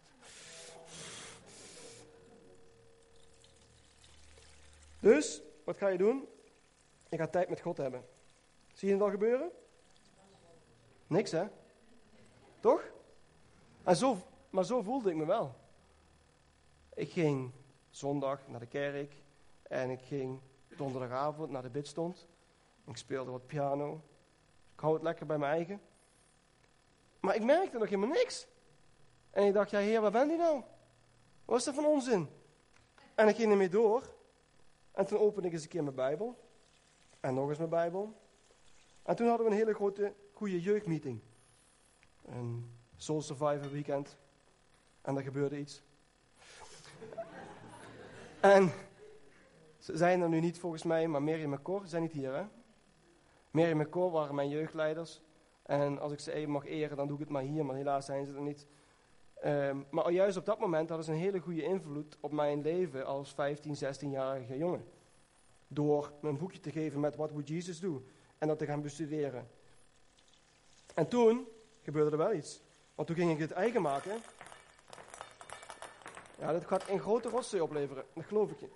Dus, 4.99 5.41
wat 5.63 5.77
ga 5.77 5.87
je 5.87 5.97
doen? 5.97 6.27
Je 7.09 7.17
gaat 7.17 7.31
tijd 7.31 7.49
met 7.49 7.61
God 7.61 7.77
hebben. 7.77 8.05
Zie 8.73 8.87
je 8.87 8.93
het 8.93 9.03
al 9.03 9.09
gebeuren? 9.09 9.51
Niks, 11.13 11.31
hè? 11.31 11.45
Toch? 12.59 12.91
Maar 14.49 14.65
zo 14.65 14.81
voelde 14.81 15.09
ik 15.09 15.15
me 15.15 15.25
wel. 15.25 15.55
Ik 16.93 17.11
ging 17.11 17.51
zondag 17.89 18.47
naar 18.47 18.59
de 18.59 18.65
kerk 18.65 19.13
en 19.63 19.89
ik 19.89 20.01
ging 20.01 20.39
donderdagavond 20.77 21.49
naar 21.49 21.61
de 21.61 21.69
bidstond. 21.69 22.27
Ik 22.85 22.97
speelde 22.97 23.31
wat 23.31 23.47
piano. 23.47 24.01
Ik 24.73 24.79
hou 24.79 24.93
het 24.93 25.03
lekker 25.03 25.25
bij 25.25 25.37
mijn 25.37 25.51
eigen. 25.51 25.81
Maar 27.19 27.35
ik 27.35 27.43
merkte 27.43 27.77
nog 27.77 27.89
helemaal 27.89 28.15
niks. 28.15 28.47
En 29.31 29.43
ik 29.43 29.53
dacht, 29.53 29.69
ja 29.69 29.79
heer, 29.79 30.01
waar 30.01 30.11
ben 30.11 30.29
je 30.29 30.37
nou? 30.37 30.61
Wat 31.45 31.57
is 31.57 31.63
dat 31.63 31.75
van 31.75 31.85
onzin? 31.85 32.29
En 33.15 33.27
ik 33.27 33.35
ging 33.35 33.51
ermee 33.51 33.69
door. 33.69 34.13
En 34.91 35.05
toen 35.05 35.19
opende 35.19 35.47
ik 35.47 35.53
eens 35.53 35.63
een 35.63 35.69
keer 35.69 35.83
mijn 35.83 35.95
Bijbel. 35.95 36.37
En 37.19 37.33
nog 37.33 37.49
eens 37.49 37.57
mijn 37.57 37.69
Bijbel. 37.69 38.21
En 39.03 39.15
toen 39.15 39.27
hadden 39.27 39.45
we 39.45 39.51
een 39.51 39.57
hele 39.57 39.73
grote, 39.73 40.13
goede 40.31 40.61
jeugdmeeting. 40.61 41.19
Een 42.25 42.71
Soul 42.95 43.21
Survivor 43.21 43.71
weekend. 43.71 44.17
En 45.01 45.15
er 45.15 45.23
gebeurde 45.23 45.59
iets. 45.59 45.83
en 48.39 48.71
ze 49.77 49.97
zijn 49.97 50.21
er 50.21 50.29
nu 50.29 50.39
niet 50.39 50.59
volgens 50.59 50.83
mij, 50.83 51.07
maar 51.07 51.23
Miriam 51.23 51.53
en 51.53 51.61
Cor 51.61 51.87
zijn 51.87 52.01
niet 52.01 52.11
hier, 52.11 52.35
hè? 52.35 52.43
Miriam 53.51 53.79
en 53.79 53.89
Cor 53.89 54.11
waren 54.11 54.35
mijn 54.35 54.49
jeugdleiders. 54.49 55.21
En 55.63 55.99
als 55.99 56.11
ik 56.11 56.19
ze 56.19 56.31
even 56.31 56.51
mag 56.51 56.65
eren, 56.65 56.97
dan 56.97 57.07
doe 57.07 57.15
ik 57.15 57.23
het 57.23 57.31
maar 57.31 57.41
hier, 57.41 57.65
maar 57.65 57.75
helaas 57.75 58.05
zijn 58.05 58.25
ze 58.25 58.33
er 58.33 58.41
niet. 58.41 58.67
Ehm, 59.33 59.77
maar 59.89 60.11
juist 60.11 60.37
op 60.37 60.45
dat 60.45 60.59
moment 60.59 60.87
hadden 60.87 61.05
ze 61.05 61.11
een 61.11 61.17
hele 61.17 61.39
goede 61.39 61.63
invloed 61.63 62.17
op 62.19 62.31
mijn 62.31 62.61
leven 62.61 63.05
als 63.05 63.33
15, 63.33 63.75
16-jarige 63.75 64.57
jongen. 64.57 64.85
Door 65.67 66.13
me 66.21 66.29
een 66.29 66.37
boekje 66.37 66.59
te 66.59 66.71
geven 66.71 66.99
met 66.99 67.15
What 67.15 67.31
Would 67.31 67.47
Jesus 67.47 67.79
Do? 67.79 68.03
En 68.43 68.49
dat 68.49 68.57
te 68.57 68.65
gaan 68.65 68.81
bestuderen. 68.81 69.49
En 70.93 71.07
toen 71.07 71.47
gebeurde 71.81 72.11
er 72.11 72.17
wel 72.17 72.33
iets. 72.33 72.61
Want 72.95 73.07
toen 73.07 73.17
ging 73.17 73.31
ik 73.31 73.39
het 73.39 73.51
eigen 73.51 73.81
maken. 73.81 74.21
Ja, 76.39 76.51
dat 76.51 76.65
gaat 76.65 76.87
een 76.87 76.99
grote 76.99 77.29
rotzooi 77.29 77.61
opleveren, 77.61 78.05
dat 78.13 78.23
geloof 78.25 78.51
ik 78.51 78.59
je. 78.59 78.69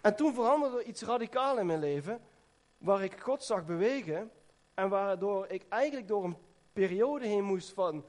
En 0.00 0.16
toen 0.16 0.34
veranderde 0.34 0.84
iets 0.84 1.02
radicaal 1.02 1.58
in 1.58 1.66
mijn 1.66 1.78
leven, 1.78 2.20
waar 2.78 3.04
ik 3.04 3.20
God 3.20 3.42
zag 3.42 3.64
bewegen 3.64 4.30
en 4.74 4.88
waardoor 4.88 5.46
ik 5.48 5.64
eigenlijk 5.68 6.08
door 6.08 6.24
een 6.24 6.36
periode 6.72 7.26
heen 7.26 7.44
moest 7.44 7.72
van 7.72 8.04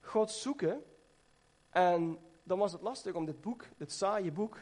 God 0.00 0.30
zoeken. 0.30 0.84
En 1.70 2.18
dan 2.42 2.58
was 2.58 2.72
het 2.72 2.82
lastig 2.82 3.14
om 3.14 3.24
dit 3.24 3.40
boek, 3.40 3.64
dit 3.76 3.92
saaie 3.92 4.32
boek, 4.32 4.58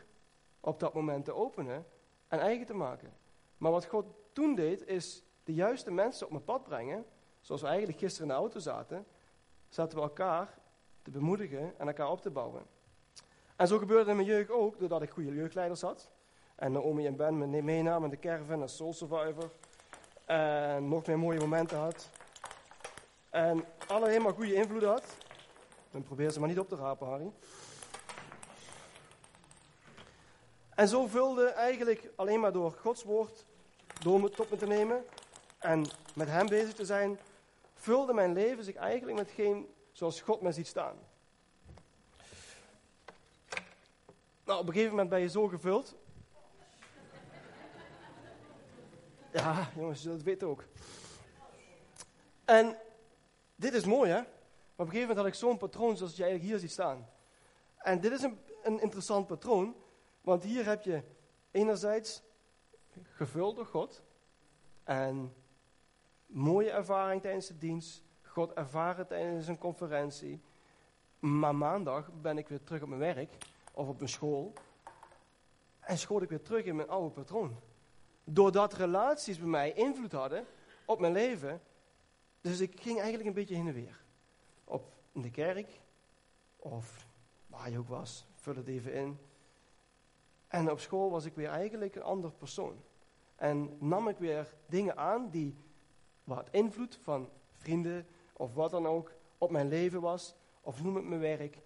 op 0.61 0.81
dat 0.81 0.95
moment 0.95 1.25
te 1.25 1.35
openen 1.35 1.87
en 2.29 2.39
eigen 2.39 2.67
te 2.67 2.75
maken. 2.75 3.19
Maar 3.61 3.73
wat 3.73 3.87
God 3.87 4.07
toen 4.33 4.55
deed, 4.55 4.87
is 4.87 5.23
de 5.45 5.55
juiste 5.55 5.91
mensen 5.91 6.27
op 6.27 6.33
mijn 6.33 6.45
pad 6.45 6.63
brengen. 6.63 7.05
Zoals 7.41 7.61
we 7.61 7.67
eigenlijk 7.67 7.99
gisteren 7.99 8.29
in 8.29 8.35
de 8.35 8.41
auto 8.41 8.59
zaten, 8.59 9.07
zaten 9.69 9.99
we 9.99 10.05
elkaar 10.05 10.59
te 11.03 11.11
bemoedigen 11.11 11.79
en 11.79 11.87
elkaar 11.87 12.11
op 12.11 12.21
te 12.21 12.31
bouwen. 12.31 12.63
En 13.57 13.67
zo 13.67 13.79
gebeurde 13.79 14.11
in 14.11 14.17
mijn 14.17 14.29
jeugd 14.29 14.51
ook, 14.51 14.79
doordat 14.79 15.03
ik 15.03 15.11
goede 15.11 15.35
jeugdleiders 15.35 15.81
had. 15.81 16.11
En 16.55 16.73
Naomi 16.73 17.07
en 17.07 17.17
Ben 17.17 17.39
me 17.39 17.63
meenamen 17.63 18.05
in 18.05 18.11
de 18.11 18.19
caravan 18.29 18.63
als 18.63 18.77
Soul 18.77 18.93
Survivor. 18.93 19.51
En 20.25 20.89
nog 20.89 21.07
meer 21.07 21.19
mooie 21.19 21.39
momenten 21.39 21.79
had. 21.79 22.11
En 23.31 23.65
alle 23.87 24.09
helemaal 24.09 24.33
goede 24.33 24.55
invloed 24.55 24.83
had. 24.83 25.17
Dan 25.91 26.03
probeer 26.03 26.31
ze 26.31 26.39
maar 26.39 26.49
niet 26.49 26.59
op 26.59 26.69
te 26.69 26.77
rapen, 26.77 27.07
Harry. 27.07 27.33
En 30.75 30.89
zo 30.89 31.07
vulde 31.07 31.47
eigenlijk 31.47 32.11
alleen 32.17 32.41
maar 32.41 32.53
door 32.53 32.73
Gods 32.73 33.03
woord, 33.03 33.47
door 34.01 34.21
me 34.21 34.31
tot 34.31 34.51
me 34.51 34.57
te 34.57 34.67
nemen 34.67 35.05
en 35.59 35.87
met 36.15 36.29
Hem 36.29 36.49
bezig 36.49 36.75
te 36.75 36.85
zijn, 36.85 37.19
vulde 37.75 38.13
mijn 38.13 38.33
leven 38.33 38.65
zich 38.65 38.75
eigenlijk 38.75 39.19
met 39.19 39.31
geen 39.31 39.75
zoals 39.93 40.21
God 40.21 40.41
me 40.41 40.53
ziet 40.53 40.67
staan. 40.67 40.97
Nou, 44.45 44.61
op 44.61 44.67
een 44.67 44.73
gegeven 44.73 44.91
moment 44.91 45.09
ben 45.09 45.21
je 45.21 45.29
zo 45.29 45.49
gevuld. 45.49 45.95
Ja, 49.33 49.71
jongens, 49.77 50.03
dat 50.03 50.23
weet 50.23 50.43
ook. 50.43 50.65
En 52.45 52.77
dit 53.57 53.75
is 53.75 53.85
mooi, 53.85 54.11
hè? 54.11 54.17
Maar 54.17 54.27
op 54.77 54.87
een 54.87 54.87
gegeven 54.87 55.01
moment 55.01 55.19
had 55.19 55.27
ik 55.27 55.35
zo'n 55.35 55.59
patroon 55.59 55.97
zoals 55.97 56.17
je 56.17 56.23
eigenlijk 56.23 56.53
hier 56.53 56.61
ziet 56.61 56.71
staan. 56.71 57.09
En 57.77 58.01
dit 58.01 58.13
is 58.13 58.23
een 58.63 58.81
interessant 58.81 59.27
patroon, 59.27 59.75
want 60.21 60.43
hier 60.43 60.65
heb 60.65 60.83
je 60.83 61.03
enerzijds 61.51 62.23
gevuld 63.03 63.57
door 63.57 63.67
God 63.67 64.03
en 64.85 65.35
mooie 66.27 66.71
ervaring 66.71 67.23
tijdens 67.23 67.47
de 67.47 67.59
dienst, 67.59 68.03
God 68.23 68.53
ervaren 68.53 69.07
tijdens 69.07 69.49
een 69.49 69.59
conferentie. 69.59 70.41
Maar 71.19 71.55
maandag 71.55 72.11
ben 72.21 72.39
ik 72.39 72.49
weer 72.49 72.65
terug 72.65 72.83
op 72.83 72.89
mijn 72.89 73.01
werk 73.15 73.37
of 73.73 73.89
op 73.89 73.97
mijn 73.97 74.09
school 74.09 74.53
en 75.81 75.99
schoot 75.99 76.23
ik 76.23 76.29
weer 76.29 76.43
terug 76.43 76.65
in 76.65 76.77
mijn 76.77 76.89
oude 76.89 77.11
patroon. 77.11 77.61
Doordat 78.25 78.73
relaties 78.73 79.39
bij 79.39 79.49
mij 79.49 79.73
invloed 79.73 80.13
hadden 80.13 80.47
op 80.85 81.01
mijn 81.01 81.13
leven, 81.13 81.63
dus 82.41 82.61
ik 82.61 82.81
ging 82.81 82.97
eigenlijk 82.97 83.29
een 83.29 83.35
beetje 83.35 83.55
heen 83.55 83.67
en 83.67 83.75
weer. 83.75 84.03
Op 84.65 84.93
de 85.13 85.31
kerk, 85.31 85.81
of 86.57 87.07
waar 87.47 87.71
je 87.71 87.79
ook 87.79 87.89
was, 87.89 88.27
vul 88.35 88.57
het 88.57 88.67
even 88.67 88.93
in. 88.93 89.19
En 90.51 90.71
op 90.71 90.81
school 90.81 91.11
was 91.11 91.25
ik 91.25 91.35
weer 91.35 91.49
eigenlijk 91.49 91.95
een 91.95 92.03
ander 92.03 92.33
persoon. 92.33 92.83
En 93.37 93.77
nam 93.79 94.09
ik 94.09 94.19
weer 94.19 94.55
dingen 94.67 94.97
aan 94.97 95.31
die 95.31 95.57
wat 96.25 96.49
invloed 96.51 96.99
van 97.03 97.31
vrienden 97.53 98.07
of 98.33 98.55
wat 98.55 98.71
dan 98.71 98.87
ook 98.87 99.13
op 99.39 99.51
mijn 99.51 99.69
leven 99.69 100.01
was, 100.01 100.35
of 100.61 100.83
noem 100.83 100.95
het 100.95 101.05
mijn 101.05 101.21
werk. 101.21 101.59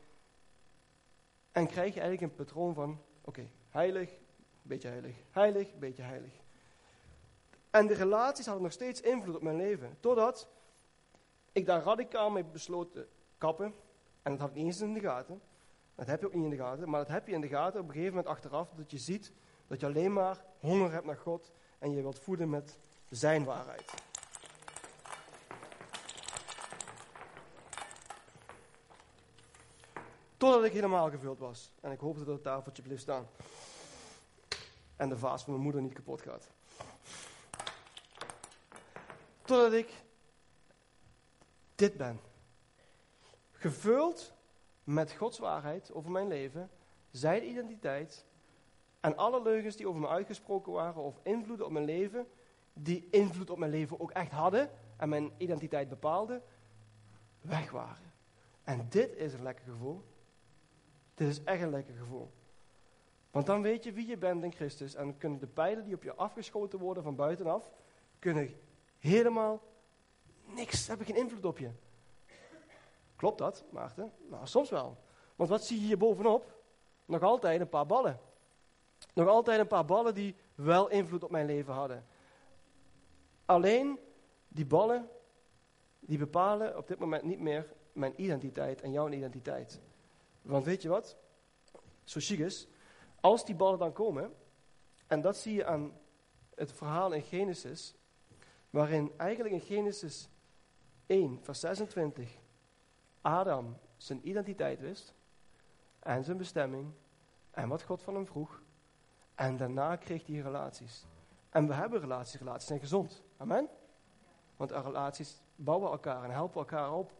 En 1.53 1.67
krijg 1.67 1.95
je 1.95 2.01
eigenlijk 2.01 2.33
een 2.33 2.45
patroon 2.45 2.75
van, 2.75 3.01
oké, 3.21 3.51
heilig, 3.69 4.19
beetje 4.63 4.89
heilig, 4.89 5.17
heilig, 5.31 5.79
beetje 5.79 6.03
heilig. 6.03 6.33
En 7.71 7.87
de 7.87 7.95
relaties 7.95 8.47
hadden 8.47 8.65
nog 8.65 8.73
steeds 8.73 9.01
invloed 9.01 9.37
op 9.37 9.43
mijn 9.43 9.57
leven. 9.57 9.97
Totdat 10.01 10.49
ik 11.53 11.67
daar 11.67 11.83
radicaal 11.83 12.31
mee 12.31 12.45
besloot 12.45 12.93
te 12.93 13.07
kappen. 13.39 13.75
En 14.23 14.31
dat 14.31 14.41
had 14.41 14.49
ik 14.49 14.55
niet 14.55 14.67
eens 14.67 14.81
in 14.81 14.95
de 14.95 15.01
gaten. 15.01 15.41
Dat 15.95 16.07
heb 16.07 16.21
je 16.21 16.27
ook 16.27 16.35
niet 16.35 16.45
in 16.45 16.51
de 16.51 16.57
gaten. 16.57 16.89
Maar 16.89 17.01
dat 17.01 17.09
heb 17.09 17.27
je 17.27 17.33
in 17.33 17.41
de 17.41 17.49
gaten 17.49 17.81
op 17.81 17.87
een 17.87 17.93
gegeven 17.93 18.15
moment 18.15 18.35
achteraf. 18.35 18.71
Dat 18.77 18.91
je 18.91 18.99
ziet 18.99 19.33
dat 19.67 19.81
je 19.81 19.87
alleen 19.87 20.13
maar 20.13 20.45
honger 20.59 20.93
hebt 20.93 21.07
naar 21.07 21.17
God. 21.17 21.53
En 21.79 21.91
je 21.91 22.03
wilt 22.03 22.19
voeden 22.19 22.51
met 22.51 22.79
zijn 23.09 23.45
waarheid. 23.45 23.93
Totdat 30.37 30.65
ik 30.65 30.73
helemaal 30.73 31.11
gevuld 31.11 31.39
was. 31.39 31.73
En 31.81 31.93
ik 31.93 32.01
hoopte 32.01 32.25
dat 32.25 32.35
het 32.35 32.43
tafeltje 32.43 32.83
bleef 32.83 33.01
staan. 33.01 33.27
En 34.97 35.09
de 35.09 35.19
vaas 35.19 35.43
van 35.43 35.53
mijn 35.53 35.65
moeder 35.65 35.83
niet 35.83 35.93
kapot 35.93 36.23
gaat. 36.23 36.49
Totdat 39.43 39.73
ik 39.73 40.03
dit 41.75 41.97
ben. 41.97 42.21
Gevuld 43.53 44.34
met 44.85 45.13
Gods 45.13 45.39
waarheid 45.39 45.93
over 45.93 46.11
mijn 46.11 46.29
leven, 46.29 46.71
zijn 47.11 47.49
identiteit 47.49 48.27
en 49.01 49.17
alle 49.17 49.43
leugens 49.43 49.77
die 49.77 49.89
over 49.89 50.01
me 50.01 50.09
uitgesproken 50.09 50.73
waren 50.73 51.03
of 51.03 51.21
invloeden 51.23 51.67
op 51.67 51.73
mijn 51.73 51.85
leven, 51.85 52.27
die 52.73 53.09
invloed 53.11 53.51
op 53.51 53.59
mijn 53.59 53.71
leven 53.71 54.01
ook 54.01 54.11
echt 54.11 54.33
hadden 54.33 54.71
en 54.97 55.09
mijn 55.09 55.33
identiteit 55.37 55.89
bepaalden, 55.89 56.43
weg 57.41 57.71
waren. 57.71 58.13
En 58.63 58.87
dit 58.89 59.17
is 59.17 59.33
een 59.33 59.43
lekker 59.43 59.65
gevoel. 59.65 60.05
Dit 61.15 61.29
is 61.29 61.45
echt 61.45 61.63
een 61.63 61.71
lekker 61.71 61.95
gevoel. 61.95 62.31
Want 63.31 63.47
dan 63.47 63.63
weet 63.63 63.85
je 63.85 63.93
wie 63.93 64.07
je 64.07 64.17
bent 64.17 64.45
in 64.45 64.53
Christus 64.53 64.95
en 64.95 65.17
kunnen 65.19 65.39
de 65.39 65.47
pijlen 65.47 65.85
die 65.85 65.95
op 65.95 66.03
je 66.03 66.15
afgeschoten 66.15 66.79
worden 66.79 67.03
van 67.03 67.17
buitenaf, 67.17 67.71
kunnen 68.19 68.55
helemaal 68.99 69.63
niks, 70.45 70.87
hebben 70.87 71.07
geen 71.07 71.17
invloed 71.17 71.45
op 71.45 71.59
je. 71.59 71.71
Klopt 73.17 73.39
dat, 73.39 73.65
Maarten? 73.71 74.13
Nou, 74.31 74.47
soms 74.47 74.71
wel. 74.71 74.97
Want 75.37 75.51
wat 75.51 75.65
zie 75.65 75.81
je 75.81 75.87
hier 75.87 75.99
bovenop? 75.99 76.55
nog 77.07 77.23
altijd 77.23 77.61
een 77.61 77.69
paar 77.69 77.87
ballen. 77.87 78.21
Nog 79.15 79.29
altijd 79.29 79.61
een 79.61 79.67
paar 79.67 79.85
ballen 79.85 80.15
die 80.15 80.37
wel 80.55 80.89
invloed 80.89 81.25
op 81.25 81.31
mijn 81.31 81.47
leven 81.47 81.75
hadden. 81.75 82.07
Alleen 83.45 83.99
die 84.49 84.67
ballen, 84.67 85.09
die 86.01 86.19
bepalen 86.19 86.77
op 86.77 86.89
dit 86.89 86.99
moment 86.99 87.23
niet 87.23 87.41
meer 87.41 87.73
mijn 87.93 88.23
identiteit 88.23 88.81
en 88.81 88.93
jouw 88.93 89.09
identiteit. 89.09 89.81
Want 90.43 90.65
weet 90.65 90.83
je 90.83 90.89
wat? 90.89 91.17
Zo 92.05 92.21
chic 92.23 92.67
als 93.21 93.45
die 93.45 93.55
ballen 93.55 93.79
dan 93.79 93.93
komen, 93.93 94.35
en 95.07 95.21
dat 95.21 95.37
zie 95.37 95.55
je 95.55 95.65
aan 95.65 95.99
het 96.55 96.73
verhaal 96.73 97.13
in 97.13 97.23
Genesis, 97.23 97.95
waarin 98.71 99.13
eigenlijk 99.17 99.55
in 99.55 99.61
Genesis 99.61 100.29
1, 101.07 101.39
vers 101.43 101.61
26, 101.61 102.39
Adam 103.25 103.77
zijn 103.97 104.29
identiteit 104.29 104.81
wist 104.81 105.15
en 105.99 106.25
zijn 106.25 106.37
bestemming 106.37 106.93
en 107.51 107.69
wat 107.69 107.83
God 107.83 108.03
van 108.03 108.15
hem 108.15 108.27
vroeg. 108.27 108.61
En 109.35 109.57
daarna 109.57 109.97
kreeg 109.97 110.27
hij 110.27 110.37
relaties. 110.37 111.07
En 111.51 111.67
we 111.67 111.75
hebben 111.75 112.01
relaties, 112.01 112.39
relaties 112.39 112.67
zijn 112.67 112.81
gezond. 112.81 113.23
Amen? 113.37 113.69
Want 114.57 114.71
relaties 114.71 115.41
bouwen 115.57 115.91
elkaar 115.91 116.25
en 116.25 116.31
helpen 116.31 116.61
elkaar 116.61 116.93
op. 116.93 117.13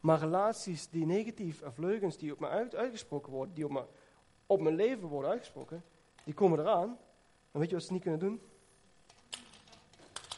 Maar 0.00 0.18
relaties 0.18 0.88
die 0.88 1.06
negatief 1.06 1.62
of 1.62 1.76
leugens 1.76 2.16
die 2.16 2.32
op 2.32 2.40
me 2.40 2.48
uit, 2.48 2.74
uitgesproken 2.74 3.32
worden, 3.32 3.54
die 3.54 3.64
op, 3.64 3.70
me, 3.70 3.84
op 4.46 4.60
mijn 4.60 4.74
leven 4.74 5.08
worden 5.08 5.30
uitgesproken, 5.30 5.84
die 6.24 6.34
komen 6.34 6.58
eraan. 6.58 6.98
En 7.50 7.60
weet 7.60 7.68
je 7.68 7.74
wat 7.74 7.84
ze 7.84 7.92
niet 7.92 8.02
kunnen 8.02 8.20
doen? 8.20 8.40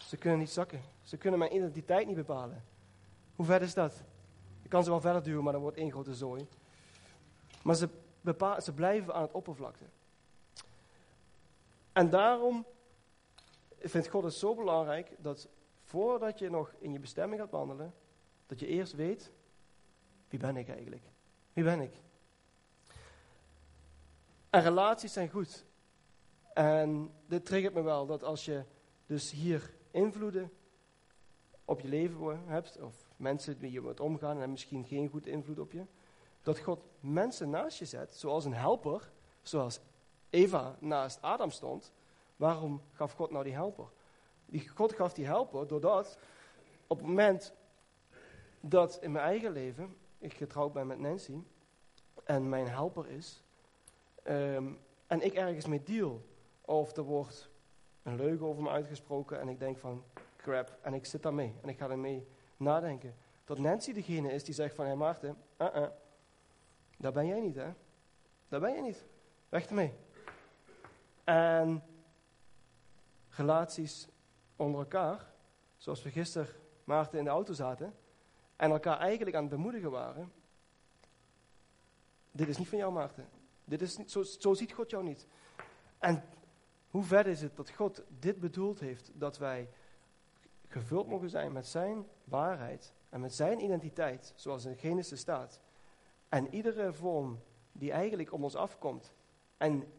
Ze 0.01 0.17
kunnen 0.17 0.39
niet 0.39 0.51
zakken. 0.51 0.81
Ze 1.03 1.17
kunnen 1.17 1.39
mijn 1.39 1.55
identiteit 1.55 2.07
niet 2.07 2.17
bepalen. 2.17 2.65
Hoe 3.37 3.47
ver 3.47 3.63
is 3.63 3.75
dat? 3.75 4.03
Kan 4.69 4.85
ze 4.85 4.91
wel 4.91 5.01
verder 5.01 5.23
duwen, 5.23 5.43
maar 5.43 5.53
dan 5.53 5.63
wordt 5.63 5.77
één 5.77 5.91
grote 5.91 6.15
zooi. 6.15 6.47
Maar 7.63 7.75
ze, 7.75 7.89
ze 8.63 8.73
blijven 8.75 9.15
aan 9.15 9.23
het 9.23 9.33
oppervlakte. 9.33 9.85
En 11.93 12.11
daarom 12.11 12.67
vindt 13.81 14.09
God 14.09 14.25
het 14.25 14.35
zo 14.35 14.55
belangrijk 14.55 15.11
dat 15.19 15.49
voordat 15.83 16.39
je 16.39 16.51
nog 16.51 16.75
in 16.79 16.93
je 16.93 16.99
bestemming 16.99 17.41
gaat 17.41 17.51
wandelen, 17.51 17.95
dat 18.47 18.61
je 18.61 18.67
eerst 18.67 18.93
weet, 18.93 19.33
wie 20.29 20.39
ben 20.39 20.57
ik 20.57 20.69
eigenlijk? 20.69 21.03
Wie 21.53 21.65
ben 21.65 21.81
ik? 21.81 21.93
En 24.51 24.63
relaties 24.63 25.13
zijn 25.13 25.31
goed. 25.31 25.65
En 26.55 27.13
dit 27.27 27.45
triggert 27.45 27.75
me 27.75 27.83
wel, 27.83 28.07
dat 28.07 28.23
als 28.23 28.45
je 28.45 28.65
dus 29.07 29.31
hier 29.31 29.75
invloeden 29.91 30.53
op 31.65 31.81
je 31.81 31.89
leven 31.89 32.43
hebt, 32.47 32.81
of 32.81 33.08
mensen 33.19 33.59
die 33.59 33.73
je 33.73 33.81
moet 33.81 34.01
omgaan 34.01 34.43
en 34.43 34.51
misschien 34.51 34.85
geen 34.85 35.09
goede 35.09 35.31
invloed 35.31 35.59
op 35.59 35.73
je, 35.73 35.85
dat 36.43 36.59
God 36.59 36.81
mensen 37.01 37.51
naast 37.51 37.79
je 37.79 37.85
zet, 37.85 38.15
zoals 38.15 38.45
een 38.45 38.55
helper, 38.55 39.11
zoals 39.43 39.81
Eva 40.31 40.77
naast 40.81 41.23
Adam 41.23 41.51
stond. 41.51 41.93
Waarom 42.37 42.83
gaf 42.93 43.13
God 43.13 43.31
nou 43.31 43.45
die 43.45 43.53
helper? 43.53 43.89
Die, 44.47 44.69
God 44.69 44.93
gaf 44.93 45.13
die 45.13 45.27
helper 45.27 45.67
doordat 45.67 46.19
op 46.87 46.99
het 46.99 47.07
moment 47.07 47.53
dat 48.61 48.99
in 49.03 49.13
mijn 49.13 49.25
eigen 49.25 49.53
leven 49.53 49.97
ik 50.19 50.35
getrouwd 50.35 50.73
ben 50.73 50.87
met 50.87 50.99
Nancy 50.99 51.43
en 52.25 52.49
mijn 52.49 52.69
helper 52.69 53.09
is, 53.11 53.43
ehm, 54.23 54.73
en 55.07 55.21
ik 55.25 55.35
ergens 55.35 55.67
mee 55.67 55.83
deal, 55.83 56.23
of 56.61 56.97
er 56.97 57.03
wordt 57.03 57.51
een 58.03 58.17
leugen 58.17 58.47
over 58.47 58.63
me 58.63 58.69
uitgesproken 58.69 59.41
en 59.41 59.49
ik 59.49 59.59
denk 59.59 59.79
van 59.79 60.05
crap, 60.37 60.79
en 60.83 60.95
ik 60.95 61.05
zit 61.05 61.23
daarmee 61.23 61.55
en 61.63 61.69
ik 61.69 61.79
ga 61.79 61.91
ermee 61.91 62.27
nadenken. 62.59 63.15
Dat 63.45 63.59
Nancy 63.59 63.93
degene 63.93 64.33
is 64.33 64.45
die 64.45 64.55
zegt 64.55 64.75
van, 64.75 64.87
hé 64.87 64.95
Maarten, 64.95 65.37
uh 65.59 65.69
-uh, 65.75 65.87
daar 66.99 67.13
ben 67.13 67.27
jij 67.27 67.41
niet 67.41 67.55
hè, 67.55 67.73
daar 68.49 68.61
ben 68.61 68.75
je 68.75 68.81
niet, 68.81 69.05
weg 69.49 69.67
ermee. 69.67 69.95
En 71.25 71.83
relaties 73.29 74.09
onder 74.57 74.81
elkaar, 74.81 75.33
zoals 75.77 76.03
we 76.03 76.11
gisteren 76.11 76.49
Maarten 76.85 77.19
in 77.19 77.25
de 77.25 77.31
auto 77.31 77.53
zaten, 77.53 77.95
en 78.57 78.71
elkaar 78.71 78.99
eigenlijk 78.99 79.37
aan 79.37 79.43
het 79.43 79.51
bemoedigen 79.51 79.91
waren. 79.91 80.33
Dit 82.31 82.49
is 82.49 82.59
niet 82.59 82.69
van 82.69 82.79
jou, 82.79 82.93
Maarten. 82.93 83.29
Dit 83.65 83.83
is 83.83 83.97
niet, 83.97 84.11
zo, 84.11 84.23
zo 84.23 84.55
ziet 84.55 84.73
God 84.73 84.91
jou 84.91 85.05
niet. 85.05 85.27
En 85.99 86.25
hoe 86.91 87.05
ver 87.05 87.27
is 87.27 87.41
het 87.41 87.57
dat 87.57 87.71
God 87.71 88.03
dit 88.19 88.41
bedoeld 88.41 88.81
heeft, 88.81 89.11
dat 89.15 89.39
wij 89.39 89.69
gevuld 90.69 91.09
mogen 91.09 91.31
zijn 91.31 91.53
met 91.53 91.67
zijn 91.67 92.07
waarheid 92.25 92.95
en 93.09 93.21
met 93.21 93.35
zijn 93.35 93.65
identiteit, 93.65 94.33
zoals 94.37 94.65
in 94.65 94.77
Genesis 94.77 95.21
staat. 95.21 95.61
En 96.29 96.55
iedere 96.55 96.93
vorm 96.93 97.41
die 97.73 97.93
eigenlijk 97.93 98.33
om 98.33 98.45
ons 98.45 98.57
afkomt, 98.57 99.15
en 99.57 99.93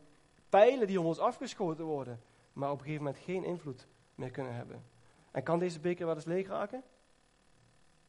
pijlen 0.49 0.88
die 0.88 0.99
om 0.99 1.05
ons 1.05 1.20
afgeschoten 1.20 1.86
worden, 1.86 2.22
maar 2.53 2.72
op 2.72 2.78
een 2.78 2.84
gegeven 2.84 3.03
moment 3.03 3.24
geen 3.24 3.43
invloed 3.43 3.88
meer 4.15 4.32
kunnen 4.32 4.55
hebben. 4.55 4.84
En 5.32 5.43
kan 5.43 5.59
deze 5.59 5.80
beker 5.80 6.05
wel 6.05 6.15
eens 6.15 6.26
leeg 6.26 6.47
raken? 6.47 6.84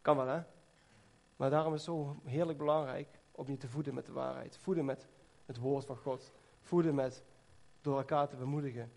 Kan 0.00 0.16
wel, 0.16 0.26
hè? 0.26 0.42
Maar 1.36 1.50
daarom 1.50 1.74
is 1.74 1.86
het 1.86 1.94
zo 1.94 2.16
heerlijk 2.24 2.58
belangrijk 2.58 3.20
om 3.30 3.46
je 3.50 3.56
te 3.56 3.68
voeden 3.68 3.94
met 3.94 4.06
de 4.06 4.12
waarheid. 4.12 4.56
Voeden 4.56 4.84
met 4.84 5.08
het 5.46 5.58
woord 5.58 5.84
van 5.84 5.96
God. 5.96 6.32
Voeden 6.61 6.94
met 6.94 7.24
door 7.80 7.96
elkaar 7.98 8.28
te 8.28 8.36
bemoedigen. 8.36 8.92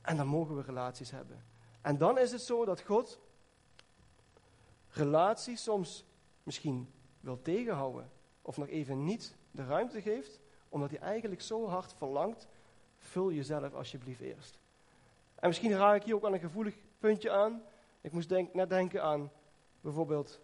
En 0.00 0.16
dan 0.16 0.26
mogen 0.26 0.56
we 0.56 0.62
relaties 0.62 1.10
hebben. 1.10 1.44
En 1.86 1.98
dan 1.98 2.18
is 2.18 2.32
het 2.32 2.40
zo 2.40 2.64
dat 2.64 2.80
God 2.80 3.20
relaties 4.88 5.62
soms 5.62 6.04
misschien 6.42 6.92
wil 7.20 7.42
tegenhouden. 7.42 8.10
Of 8.42 8.56
nog 8.56 8.68
even 8.68 9.04
niet 9.04 9.36
de 9.50 9.64
ruimte 9.64 10.02
geeft. 10.02 10.40
Omdat 10.68 10.90
hij 10.90 10.98
eigenlijk 10.98 11.40
zo 11.40 11.66
hard 11.66 11.92
verlangt. 11.92 12.48
Vul 12.96 13.32
jezelf 13.32 13.74
alsjeblieft 13.74 14.20
eerst. 14.20 14.58
En 15.34 15.48
misschien 15.48 15.72
raak 15.72 15.96
ik 15.96 16.02
hier 16.02 16.14
ook 16.14 16.24
aan 16.24 16.32
een 16.32 16.38
gevoelig 16.38 16.76
puntje 16.98 17.30
aan. 17.30 17.62
Ik 18.00 18.12
moest 18.12 18.28
denk, 18.28 18.54
net 18.54 18.68
denken 18.68 19.02
aan 19.02 19.30
bijvoorbeeld 19.80 20.40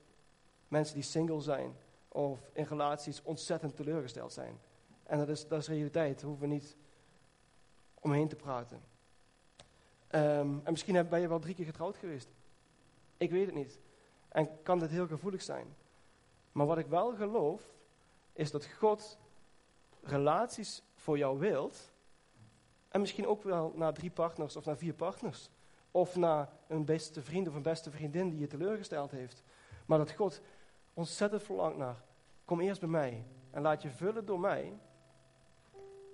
mensen 0.68 0.94
die 0.94 1.04
single 1.04 1.40
zijn 1.40 1.76
of 2.08 2.50
in 2.52 2.64
relaties 2.64 3.22
ontzettend 3.22 3.76
teleurgesteld 3.76 4.32
zijn. 4.32 4.60
En 5.02 5.18
dat 5.18 5.28
is, 5.28 5.48
dat 5.48 5.60
is 5.60 5.68
realiteit, 5.68 6.20
daar 6.20 6.28
hoeven 6.28 6.48
we 6.48 6.54
niet 6.54 6.76
omheen 7.94 8.28
te 8.28 8.36
praten. 8.36 8.91
Ehm, 10.12 10.58
en 10.64 10.70
misschien 10.70 11.08
ben 11.08 11.20
je 11.20 11.28
wel 11.28 11.38
drie 11.38 11.54
keer 11.54 11.64
getrouwd 11.64 11.96
geweest. 11.96 12.28
Ik 13.16 13.30
weet 13.30 13.46
het 13.46 13.54
niet. 13.54 13.78
En 14.28 14.62
kan 14.62 14.78
dit 14.78 14.90
heel 14.90 15.06
gevoelig 15.06 15.42
zijn. 15.42 15.76
Maar 16.52 16.66
wat 16.66 16.78
ik 16.78 16.86
wel 16.86 17.14
geloof, 17.14 17.62
is 18.32 18.50
dat 18.50 18.66
God 18.66 19.18
relaties 20.02 20.82
voor 20.94 21.18
jou 21.18 21.38
wilt. 21.38 21.92
En 22.88 23.00
misschien 23.00 23.26
ook 23.26 23.42
wel 23.42 23.72
naar 23.76 23.94
drie 23.94 24.10
partners 24.10 24.56
of 24.56 24.64
naar 24.64 24.76
vier 24.76 24.94
partners. 24.94 25.50
Of 25.90 26.16
naar 26.16 26.48
een 26.68 26.84
beste 26.84 27.22
vriend 27.22 27.48
of 27.48 27.54
een 27.54 27.62
beste 27.62 27.90
vriendin 27.90 28.30
die 28.30 28.38
je 28.38 28.46
teleurgesteld 28.46 29.10
heeft. 29.10 29.42
Maar 29.86 29.98
dat 29.98 30.12
God 30.12 30.40
ontzettend 30.94 31.42
verlangt 31.42 31.78
naar. 31.78 32.02
Kom 32.44 32.60
eerst 32.60 32.80
bij 32.80 32.88
mij 32.88 33.26
en 33.50 33.62
laat 33.62 33.82
je 33.82 33.90
vullen 33.90 34.24
door 34.24 34.40
mij. 34.40 34.78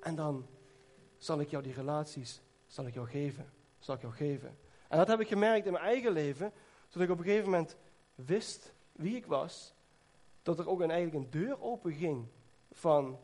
En 0.01 0.15
dan 0.15 0.47
zal 1.17 1.41
ik 1.41 1.51
jou 1.51 1.63
die 1.63 1.75
relaties, 1.75 2.41
zal 2.67 2.87
ik 2.87 2.95
jou 2.95 3.07
geven. 3.07 3.57
Zal 3.89 3.97
ik 3.97 4.03
jou 4.03 4.15
geven. 4.15 4.59
En 4.89 4.99
dat 4.99 5.09
heb 5.09 5.21
ik 5.21 5.29
gemerkt 5.29 5.67
in 5.67 5.73
mijn 5.73 5.85
eigen 5.85 6.13
leven. 6.13 6.53
Toen 6.89 7.03
ik 7.03 7.11
op 7.11 7.19
een 7.19 7.25
gegeven 7.25 7.51
moment 7.51 7.77
wist 8.15 8.73
wie 8.93 9.17
ik 9.17 9.27
was. 9.27 9.75
Dat 10.43 10.59
er 10.59 10.69
ook 10.69 10.81
een, 10.81 10.91
eigenlijk 10.91 11.25
een 11.25 11.41
deur 11.41 11.63
open 11.63 11.93
ging 11.93 12.27
van 12.73 13.19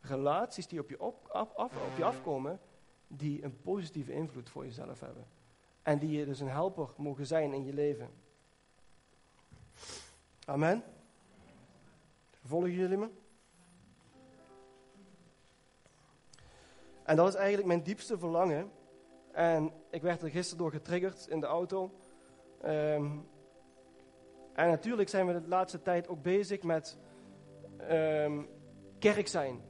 relaties 0.00 0.66
die 0.66 0.80
op 0.80 0.88
je, 0.88 1.00
op, 1.00 1.28
af, 1.28 1.54
op 1.56 1.96
je 1.96 2.04
afkomen. 2.04 2.60
Die 3.06 3.44
een 3.44 3.60
positieve 3.60 4.12
invloed 4.12 4.48
voor 4.48 4.64
jezelf 4.64 5.00
hebben. 5.00 5.26
En 5.82 5.98
die 5.98 6.18
je 6.18 6.24
dus 6.24 6.40
een 6.40 6.48
helper 6.48 6.88
mogen 6.96 7.26
zijn 7.26 7.52
in 7.52 7.64
je 7.64 7.72
leven. 7.72 8.10
Amen. 10.44 10.82
Volgen 12.44 12.72
jullie 12.72 12.96
me? 12.96 13.08
En 17.02 17.16
dat 17.16 17.28
is 17.28 17.34
eigenlijk 17.34 17.66
mijn 17.66 17.82
diepste 17.82 18.18
verlangen. 18.18 18.76
En 19.38 19.72
ik 19.90 20.02
werd 20.02 20.22
er 20.22 20.30
gisteren 20.30 20.58
door 20.58 20.70
getriggerd 20.70 21.26
in 21.26 21.40
de 21.40 21.46
auto. 21.46 21.90
Ehm, 22.60 23.10
en 24.52 24.68
natuurlijk 24.68 25.08
zijn 25.08 25.26
we 25.26 25.32
de 25.32 25.48
laatste 25.48 25.82
tijd 25.82 26.08
ook 26.08 26.22
bezig 26.22 26.62
met 26.62 26.98
um, 27.90 28.48
kerk 28.98 29.28
zijn. 29.28 29.60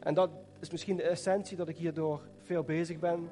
En 0.00 0.14
dat 0.14 0.30
is 0.60 0.70
misschien 0.70 0.96
de 0.96 1.02
essentie 1.02 1.56
dat 1.56 1.68
ik 1.68 1.76
hierdoor 1.76 2.28
veel 2.38 2.62
bezig 2.62 2.98
ben. 2.98 3.30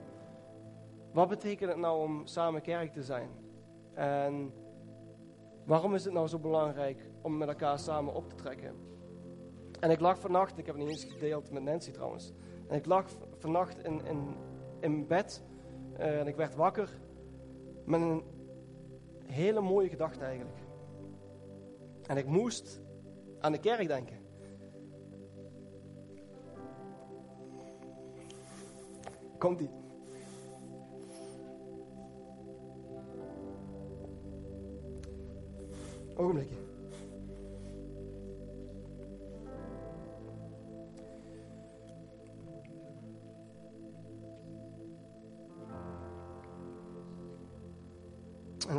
Wat 1.13 1.29
betekent 1.29 1.71
het 1.71 1.79
nou 1.79 2.03
om 2.03 2.27
samen 2.27 2.63
kerk 2.63 2.93
te 2.93 3.03
zijn? 3.03 3.31
En 3.95 4.53
waarom 5.65 5.95
is 5.95 6.05
het 6.05 6.13
nou 6.13 6.29
zo 6.29 6.39
belangrijk 6.39 7.11
om 7.23 7.37
met 7.37 7.49
elkaar 7.49 7.79
samen 7.79 8.15
op 8.15 8.29
te 8.29 8.35
trekken? 8.35 8.77
En 9.81 9.91
ik 9.91 10.01
lag 10.01 10.19
vannacht, 10.19 10.59
ik 10.59 10.67
heb 10.67 10.75
het 10.75 10.85
niet 10.85 10.93
eens 10.93 11.13
gedeeld 11.13 11.51
met 11.51 11.63
Nancy 11.63 11.91
trouwens. 11.91 12.33
En 12.69 12.77
ik 12.77 12.87
lag 12.87 13.07
vannacht 13.39 13.85
in, 13.85 14.05
in, 14.05 14.37
in 14.83 15.07
bed 15.07 15.43
eh, 15.97 16.21
en 16.21 16.27
ik 16.27 16.37
werd 16.37 16.55
wakker 16.55 16.89
met 17.85 18.01
een 18.01 18.23
hele 19.27 19.61
mooie 19.61 19.89
gedachte 19.89 20.25
eigenlijk. 20.25 20.59
En 22.07 22.17
ik 22.17 22.27
moest 22.27 22.81
aan 23.41 23.53
de 23.53 23.59
kerk 23.59 23.89
denken. 23.89 24.21
Komt 29.39 29.59
die? 29.59 29.71
Ogenblikje. 36.17 36.62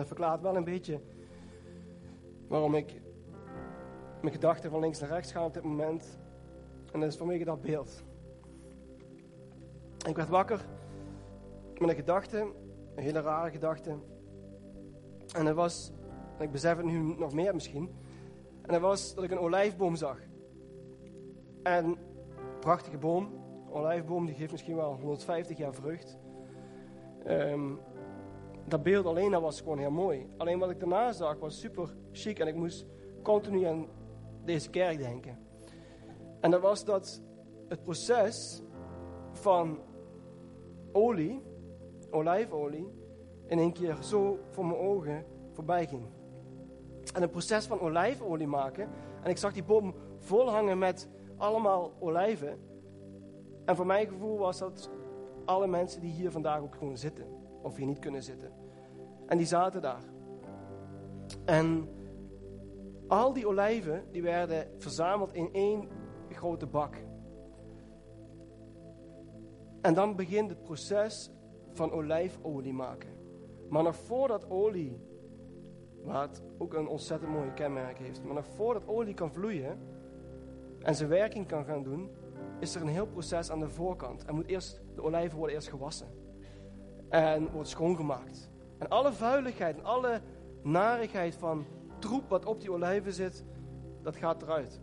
Dat 0.03 0.17
verklaart 0.17 0.41
wel 0.41 0.55
een 0.55 0.63
beetje 0.63 0.99
waarom 2.47 2.75
ik 2.75 3.01
mijn 4.21 4.33
gedachten 4.33 4.69
van 4.69 4.79
links 4.79 4.99
naar 4.99 5.09
rechts 5.09 5.31
ga 5.31 5.45
op 5.45 5.53
dit 5.53 5.63
moment. 5.63 6.19
En 6.91 6.99
dat 6.99 7.09
is 7.09 7.17
vanwege 7.17 7.43
dat 7.43 7.61
beeld. 7.61 8.03
Ik 10.07 10.15
werd 10.15 10.29
wakker 10.29 10.65
met 11.77 11.89
een 11.89 11.95
gedachte, 11.95 12.53
een 12.95 13.03
hele 13.03 13.21
rare 13.21 13.51
gedachte. 13.51 13.97
En 15.35 15.45
dat 15.45 15.55
was, 15.55 15.91
en 16.37 16.45
ik 16.45 16.51
besef 16.51 16.77
het 16.77 16.85
nu 16.85 16.99
nog 16.99 17.33
meer 17.33 17.53
misschien, 17.53 17.95
en 18.61 18.73
dat 18.73 18.81
was 18.81 19.15
dat 19.15 19.23
ik 19.23 19.31
een 19.31 19.39
olijfboom 19.39 19.95
zag. 19.95 20.19
En 21.63 21.85
een 21.85 21.97
prachtige 22.59 22.97
boom, 22.97 23.23
een 23.65 23.73
olijfboom 23.73 24.25
die 24.25 24.35
geeft 24.35 24.51
misschien 24.51 24.75
wel 24.75 24.93
150 24.93 25.57
jaar 25.57 25.73
vrucht. 25.73 26.17
Ehm, 27.23 27.71
dat 28.67 28.83
beeld 28.83 29.05
alleen 29.05 29.31
dat 29.31 29.41
was 29.41 29.59
gewoon 29.59 29.77
heel 29.77 29.91
mooi. 29.91 30.27
Alleen 30.37 30.59
wat 30.59 30.69
ik 30.69 30.79
daarna 30.79 31.11
zag 31.11 31.39
was 31.39 31.59
super 31.59 31.95
chic 32.11 32.39
en 32.39 32.47
ik 32.47 32.55
moest 32.55 32.85
continu 33.21 33.63
aan 33.63 33.87
deze 34.45 34.69
kerk 34.69 34.97
denken. 34.97 35.37
En 36.39 36.51
dat 36.51 36.61
was 36.61 36.85
dat 36.85 37.21
het 37.67 37.83
proces 37.83 38.61
van 39.31 39.79
olie, 40.91 41.41
olijfolie, 42.11 42.87
in 43.47 43.59
één 43.59 43.73
keer 43.73 43.97
zo 44.01 44.39
voor 44.49 44.65
mijn 44.65 44.79
ogen 44.79 45.25
voorbij 45.51 45.87
ging. 45.87 46.03
En 47.13 47.21
het 47.21 47.31
proces 47.31 47.65
van 47.65 47.79
olijfolie 47.79 48.47
maken. 48.47 48.89
En 49.23 49.29
ik 49.29 49.37
zag 49.37 49.53
die 49.53 49.63
boom 49.63 49.95
vol 50.17 50.49
hangen 50.49 50.77
met 50.77 51.09
allemaal 51.37 51.93
olijven. 51.99 52.59
En 53.65 53.75
voor 53.75 53.85
mijn 53.85 54.07
gevoel 54.07 54.37
was 54.37 54.59
dat 54.59 54.89
alle 55.45 55.67
mensen 55.67 56.01
die 56.01 56.11
hier 56.11 56.31
vandaag 56.31 56.59
ook 56.59 56.75
gewoon 56.75 56.97
zitten. 56.97 57.42
Of 57.63 57.75
hier 57.75 57.85
niet 57.85 57.99
kunnen 57.99 58.23
zitten. 58.23 58.51
En 59.25 59.37
die 59.37 59.47
zaten 59.47 59.81
daar. 59.81 60.03
En 61.45 61.89
al 63.07 63.33
die 63.33 63.47
olijven 63.47 64.03
die 64.11 64.21
werden 64.21 64.67
verzameld 64.77 65.33
in 65.33 65.49
één 65.53 65.87
grote 66.29 66.67
bak. 66.67 66.95
En 69.81 69.93
dan 69.93 70.15
begint 70.15 70.49
het 70.49 70.63
proces 70.63 71.31
van 71.71 71.91
olijfolie 71.91 72.73
maken. 72.73 73.09
Maar 73.69 73.83
nog 73.83 73.95
voordat 73.95 74.49
olie, 74.49 74.99
wat 76.03 76.43
ook 76.57 76.73
een 76.73 76.87
ontzettend 76.87 77.31
mooie 77.31 77.53
kenmerk 77.53 77.97
heeft, 77.97 78.23
maar 78.23 78.33
nog 78.33 78.45
voordat 78.45 78.87
olie 78.87 79.13
kan 79.13 79.31
vloeien 79.31 79.79
en 80.79 80.95
zijn 80.95 81.09
werking 81.09 81.47
kan 81.47 81.65
gaan 81.65 81.83
doen, 81.83 82.09
is 82.59 82.75
er 82.75 82.81
een 82.81 82.87
heel 82.87 83.07
proces 83.07 83.51
aan 83.51 83.59
de 83.59 83.69
voorkant. 83.69 84.25
En 84.25 84.35
moet 84.35 84.47
eerst, 84.47 84.81
de 84.95 85.03
olijven 85.03 85.37
worden 85.37 85.55
eerst 85.55 85.69
gewassen. 85.69 86.07
En 87.13 87.51
wordt 87.51 87.69
schoongemaakt. 87.69 88.49
En 88.77 88.89
alle 88.89 89.11
vuiligheid 89.11 89.77
en 89.77 89.85
alle 89.85 90.21
narigheid 90.61 91.35
van 91.35 91.65
troep 91.99 92.29
wat 92.29 92.45
op 92.45 92.59
die 92.61 92.71
olijven 92.71 93.13
zit, 93.13 93.43
dat 94.01 94.15
gaat 94.15 94.41
eruit. 94.41 94.81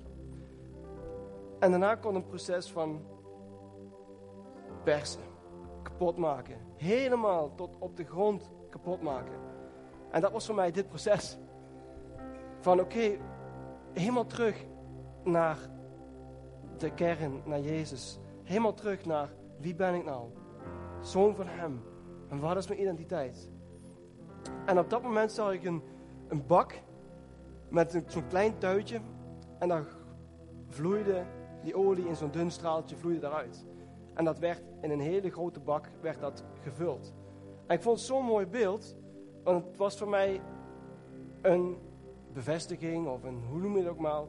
En 1.59 1.71
daarna 1.71 1.95
komt 1.95 2.15
een 2.15 2.27
proces 2.27 2.71
van 2.71 3.03
persen, 4.85 5.23
kapot 5.83 6.17
maken. 6.17 6.57
Helemaal 6.77 7.55
tot 7.55 7.77
op 7.79 7.97
de 7.97 8.05
grond 8.05 8.51
kapot 8.71 9.03
maken. 9.03 9.39
En 10.11 10.21
dat 10.21 10.33
was 10.33 10.47
voor 10.47 10.55
mij 10.55 10.71
dit 10.71 10.89
proces. 10.89 11.39
Van 12.61 12.81
oké, 12.81 13.17
helemaal 13.93 14.27
terug 14.27 14.65
naar 15.25 15.59
de 16.79 16.95
kern, 16.95 17.43
naar 17.45 17.61
Jezus. 17.61 18.19
Helemaal 18.43 18.75
terug 18.75 19.05
naar 19.05 19.29
wie 19.59 19.75
ben 19.75 19.95
ik 19.95 20.05
nou? 20.05 20.29
Zoon 21.01 21.35
van 21.35 21.47
Hem. 21.47 21.83
En 22.31 22.41
wat 22.41 22.57
is 22.57 22.69
mijn 22.69 22.81
identiteit? 22.81 23.51
En 24.67 24.79
op 24.79 24.91
dat 24.91 25.03
moment 25.03 25.33
zag 25.33 25.53
ik 25.53 25.65
een, 25.65 25.83
een 26.29 26.47
bak 26.47 26.75
met 27.69 28.03
zo'n 28.07 28.27
klein 28.27 28.59
tuitje. 28.59 29.01
En 29.59 29.69
dan 29.69 29.85
vloeide 30.69 31.25
die 31.63 31.75
olie 31.75 32.09
in 32.09 32.17
zo'n 32.17 32.31
dun 32.31 32.51
straaltje 32.51 32.97
vloeide 32.97 33.21
daaruit. 33.21 33.67
En 34.15 34.25
dat 34.25 34.39
werd 34.39 34.63
in 34.81 34.91
een 34.91 35.01
hele 35.01 35.31
grote 35.31 35.61
bak 35.61 35.89
werd 36.01 36.21
dat 36.21 36.45
gevuld. 36.63 37.15
En 37.67 37.77
ik 37.77 37.83
vond 37.83 37.97
het 37.97 38.07
zo'n 38.07 38.25
mooi 38.25 38.47
beeld, 38.47 38.97
want 39.45 39.65
het 39.65 39.77
was 39.77 39.99
voor 39.99 40.09
mij 40.09 40.41
een 41.43 41.77
bevestiging 42.33 43.09
of 43.09 43.23
een, 43.23 43.43
hoe 43.49 43.61
noem 43.61 43.77
je 43.77 43.83
het 43.83 43.89
ook 43.89 43.99
maar. 43.99 44.23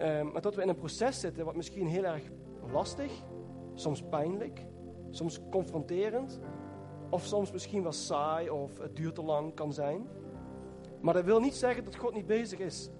Um, 0.00 0.32
maar 0.32 0.42
dat 0.42 0.54
we 0.54 0.62
in 0.62 0.68
een 0.68 0.74
proces 0.74 1.20
zitten 1.20 1.44
wat 1.44 1.56
misschien 1.56 1.86
heel 1.86 2.04
erg 2.04 2.22
lastig, 2.72 3.12
soms 3.74 4.02
pijnlijk, 4.02 4.66
soms 5.10 5.40
confronterend, 5.50 6.40
of 7.10 7.24
soms 7.24 7.52
misschien 7.52 7.82
wel 7.82 7.92
saai 7.92 8.50
of 8.50 8.78
het 8.78 8.96
duurt 8.96 9.14
te 9.14 9.22
lang 9.22 9.54
kan 9.54 9.72
zijn. 9.72 10.08
Maar 11.00 11.14
dat 11.14 11.24
wil 11.24 11.40
niet 11.40 11.54
zeggen 11.54 11.84
dat 11.84 11.96
God 11.96 12.14
niet 12.14 12.26
bezig 12.26 12.58
is. 12.58 12.90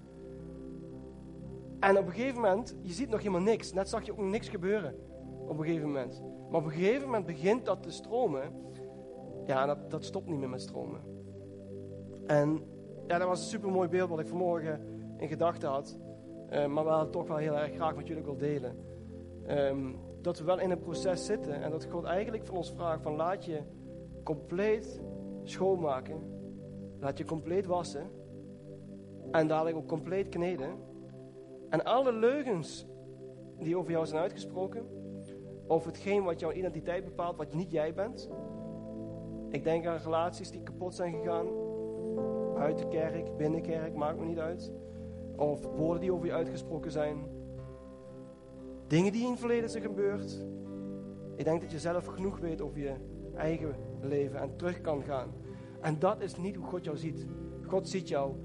En 1.79 1.97
op 1.97 2.05
een 2.05 2.11
gegeven 2.11 2.41
moment, 2.41 2.75
je 2.81 2.93
ziet 2.93 3.09
nog 3.09 3.19
helemaal 3.19 3.41
niks. 3.41 3.73
Net 3.73 3.89
zag 3.89 4.05
je 4.05 4.11
ook 4.11 4.19
niks 4.19 4.49
gebeuren 4.49 4.95
op 5.47 5.57
een 5.59 5.65
gegeven 5.65 5.87
moment. 5.87 6.21
Maar 6.49 6.59
op 6.59 6.65
een 6.65 6.71
gegeven 6.71 7.05
moment 7.05 7.25
begint 7.25 7.65
dat 7.65 7.83
te 7.83 7.91
stromen. 7.91 8.53
Ja, 9.45 9.65
dat, 9.65 9.91
dat 9.91 10.05
stopt 10.05 10.27
niet 10.27 10.39
meer 10.39 10.49
met 10.49 10.61
stromen. 10.61 11.01
En 12.25 12.63
ja, 13.07 13.17
dat 13.17 13.27
was 13.27 13.39
een 13.39 13.49
super 13.49 13.71
mooi 13.71 13.89
beeld 13.89 14.09
wat 14.09 14.19
ik 14.19 14.27
vanmorgen 14.27 14.81
in 15.17 15.27
gedachten 15.27 15.69
had. 15.69 15.97
Uh, 16.51 16.65
maar 16.65 16.83
wel 16.83 17.09
toch 17.09 17.27
wel 17.27 17.37
heel 17.37 17.57
erg 17.57 17.73
graag 17.73 17.95
met 17.95 18.07
jullie 18.07 18.23
wil 18.23 18.37
delen. 18.37 18.77
Um, 19.49 19.99
dat 20.21 20.39
we 20.39 20.45
wel 20.45 20.59
in 20.59 20.71
een 20.71 20.79
proces 20.79 21.25
zitten 21.25 21.61
en 21.61 21.71
dat 21.71 21.85
God 21.85 22.03
eigenlijk 22.03 22.45
van 22.45 22.55
ons 22.55 22.71
vraagt 22.71 23.01
van 23.01 23.15
laat 23.15 23.45
je 23.45 23.61
compleet 24.23 25.01
schoonmaken. 25.43 26.21
Laat 26.99 27.17
je 27.17 27.25
compleet 27.25 27.65
wassen. 27.65 28.09
En 29.31 29.47
dadelijk 29.47 29.77
ook 29.77 29.87
compleet 29.87 30.29
kneden. 30.29 30.69
En 31.69 31.83
alle 31.83 32.13
leugens 32.13 32.85
die 33.59 33.77
over 33.77 33.91
jou 33.91 34.05
zijn 34.05 34.21
uitgesproken, 34.21 34.85
over 35.67 35.87
hetgeen 35.87 36.23
wat 36.23 36.39
jouw 36.39 36.51
identiteit 36.51 37.05
bepaalt, 37.05 37.37
wat 37.37 37.53
niet 37.53 37.71
jij 37.71 37.93
bent. 37.93 38.29
Ik 39.49 39.63
denk 39.63 39.85
aan 39.85 39.97
relaties 39.97 40.51
die 40.51 40.63
kapot 40.63 40.95
zijn 40.95 41.13
gegaan. 41.13 41.47
Buiten 42.53 42.89
kerk, 42.89 43.37
binnen 43.37 43.61
kerk, 43.61 43.95
maakt 43.95 44.19
me 44.19 44.25
niet 44.25 44.39
uit. 44.39 44.71
Of 45.35 45.65
woorden 45.75 46.01
die 46.01 46.13
over 46.13 46.25
je 46.25 46.33
uitgesproken 46.33 46.91
zijn. 46.91 47.17
Dingen 48.87 49.11
die 49.11 49.23
in 49.23 49.29
het 49.29 49.39
verleden 49.39 49.69
zijn 49.69 49.83
gebeurd. 49.83 50.45
Ik 51.35 51.45
denk 51.45 51.61
dat 51.61 51.71
je 51.71 51.79
zelf 51.79 52.05
genoeg 52.05 52.39
weet 52.39 52.61
over 52.61 52.79
je 52.79 52.93
eigen 53.35 53.75
leven 54.03 54.39
en 54.39 54.55
terug 54.55 54.81
kan 54.81 55.03
gaan. 55.03 55.29
En 55.81 55.99
dat 55.99 56.21
is 56.21 56.37
niet 56.37 56.55
hoe 56.55 56.65
God 56.65 56.83
jou 56.83 56.97
ziet. 56.97 57.27
God 57.67 57.89
ziet 57.89 58.07
jou 58.07 58.35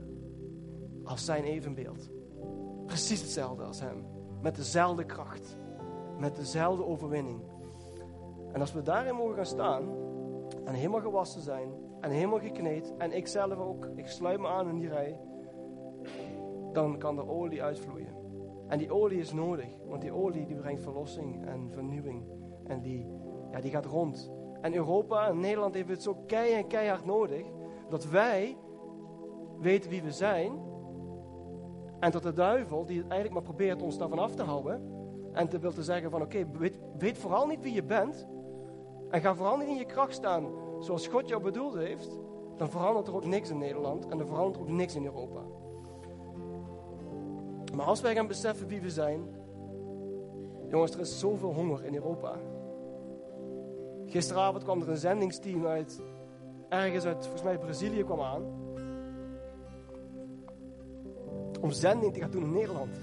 als 1.04 1.24
zijn 1.24 1.44
evenbeeld. 1.44 2.10
Precies 2.86 3.20
hetzelfde 3.20 3.64
als 3.64 3.80
hem. 3.80 4.04
Met 4.42 4.56
dezelfde 4.56 5.04
kracht. 5.04 5.58
Met 6.18 6.36
dezelfde 6.36 6.84
overwinning. 6.84 7.40
En 8.52 8.60
als 8.60 8.72
we 8.72 8.82
daarin 8.82 9.14
mogen 9.14 9.34
gaan 9.34 9.46
staan. 9.46 9.88
En 10.64 10.74
helemaal 10.74 11.00
gewassen 11.00 11.42
zijn. 11.42 11.68
En 12.00 12.10
helemaal 12.10 12.38
gekneed. 12.38 12.94
En 12.98 13.12
ik 13.12 13.26
zelf 13.26 13.58
ook. 13.58 13.88
Ik 13.94 14.06
sluit 14.06 14.40
me 14.40 14.48
aan 14.48 14.68
in 14.68 14.78
die 14.78 14.88
rij. 14.88 15.18
Dan 16.72 16.98
kan 16.98 17.16
de 17.16 17.28
olie 17.28 17.62
uitvloeien. 17.62 18.14
En 18.68 18.78
die 18.78 18.92
olie 18.92 19.18
is 19.18 19.32
nodig. 19.32 19.68
Want 19.88 20.00
die 20.00 20.12
olie 20.12 20.46
die 20.46 20.56
brengt 20.56 20.82
verlossing 20.82 21.46
en 21.46 21.70
vernieuwing. 21.70 22.24
En 22.64 22.80
die, 22.80 23.06
ja, 23.50 23.60
die 23.60 23.70
gaat 23.70 23.86
rond. 23.86 24.32
En 24.66 24.74
Europa 24.74 25.28
en 25.28 25.40
Nederland 25.40 25.74
heeft 25.74 25.88
het 25.88 26.02
zo 26.02 26.16
keihard 26.26 26.66
keihard 26.66 27.04
nodig. 27.04 27.46
Dat 27.88 28.04
wij 28.04 28.56
weten 29.60 29.90
wie 29.90 30.02
we 30.02 30.12
zijn. 30.12 30.52
En 32.00 32.10
dat 32.10 32.22
de 32.22 32.32
duivel, 32.32 32.84
die 32.84 33.00
eigenlijk 33.00 33.32
maar 33.32 33.42
probeert 33.42 33.82
ons 33.82 33.98
daarvan 33.98 34.18
af 34.18 34.34
te 34.34 34.42
houden. 34.42 34.82
En 35.32 35.48
te 35.48 35.58
wil 35.58 35.72
te 35.72 35.82
zeggen 35.82 36.10
van 36.10 36.22
oké, 36.22 36.46
weet, 36.58 36.78
weet 36.98 37.18
vooral 37.18 37.46
niet 37.46 37.62
wie 37.62 37.72
je 37.72 37.82
bent. 37.82 38.26
En 39.10 39.20
ga 39.20 39.34
vooral 39.34 39.56
niet 39.56 39.68
in 39.68 39.76
je 39.76 39.84
kracht 39.84 40.14
staan 40.14 40.46
zoals 40.80 41.06
God 41.06 41.28
jou 41.28 41.42
bedoeld 41.42 41.74
heeft. 41.74 42.18
Dan 42.56 42.70
verandert 42.70 43.06
er 43.06 43.14
ook 43.14 43.26
niks 43.26 43.50
in 43.50 43.58
Nederland. 43.58 44.08
En 44.08 44.20
er 44.20 44.26
verandert 44.26 44.58
ook 44.58 44.68
niks 44.68 44.94
in 44.94 45.04
Europa. 45.04 45.40
Maar 47.74 47.86
als 47.86 48.00
wij 48.00 48.14
gaan 48.14 48.26
beseffen 48.26 48.66
wie 48.66 48.80
we 48.80 48.90
zijn. 48.90 49.20
Jongens, 50.68 50.94
er 50.94 51.00
is 51.00 51.18
zoveel 51.18 51.54
honger 51.54 51.84
in 51.84 51.94
Europa. 51.94 52.38
Gisteravond 54.06 54.62
kwam 54.62 54.82
er 54.82 54.88
een 54.88 54.96
zendingsteam 54.96 55.66
uit, 55.66 56.02
ergens 56.68 57.04
uit, 57.04 57.22
volgens 57.22 57.42
mij 57.42 57.58
Brazilië 57.58 58.04
kwam 58.04 58.20
aan. 58.20 58.42
Om 61.60 61.70
zending 61.70 62.12
te 62.12 62.20
gaan 62.20 62.30
doen 62.30 62.42
in 62.42 62.52
Nederland. 62.52 62.96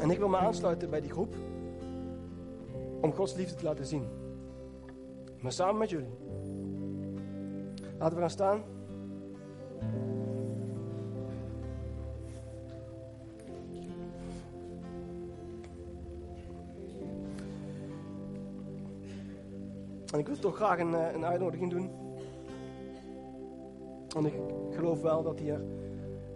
En 0.00 0.10
ik 0.10 0.18
wil 0.18 0.28
me 0.28 0.36
aansluiten 0.36 0.90
bij 0.90 1.00
die 1.00 1.10
groep 1.10 1.34
om 3.00 3.12
Gods 3.12 3.34
liefde 3.34 3.54
te 3.54 3.64
laten 3.64 3.86
zien. 3.86 4.04
Maar 5.40 5.52
samen 5.52 5.78
met 5.78 5.90
jullie. 5.90 6.18
Laten 7.98 8.14
we 8.14 8.20
gaan 8.20 8.30
staan. 8.30 8.62
En 20.14 20.20
ik 20.20 20.26
wil 20.26 20.38
toch 20.38 20.56
graag 20.56 20.78
een, 20.78 20.94
eh, 20.94 21.12
een 21.12 21.24
uitnodiging 21.24 21.70
doen. 21.70 21.90
En 24.16 24.26
ik 24.26 24.34
geloof 24.70 25.02
wel 25.02 25.22
dat 25.22 25.38
hier 25.38 25.64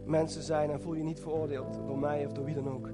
mensen 0.05 0.43
zijn 0.43 0.71
en 0.71 0.81
voel 0.81 0.95
je 0.95 1.03
niet 1.03 1.21
veroordeeld 1.21 1.81
door 1.87 1.99
mij 1.99 2.27
of 2.27 2.33
door 2.33 2.45
wie 2.45 2.55
dan 2.55 2.71
ook. 2.71 2.89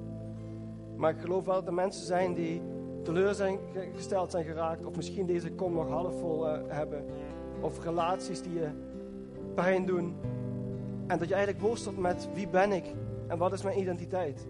Maar 0.96 1.10
ik 1.10 1.20
geloof 1.20 1.44
wel 1.44 1.54
dat 1.54 1.66
er 1.66 1.74
mensen 1.74 2.06
zijn 2.06 2.34
die 2.34 2.62
teleurgesteld 3.02 4.30
zijn 4.30 4.44
geraakt, 4.44 4.84
of 4.84 4.96
misschien 4.96 5.26
deze 5.26 5.52
kom 5.52 5.72
nog 5.72 5.88
halfvol 5.88 6.46
uh, 6.46 6.58
hebben, 6.66 7.04
of 7.60 7.84
relaties 7.84 8.42
die 8.42 8.54
je 8.54 8.68
pijn 9.54 9.86
doen. 9.86 10.14
En 11.06 11.18
dat 11.18 11.28
je 11.28 11.34
eigenlijk 11.34 11.64
worstelt 11.64 11.98
met 11.98 12.28
wie 12.34 12.48
ben 12.48 12.72
ik 12.72 12.94
en 13.26 13.38
wat 13.38 13.52
is 13.52 13.62
mijn 13.62 13.78
identiteit. 13.78 14.46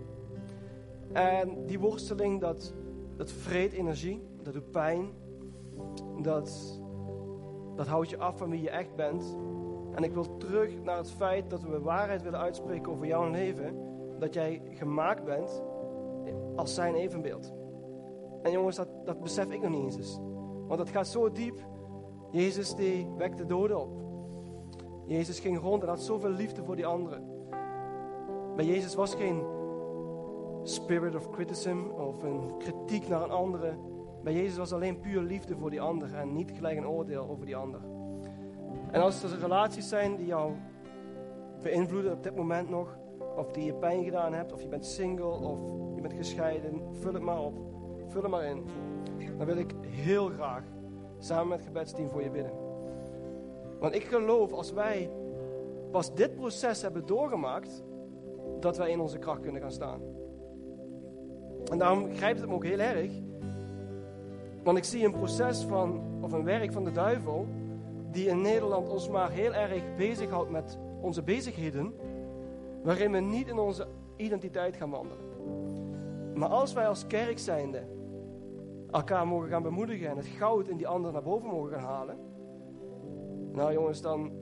En 1.12 1.66
die 1.66 1.78
worsteling, 1.78 2.40
dat, 2.40 2.74
dat 3.16 3.32
vreet 3.32 3.72
energie, 3.72 4.22
dat 4.42 4.52
doet 4.52 4.70
pijn, 4.70 5.10
dat, 6.22 6.80
dat 7.76 7.86
houdt 7.86 8.10
je 8.10 8.18
af 8.18 8.38
van 8.38 8.50
wie 8.50 8.62
je 8.62 8.70
echt 8.70 8.94
bent. 8.94 9.36
En 9.94 10.04
ik 10.04 10.12
wil 10.12 10.36
terug 10.36 10.82
naar 10.82 10.96
het 10.96 11.10
feit 11.10 11.50
dat 11.50 11.62
we 11.62 11.80
waarheid 11.80 12.22
willen 12.22 12.40
uitspreken 12.40 12.92
over 12.92 13.06
jouw 13.06 13.30
leven. 13.30 13.76
Dat 14.18 14.34
jij 14.34 14.62
gemaakt 14.70 15.24
bent 15.24 15.62
als 16.56 16.74
zijn 16.74 16.94
evenbeeld. 16.94 17.52
En 18.42 18.50
jongens, 18.50 18.76
dat, 18.76 18.88
dat 19.04 19.20
besef 19.20 19.50
ik 19.50 19.62
nog 19.62 19.70
niet 19.70 19.96
eens. 19.96 20.18
Want 20.66 20.80
het 20.80 20.88
gaat 20.88 21.06
zo 21.06 21.32
diep. 21.32 21.66
Jezus 22.30 22.74
die 22.74 23.08
wekte 23.16 23.46
doden 23.46 23.80
op. 23.80 24.02
Jezus 25.06 25.40
ging 25.40 25.58
rond 25.58 25.82
en 25.82 25.88
had 25.88 26.00
zoveel 26.00 26.30
liefde 26.30 26.64
voor 26.64 26.76
die 26.76 26.86
anderen. 26.86 27.24
Bij 28.56 28.64
Jezus 28.64 28.94
was 28.94 29.14
geen 29.14 29.42
spirit 30.62 31.14
of 31.14 31.30
criticism 31.30 31.78
of 31.96 32.22
een 32.22 32.56
kritiek 32.58 33.08
naar 33.08 33.22
een 33.22 33.30
andere. 33.30 33.74
Bij 34.24 34.32
Jezus 34.32 34.56
was 34.56 34.72
alleen 34.72 35.00
puur 35.00 35.22
liefde 35.22 35.56
voor 35.56 35.70
die 35.70 35.80
ander 35.80 36.14
en 36.14 36.32
niet 36.32 36.50
gelijk 36.50 36.78
een 36.78 36.88
oordeel 36.88 37.28
over 37.28 37.46
die 37.46 37.56
ander. 37.56 37.80
En 38.90 39.00
als 39.00 39.22
er 39.22 39.38
relaties 39.38 39.88
zijn 39.88 40.16
die 40.16 40.26
jou 40.26 40.52
beïnvloeden 41.62 42.12
op 42.12 42.22
dit 42.22 42.36
moment 42.36 42.68
nog, 42.68 42.96
of 43.36 43.52
die 43.52 43.64
je 43.64 43.74
pijn 43.74 44.04
gedaan 44.04 44.32
hebt, 44.32 44.52
of 44.52 44.62
je 44.62 44.68
bent 44.68 44.86
single, 44.86 45.24
of 45.26 45.58
je 45.94 46.00
bent 46.00 46.14
gescheiden, 46.14 46.82
vul 46.92 47.12
het 47.12 47.22
maar 47.22 47.40
op. 47.40 47.58
Vul 48.06 48.22
het 48.22 48.30
maar 48.30 48.44
in. 48.44 48.64
Dan 49.36 49.46
wil 49.46 49.56
ik 49.56 49.74
heel 49.86 50.28
graag 50.28 50.62
samen 51.18 51.48
met 51.48 51.58
het 51.58 51.66
gebedsteam 51.66 52.08
voor 52.08 52.22
je 52.22 52.30
bidden. 52.30 52.52
Want 53.80 53.94
ik 53.94 54.04
geloof 54.04 54.52
als 54.52 54.72
wij 54.72 55.10
pas 55.90 56.14
dit 56.14 56.34
proces 56.34 56.82
hebben 56.82 57.06
doorgemaakt, 57.06 57.82
dat 58.60 58.76
wij 58.76 58.90
in 58.90 59.00
onze 59.00 59.18
kracht 59.18 59.40
kunnen 59.40 59.60
gaan 59.60 59.72
staan. 59.72 60.00
En 61.70 61.78
daarom 61.78 62.12
grijpt 62.12 62.40
het 62.40 62.48
me 62.48 62.54
ook 62.54 62.64
heel 62.64 62.78
erg. 62.78 63.12
Want 64.64 64.78
ik 64.78 64.84
zie 64.84 65.04
een 65.04 65.12
proces 65.12 65.62
van, 65.62 66.00
of 66.20 66.32
een 66.32 66.44
werk 66.44 66.72
van 66.72 66.84
de 66.84 66.92
duivel, 66.92 67.46
die 68.10 68.28
in 68.28 68.40
Nederland 68.40 68.88
ons 68.88 69.08
maar 69.08 69.30
heel 69.30 69.54
erg 69.54 69.96
bezighoudt 69.96 70.50
met 70.50 70.78
onze 71.00 71.22
bezigheden, 71.22 71.94
waarin 72.82 73.12
we 73.12 73.20
niet 73.20 73.48
in 73.48 73.58
onze 73.58 73.86
identiteit 74.16 74.76
gaan 74.76 74.90
wandelen. 74.90 75.24
Maar 76.34 76.48
als 76.48 76.72
wij 76.72 76.86
als 76.86 77.06
kerk 77.06 77.38
zijnde 77.38 77.82
elkaar 78.90 79.26
mogen 79.26 79.48
gaan 79.48 79.62
bemoedigen 79.62 80.08
en 80.08 80.16
het 80.16 80.26
goud 80.26 80.68
in 80.68 80.76
die 80.76 80.88
ander 80.88 81.12
naar 81.12 81.22
boven 81.22 81.48
mogen 81.48 81.72
gaan 81.72 81.84
halen, 81.84 82.18
nou 83.52 83.72
jongens, 83.72 84.00
dan 84.00 84.32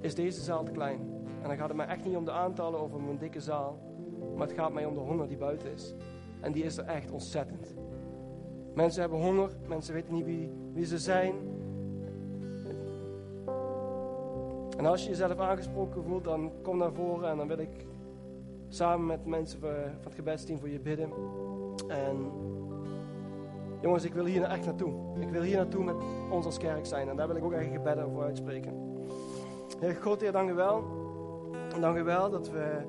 is 0.00 0.14
deze 0.14 0.40
zaal 0.40 0.64
te 0.64 0.70
klein. 0.70 1.00
En 1.42 1.48
dan 1.48 1.56
gaat 1.56 1.68
het 1.68 1.76
mij 1.76 1.86
echt 1.86 2.04
niet 2.04 2.16
om 2.16 2.24
de 2.24 2.30
aantallen 2.30 2.82
of 2.82 2.92
om 2.92 3.08
een 3.08 3.18
dikke 3.18 3.40
zaal, 3.40 3.78
maar 4.36 4.46
het 4.46 4.56
gaat 4.56 4.72
mij 4.72 4.84
om 4.84 4.94
de 4.94 5.00
honger 5.00 5.28
die 5.28 5.36
buiten 5.36 5.72
is. 5.72 5.94
En 6.40 6.52
die 6.52 6.64
is 6.64 6.76
er 6.76 6.84
echt 6.84 7.10
ontzettend. 7.10 7.74
Mensen 8.74 9.00
hebben 9.00 9.20
honger, 9.20 9.50
mensen 9.68 9.94
weten 9.94 10.14
niet 10.14 10.24
wie, 10.24 10.52
wie 10.72 10.84
ze 10.84 10.98
zijn. 10.98 11.34
En 14.76 14.86
als 14.86 15.02
je 15.02 15.08
jezelf 15.08 15.38
aangesproken 15.38 16.04
voelt, 16.04 16.24
dan 16.24 16.52
kom 16.62 16.76
naar 16.78 16.92
voren 16.92 17.30
en 17.30 17.36
dan 17.36 17.48
wil 17.48 17.58
ik 17.58 17.86
samen 18.68 19.06
met 19.06 19.26
mensen 19.26 19.60
van 19.60 19.68
het 20.04 20.14
gebedsteam 20.14 20.58
voor 20.58 20.68
je 20.68 20.80
bidden. 20.80 21.10
En 21.88 22.30
jongens, 23.80 24.04
ik 24.04 24.14
wil 24.14 24.24
hier 24.24 24.42
echt 24.42 24.64
naartoe. 24.64 24.92
Ik 25.20 25.30
wil 25.30 25.42
hier 25.42 25.56
naartoe 25.56 25.84
met 25.84 25.96
ons 26.30 26.44
als 26.44 26.58
kerk 26.58 26.86
zijn 26.86 27.08
en 27.08 27.16
daar 27.16 27.26
wil 27.26 27.36
ik 27.36 27.44
ook 27.44 27.52
echt 27.52 27.70
gebeden 27.72 28.04
over 28.04 28.22
uitspreken. 28.22 28.72
Heer 29.80 29.94
God, 29.94 30.20
Heer, 30.20 30.32
dank 30.32 30.50
u 30.50 30.54
wel. 30.54 30.84
Dank 31.80 31.96
u 31.96 32.02
wel 32.02 32.30
dat 32.30 32.50
we, 32.50 32.82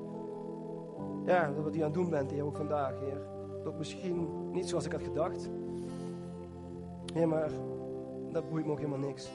ja, 1.24 1.52
dat 1.52 1.64
we 1.64 1.70
die 1.70 1.80
aan 1.80 1.90
het 1.90 1.98
doen 1.98 2.10
bent, 2.10 2.30
Heer, 2.30 2.44
ook 2.44 2.56
vandaag, 2.56 3.00
Heer. 3.00 3.20
Dat 3.64 3.78
misschien 3.78 4.28
niet 4.52 4.68
zoals 4.68 4.84
ik 4.84 4.92
had 4.92 5.02
gedacht. 5.02 5.50
Heer, 7.14 7.28
maar 7.28 7.50
dat 8.32 8.48
boeit 8.50 8.66
me 8.66 8.72
ook 8.72 8.78
helemaal 8.78 8.98
niks. 8.98 9.30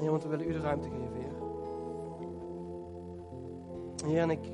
Heer, 0.00 0.10
want 0.10 0.22
we 0.22 0.28
willen 0.28 0.48
u 0.48 0.52
de 0.52 0.60
ruimte 0.60 0.88
geven, 0.88 1.14
Heer. 1.14 1.32
Heer, 4.06 4.20
en 4.20 4.30
ik, 4.30 4.50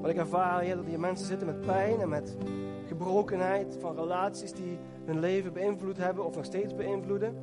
wat 0.00 0.10
ik 0.10 0.16
ervaar, 0.16 0.60
Heer, 0.60 0.76
dat 0.76 0.84
hier 0.84 1.00
mensen 1.00 1.26
zitten 1.26 1.46
met 1.46 1.60
pijn 1.60 2.00
en 2.00 2.08
met 2.08 2.36
gebrokenheid 2.86 3.76
van 3.80 3.96
relaties 3.96 4.52
die 4.52 4.78
hun 5.04 5.18
leven 5.18 5.52
beïnvloed 5.52 5.96
hebben 5.96 6.24
of 6.24 6.34
nog 6.34 6.44
steeds 6.44 6.74
beïnvloeden. 6.74 7.34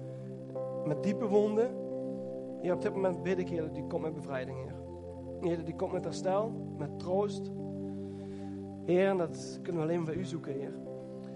Met 0.86 1.04
diepe 1.04 1.28
wonden. 1.28 1.70
Heer, 2.62 2.74
op 2.74 2.82
dit 2.82 2.94
moment 2.94 3.24
bid 3.24 3.38
ik, 3.38 3.50
Heer, 3.50 3.62
dat 3.62 3.76
die 3.76 3.88
komt 3.88 4.04
met 4.04 4.14
bevrijding, 4.14 4.58
Heer. 4.58 4.76
Heer, 5.40 5.66
die 5.66 5.76
komt 5.76 5.92
met 5.92 6.04
herstel, 6.04 6.52
met 6.78 7.00
troost. 7.00 7.52
Heer, 8.86 9.08
en 9.08 9.18
dat 9.18 9.60
kunnen 9.62 9.82
we 9.82 9.88
alleen 9.88 10.06
bij 10.06 10.16
u 10.16 10.26
zoeken, 10.26 10.54
Heer. 10.54 10.74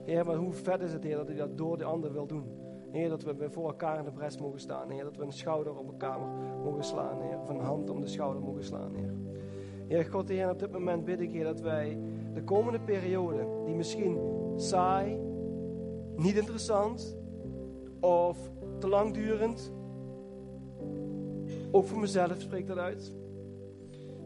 Heer, 0.06 0.26
maar 0.26 0.36
hoe 0.36 0.54
vet 0.54 0.82
is 0.82 0.94
het, 0.94 1.04
Heer, 1.04 1.16
dat 1.16 1.30
u 1.30 1.36
dat 1.36 1.58
door 1.58 1.78
de 1.78 1.84
ander 1.84 2.12
wil 2.12 2.28
doen. 2.28 2.46
Heer, 2.92 3.10
dat 3.10 3.24
we 3.24 3.50
voor 3.50 3.68
elkaar 3.68 3.98
in 4.00 4.06
de 4.06 4.12
bres 4.12 4.38
mogen 4.38 4.60
staan. 4.60 4.90
Heer, 4.90 5.04
dat 5.04 5.18
we 5.18 5.24
een 5.24 5.32
schouder 5.32 5.78
op 5.78 5.88
elkaar 5.88 6.20
mogen 6.64 6.84
slaan, 6.84 7.22
Heer. 7.22 7.40
Of 7.40 7.50
een 7.50 7.60
hand 7.60 7.90
om 7.90 8.02
de 8.02 8.08
schouder 8.08 8.42
mogen 8.42 8.64
slaan, 8.64 8.92
Heer. 9.88 10.06
God, 10.06 10.30
Heer, 10.30 10.50
op 10.50 10.60
dit 10.60 10.72
moment 10.72 11.06
bid 11.06 11.20
ik, 11.20 11.32
Heer, 11.32 11.44
dat 11.44 11.62
wij 11.62 11.98
de 12.34 12.44
komende 12.44 12.80
periode, 12.80 13.48
die 13.66 13.76
misschien 13.76 14.18
saai, 14.56 15.20
niet 16.16 16.36
interessant 16.36 17.18
of 18.00 18.52
te 18.80 18.88
langdurend, 18.88 19.72
ook 21.72 21.86
voor 21.86 22.00
mezelf 22.00 22.42
spreekt 22.42 22.68
dat 22.68 22.78
uit. 22.78 23.16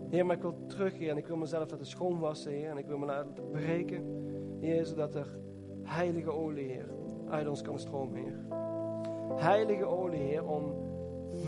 Heer, 0.09 0.25
maar 0.25 0.35
ik 0.35 0.41
wil 0.41 0.65
terug, 0.67 0.97
Heer, 0.97 1.09
en 1.09 1.17
ik 1.17 1.27
wil 1.27 1.37
mezelf 1.37 1.71
laten 1.71 1.85
schoonwassen, 1.85 2.51
Heer, 2.51 2.69
en 2.69 2.77
ik 2.77 2.85
wil 2.85 2.97
me 2.97 3.05
laten 3.05 3.49
breken, 3.51 4.03
Heer, 4.59 4.85
zodat 4.85 5.15
er 5.15 5.39
heilige 5.89 6.31
olie, 6.31 6.67
Heer, 6.67 6.89
uit 7.29 7.47
ons 7.47 7.61
kan 7.61 7.79
stromen, 7.79 8.15
Heer. 8.15 8.39
Heilige 9.35 9.85
olie, 9.85 10.19
Heer, 10.19 10.45
om 10.45 10.73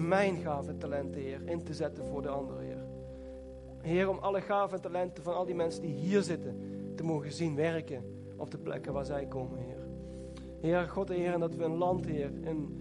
mijn 0.08 0.38
gaven 0.38 0.74
en 0.74 0.78
talenten, 0.78 1.22
Heer, 1.22 1.42
in 1.46 1.64
te 1.64 1.74
zetten 1.74 2.06
voor 2.06 2.22
de 2.22 2.30
anderen, 2.30 2.64
Heer. 2.64 2.84
Heer, 3.82 4.10
om 4.10 4.18
alle 4.18 4.42
gaven 4.42 4.76
en 4.76 4.82
talenten 4.82 5.24
van 5.24 5.36
al 5.36 5.46
die 5.46 5.56
mensen 5.56 5.82
die 5.82 5.94
hier 5.94 6.22
zitten 6.22 6.56
te 6.96 7.04
mogen 7.04 7.32
zien 7.32 7.56
werken 7.56 8.04
op 8.38 8.52
de 8.52 8.58
plekken 8.58 8.94
waar 8.94 9.06
zij 9.06 9.26
komen, 9.26 9.58
Heer. 9.58 9.88
Heer, 10.62 10.88
God, 10.90 11.10
Heer, 11.10 11.34
en 11.34 11.40
dat 11.40 11.56
we 11.56 11.64
een 11.64 11.78
land, 11.78 12.06
Heer, 12.06 12.32
in, 12.42 12.78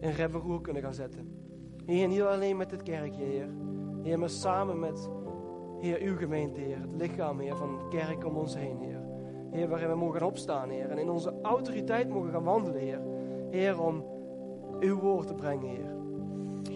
in 0.00 0.60
kunnen 0.60 0.82
gaan 0.82 0.94
zetten. 0.94 1.32
Heer, 1.86 2.08
niet 2.08 2.20
alleen 2.20 2.56
met 2.56 2.70
dit 2.70 2.82
kerkje, 2.82 3.22
Heer. 3.22 3.48
Heer, 4.02 4.18
maar 4.18 4.30
samen 4.30 4.78
met, 4.78 5.08
Heer, 5.80 6.00
uw 6.00 6.16
gemeente, 6.16 6.60
Heer. 6.60 6.80
Het 6.80 6.94
lichaam, 6.94 7.40
Heer, 7.40 7.56
van 7.56 7.78
de 7.78 7.88
kerk 7.88 8.24
om 8.24 8.36
ons 8.36 8.56
heen, 8.56 8.78
Heer. 8.80 9.01
Heer, 9.52 9.68
waarin 9.68 9.88
we 9.88 9.94
mogen 9.94 10.22
opstaan, 10.22 10.68
Heer. 10.68 10.90
En 10.90 10.98
in 10.98 11.10
onze 11.10 11.32
autoriteit 11.42 12.08
mogen 12.08 12.30
gaan 12.30 12.44
wandelen, 12.44 12.80
Heer. 12.80 13.00
Heer, 13.50 13.82
om 13.82 14.04
uw 14.80 15.00
woord 15.00 15.26
te 15.26 15.34
brengen, 15.34 15.68
Heer. 15.68 15.96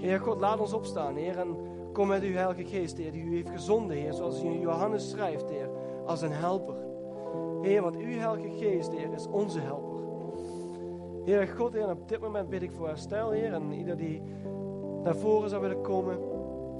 Heer 0.00 0.20
God, 0.20 0.40
laat 0.40 0.60
ons 0.60 0.72
opstaan, 0.72 1.16
Heer. 1.16 1.38
En 1.38 1.56
kom 1.92 2.08
met 2.08 2.22
uw 2.22 2.34
Heilige 2.34 2.64
Geest, 2.64 2.96
Heer, 2.96 3.12
die 3.12 3.22
u 3.22 3.34
heeft 3.34 3.50
gezonden, 3.50 3.96
Heer. 3.96 4.12
Zoals 4.12 4.42
in 4.42 4.60
Johannes 4.60 5.10
schrijft, 5.10 5.50
Heer. 5.50 5.70
Als 6.06 6.22
een 6.22 6.32
helper. 6.32 6.74
Heer, 7.62 7.82
want 7.82 7.96
uw 7.96 8.18
Heilige 8.18 8.64
Geest, 8.64 8.92
Heer, 8.92 9.12
is 9.12 9.26
onze 9.26 9.60
helper. 9.60 10.00
Heer 11.24 11.48
God, 11.48 11.72
Heer, 11.72 11.90
op 11.90 12.08
dit 12.08 12.20
moment 12.20 12.48
bid 12.48 12.62
ik 12.62 12.72
voor 12.72 12.88
herstel, 12.88 13.30
Heer. 13.30 13.52
En 13.52 13.72
ieder 13.72 13.96
die 13.96 14.22
naar 15.02 15.16
voren 15.16 15.48
zou 15.48 15.62
willen 15.62 15.80
komen, 15.80 16.18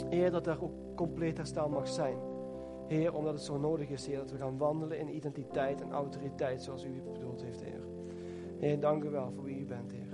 Heer, 0.09 0.31
dat 0.31 0.47
er 0.47 0.59
ook 0.63 0.73
compleet 0.95 1.37
herstel 1.37 1.69
mag 1.69 1.89
zijn. 1.89 2.17
Heer, 2.89 3.15
omdat 3.15 3.33
het 3.33 3.43
zo 3.43 3.59
nodig 3.59 3.89
is, 3.89 4.07
Heer, 4.07 4.19
dat 4.19 4.31
we 4.31 4.39
gaan 4.39 4.59
wandelen 4.59 4.99
in 4.99 5.15
identiteit 5.15 5.81
en 5.81 5.93
autoriteit 5.93 6.63
zoals 6.63 6.85
u 6.85 7.03
bedoeld 7.13 7.43
heeft, 7.43 7.63
Heer. 7.63 7.85
Heer, 8.59 8.81
dank 8.81 9.05
u 9.05 9.11
wel 9.11 9.33
voor 9.33 9.45
wie 9.45 9.59
u 9.59 9.65
bent, 9.65 9.93
Heer. 9.93 10.06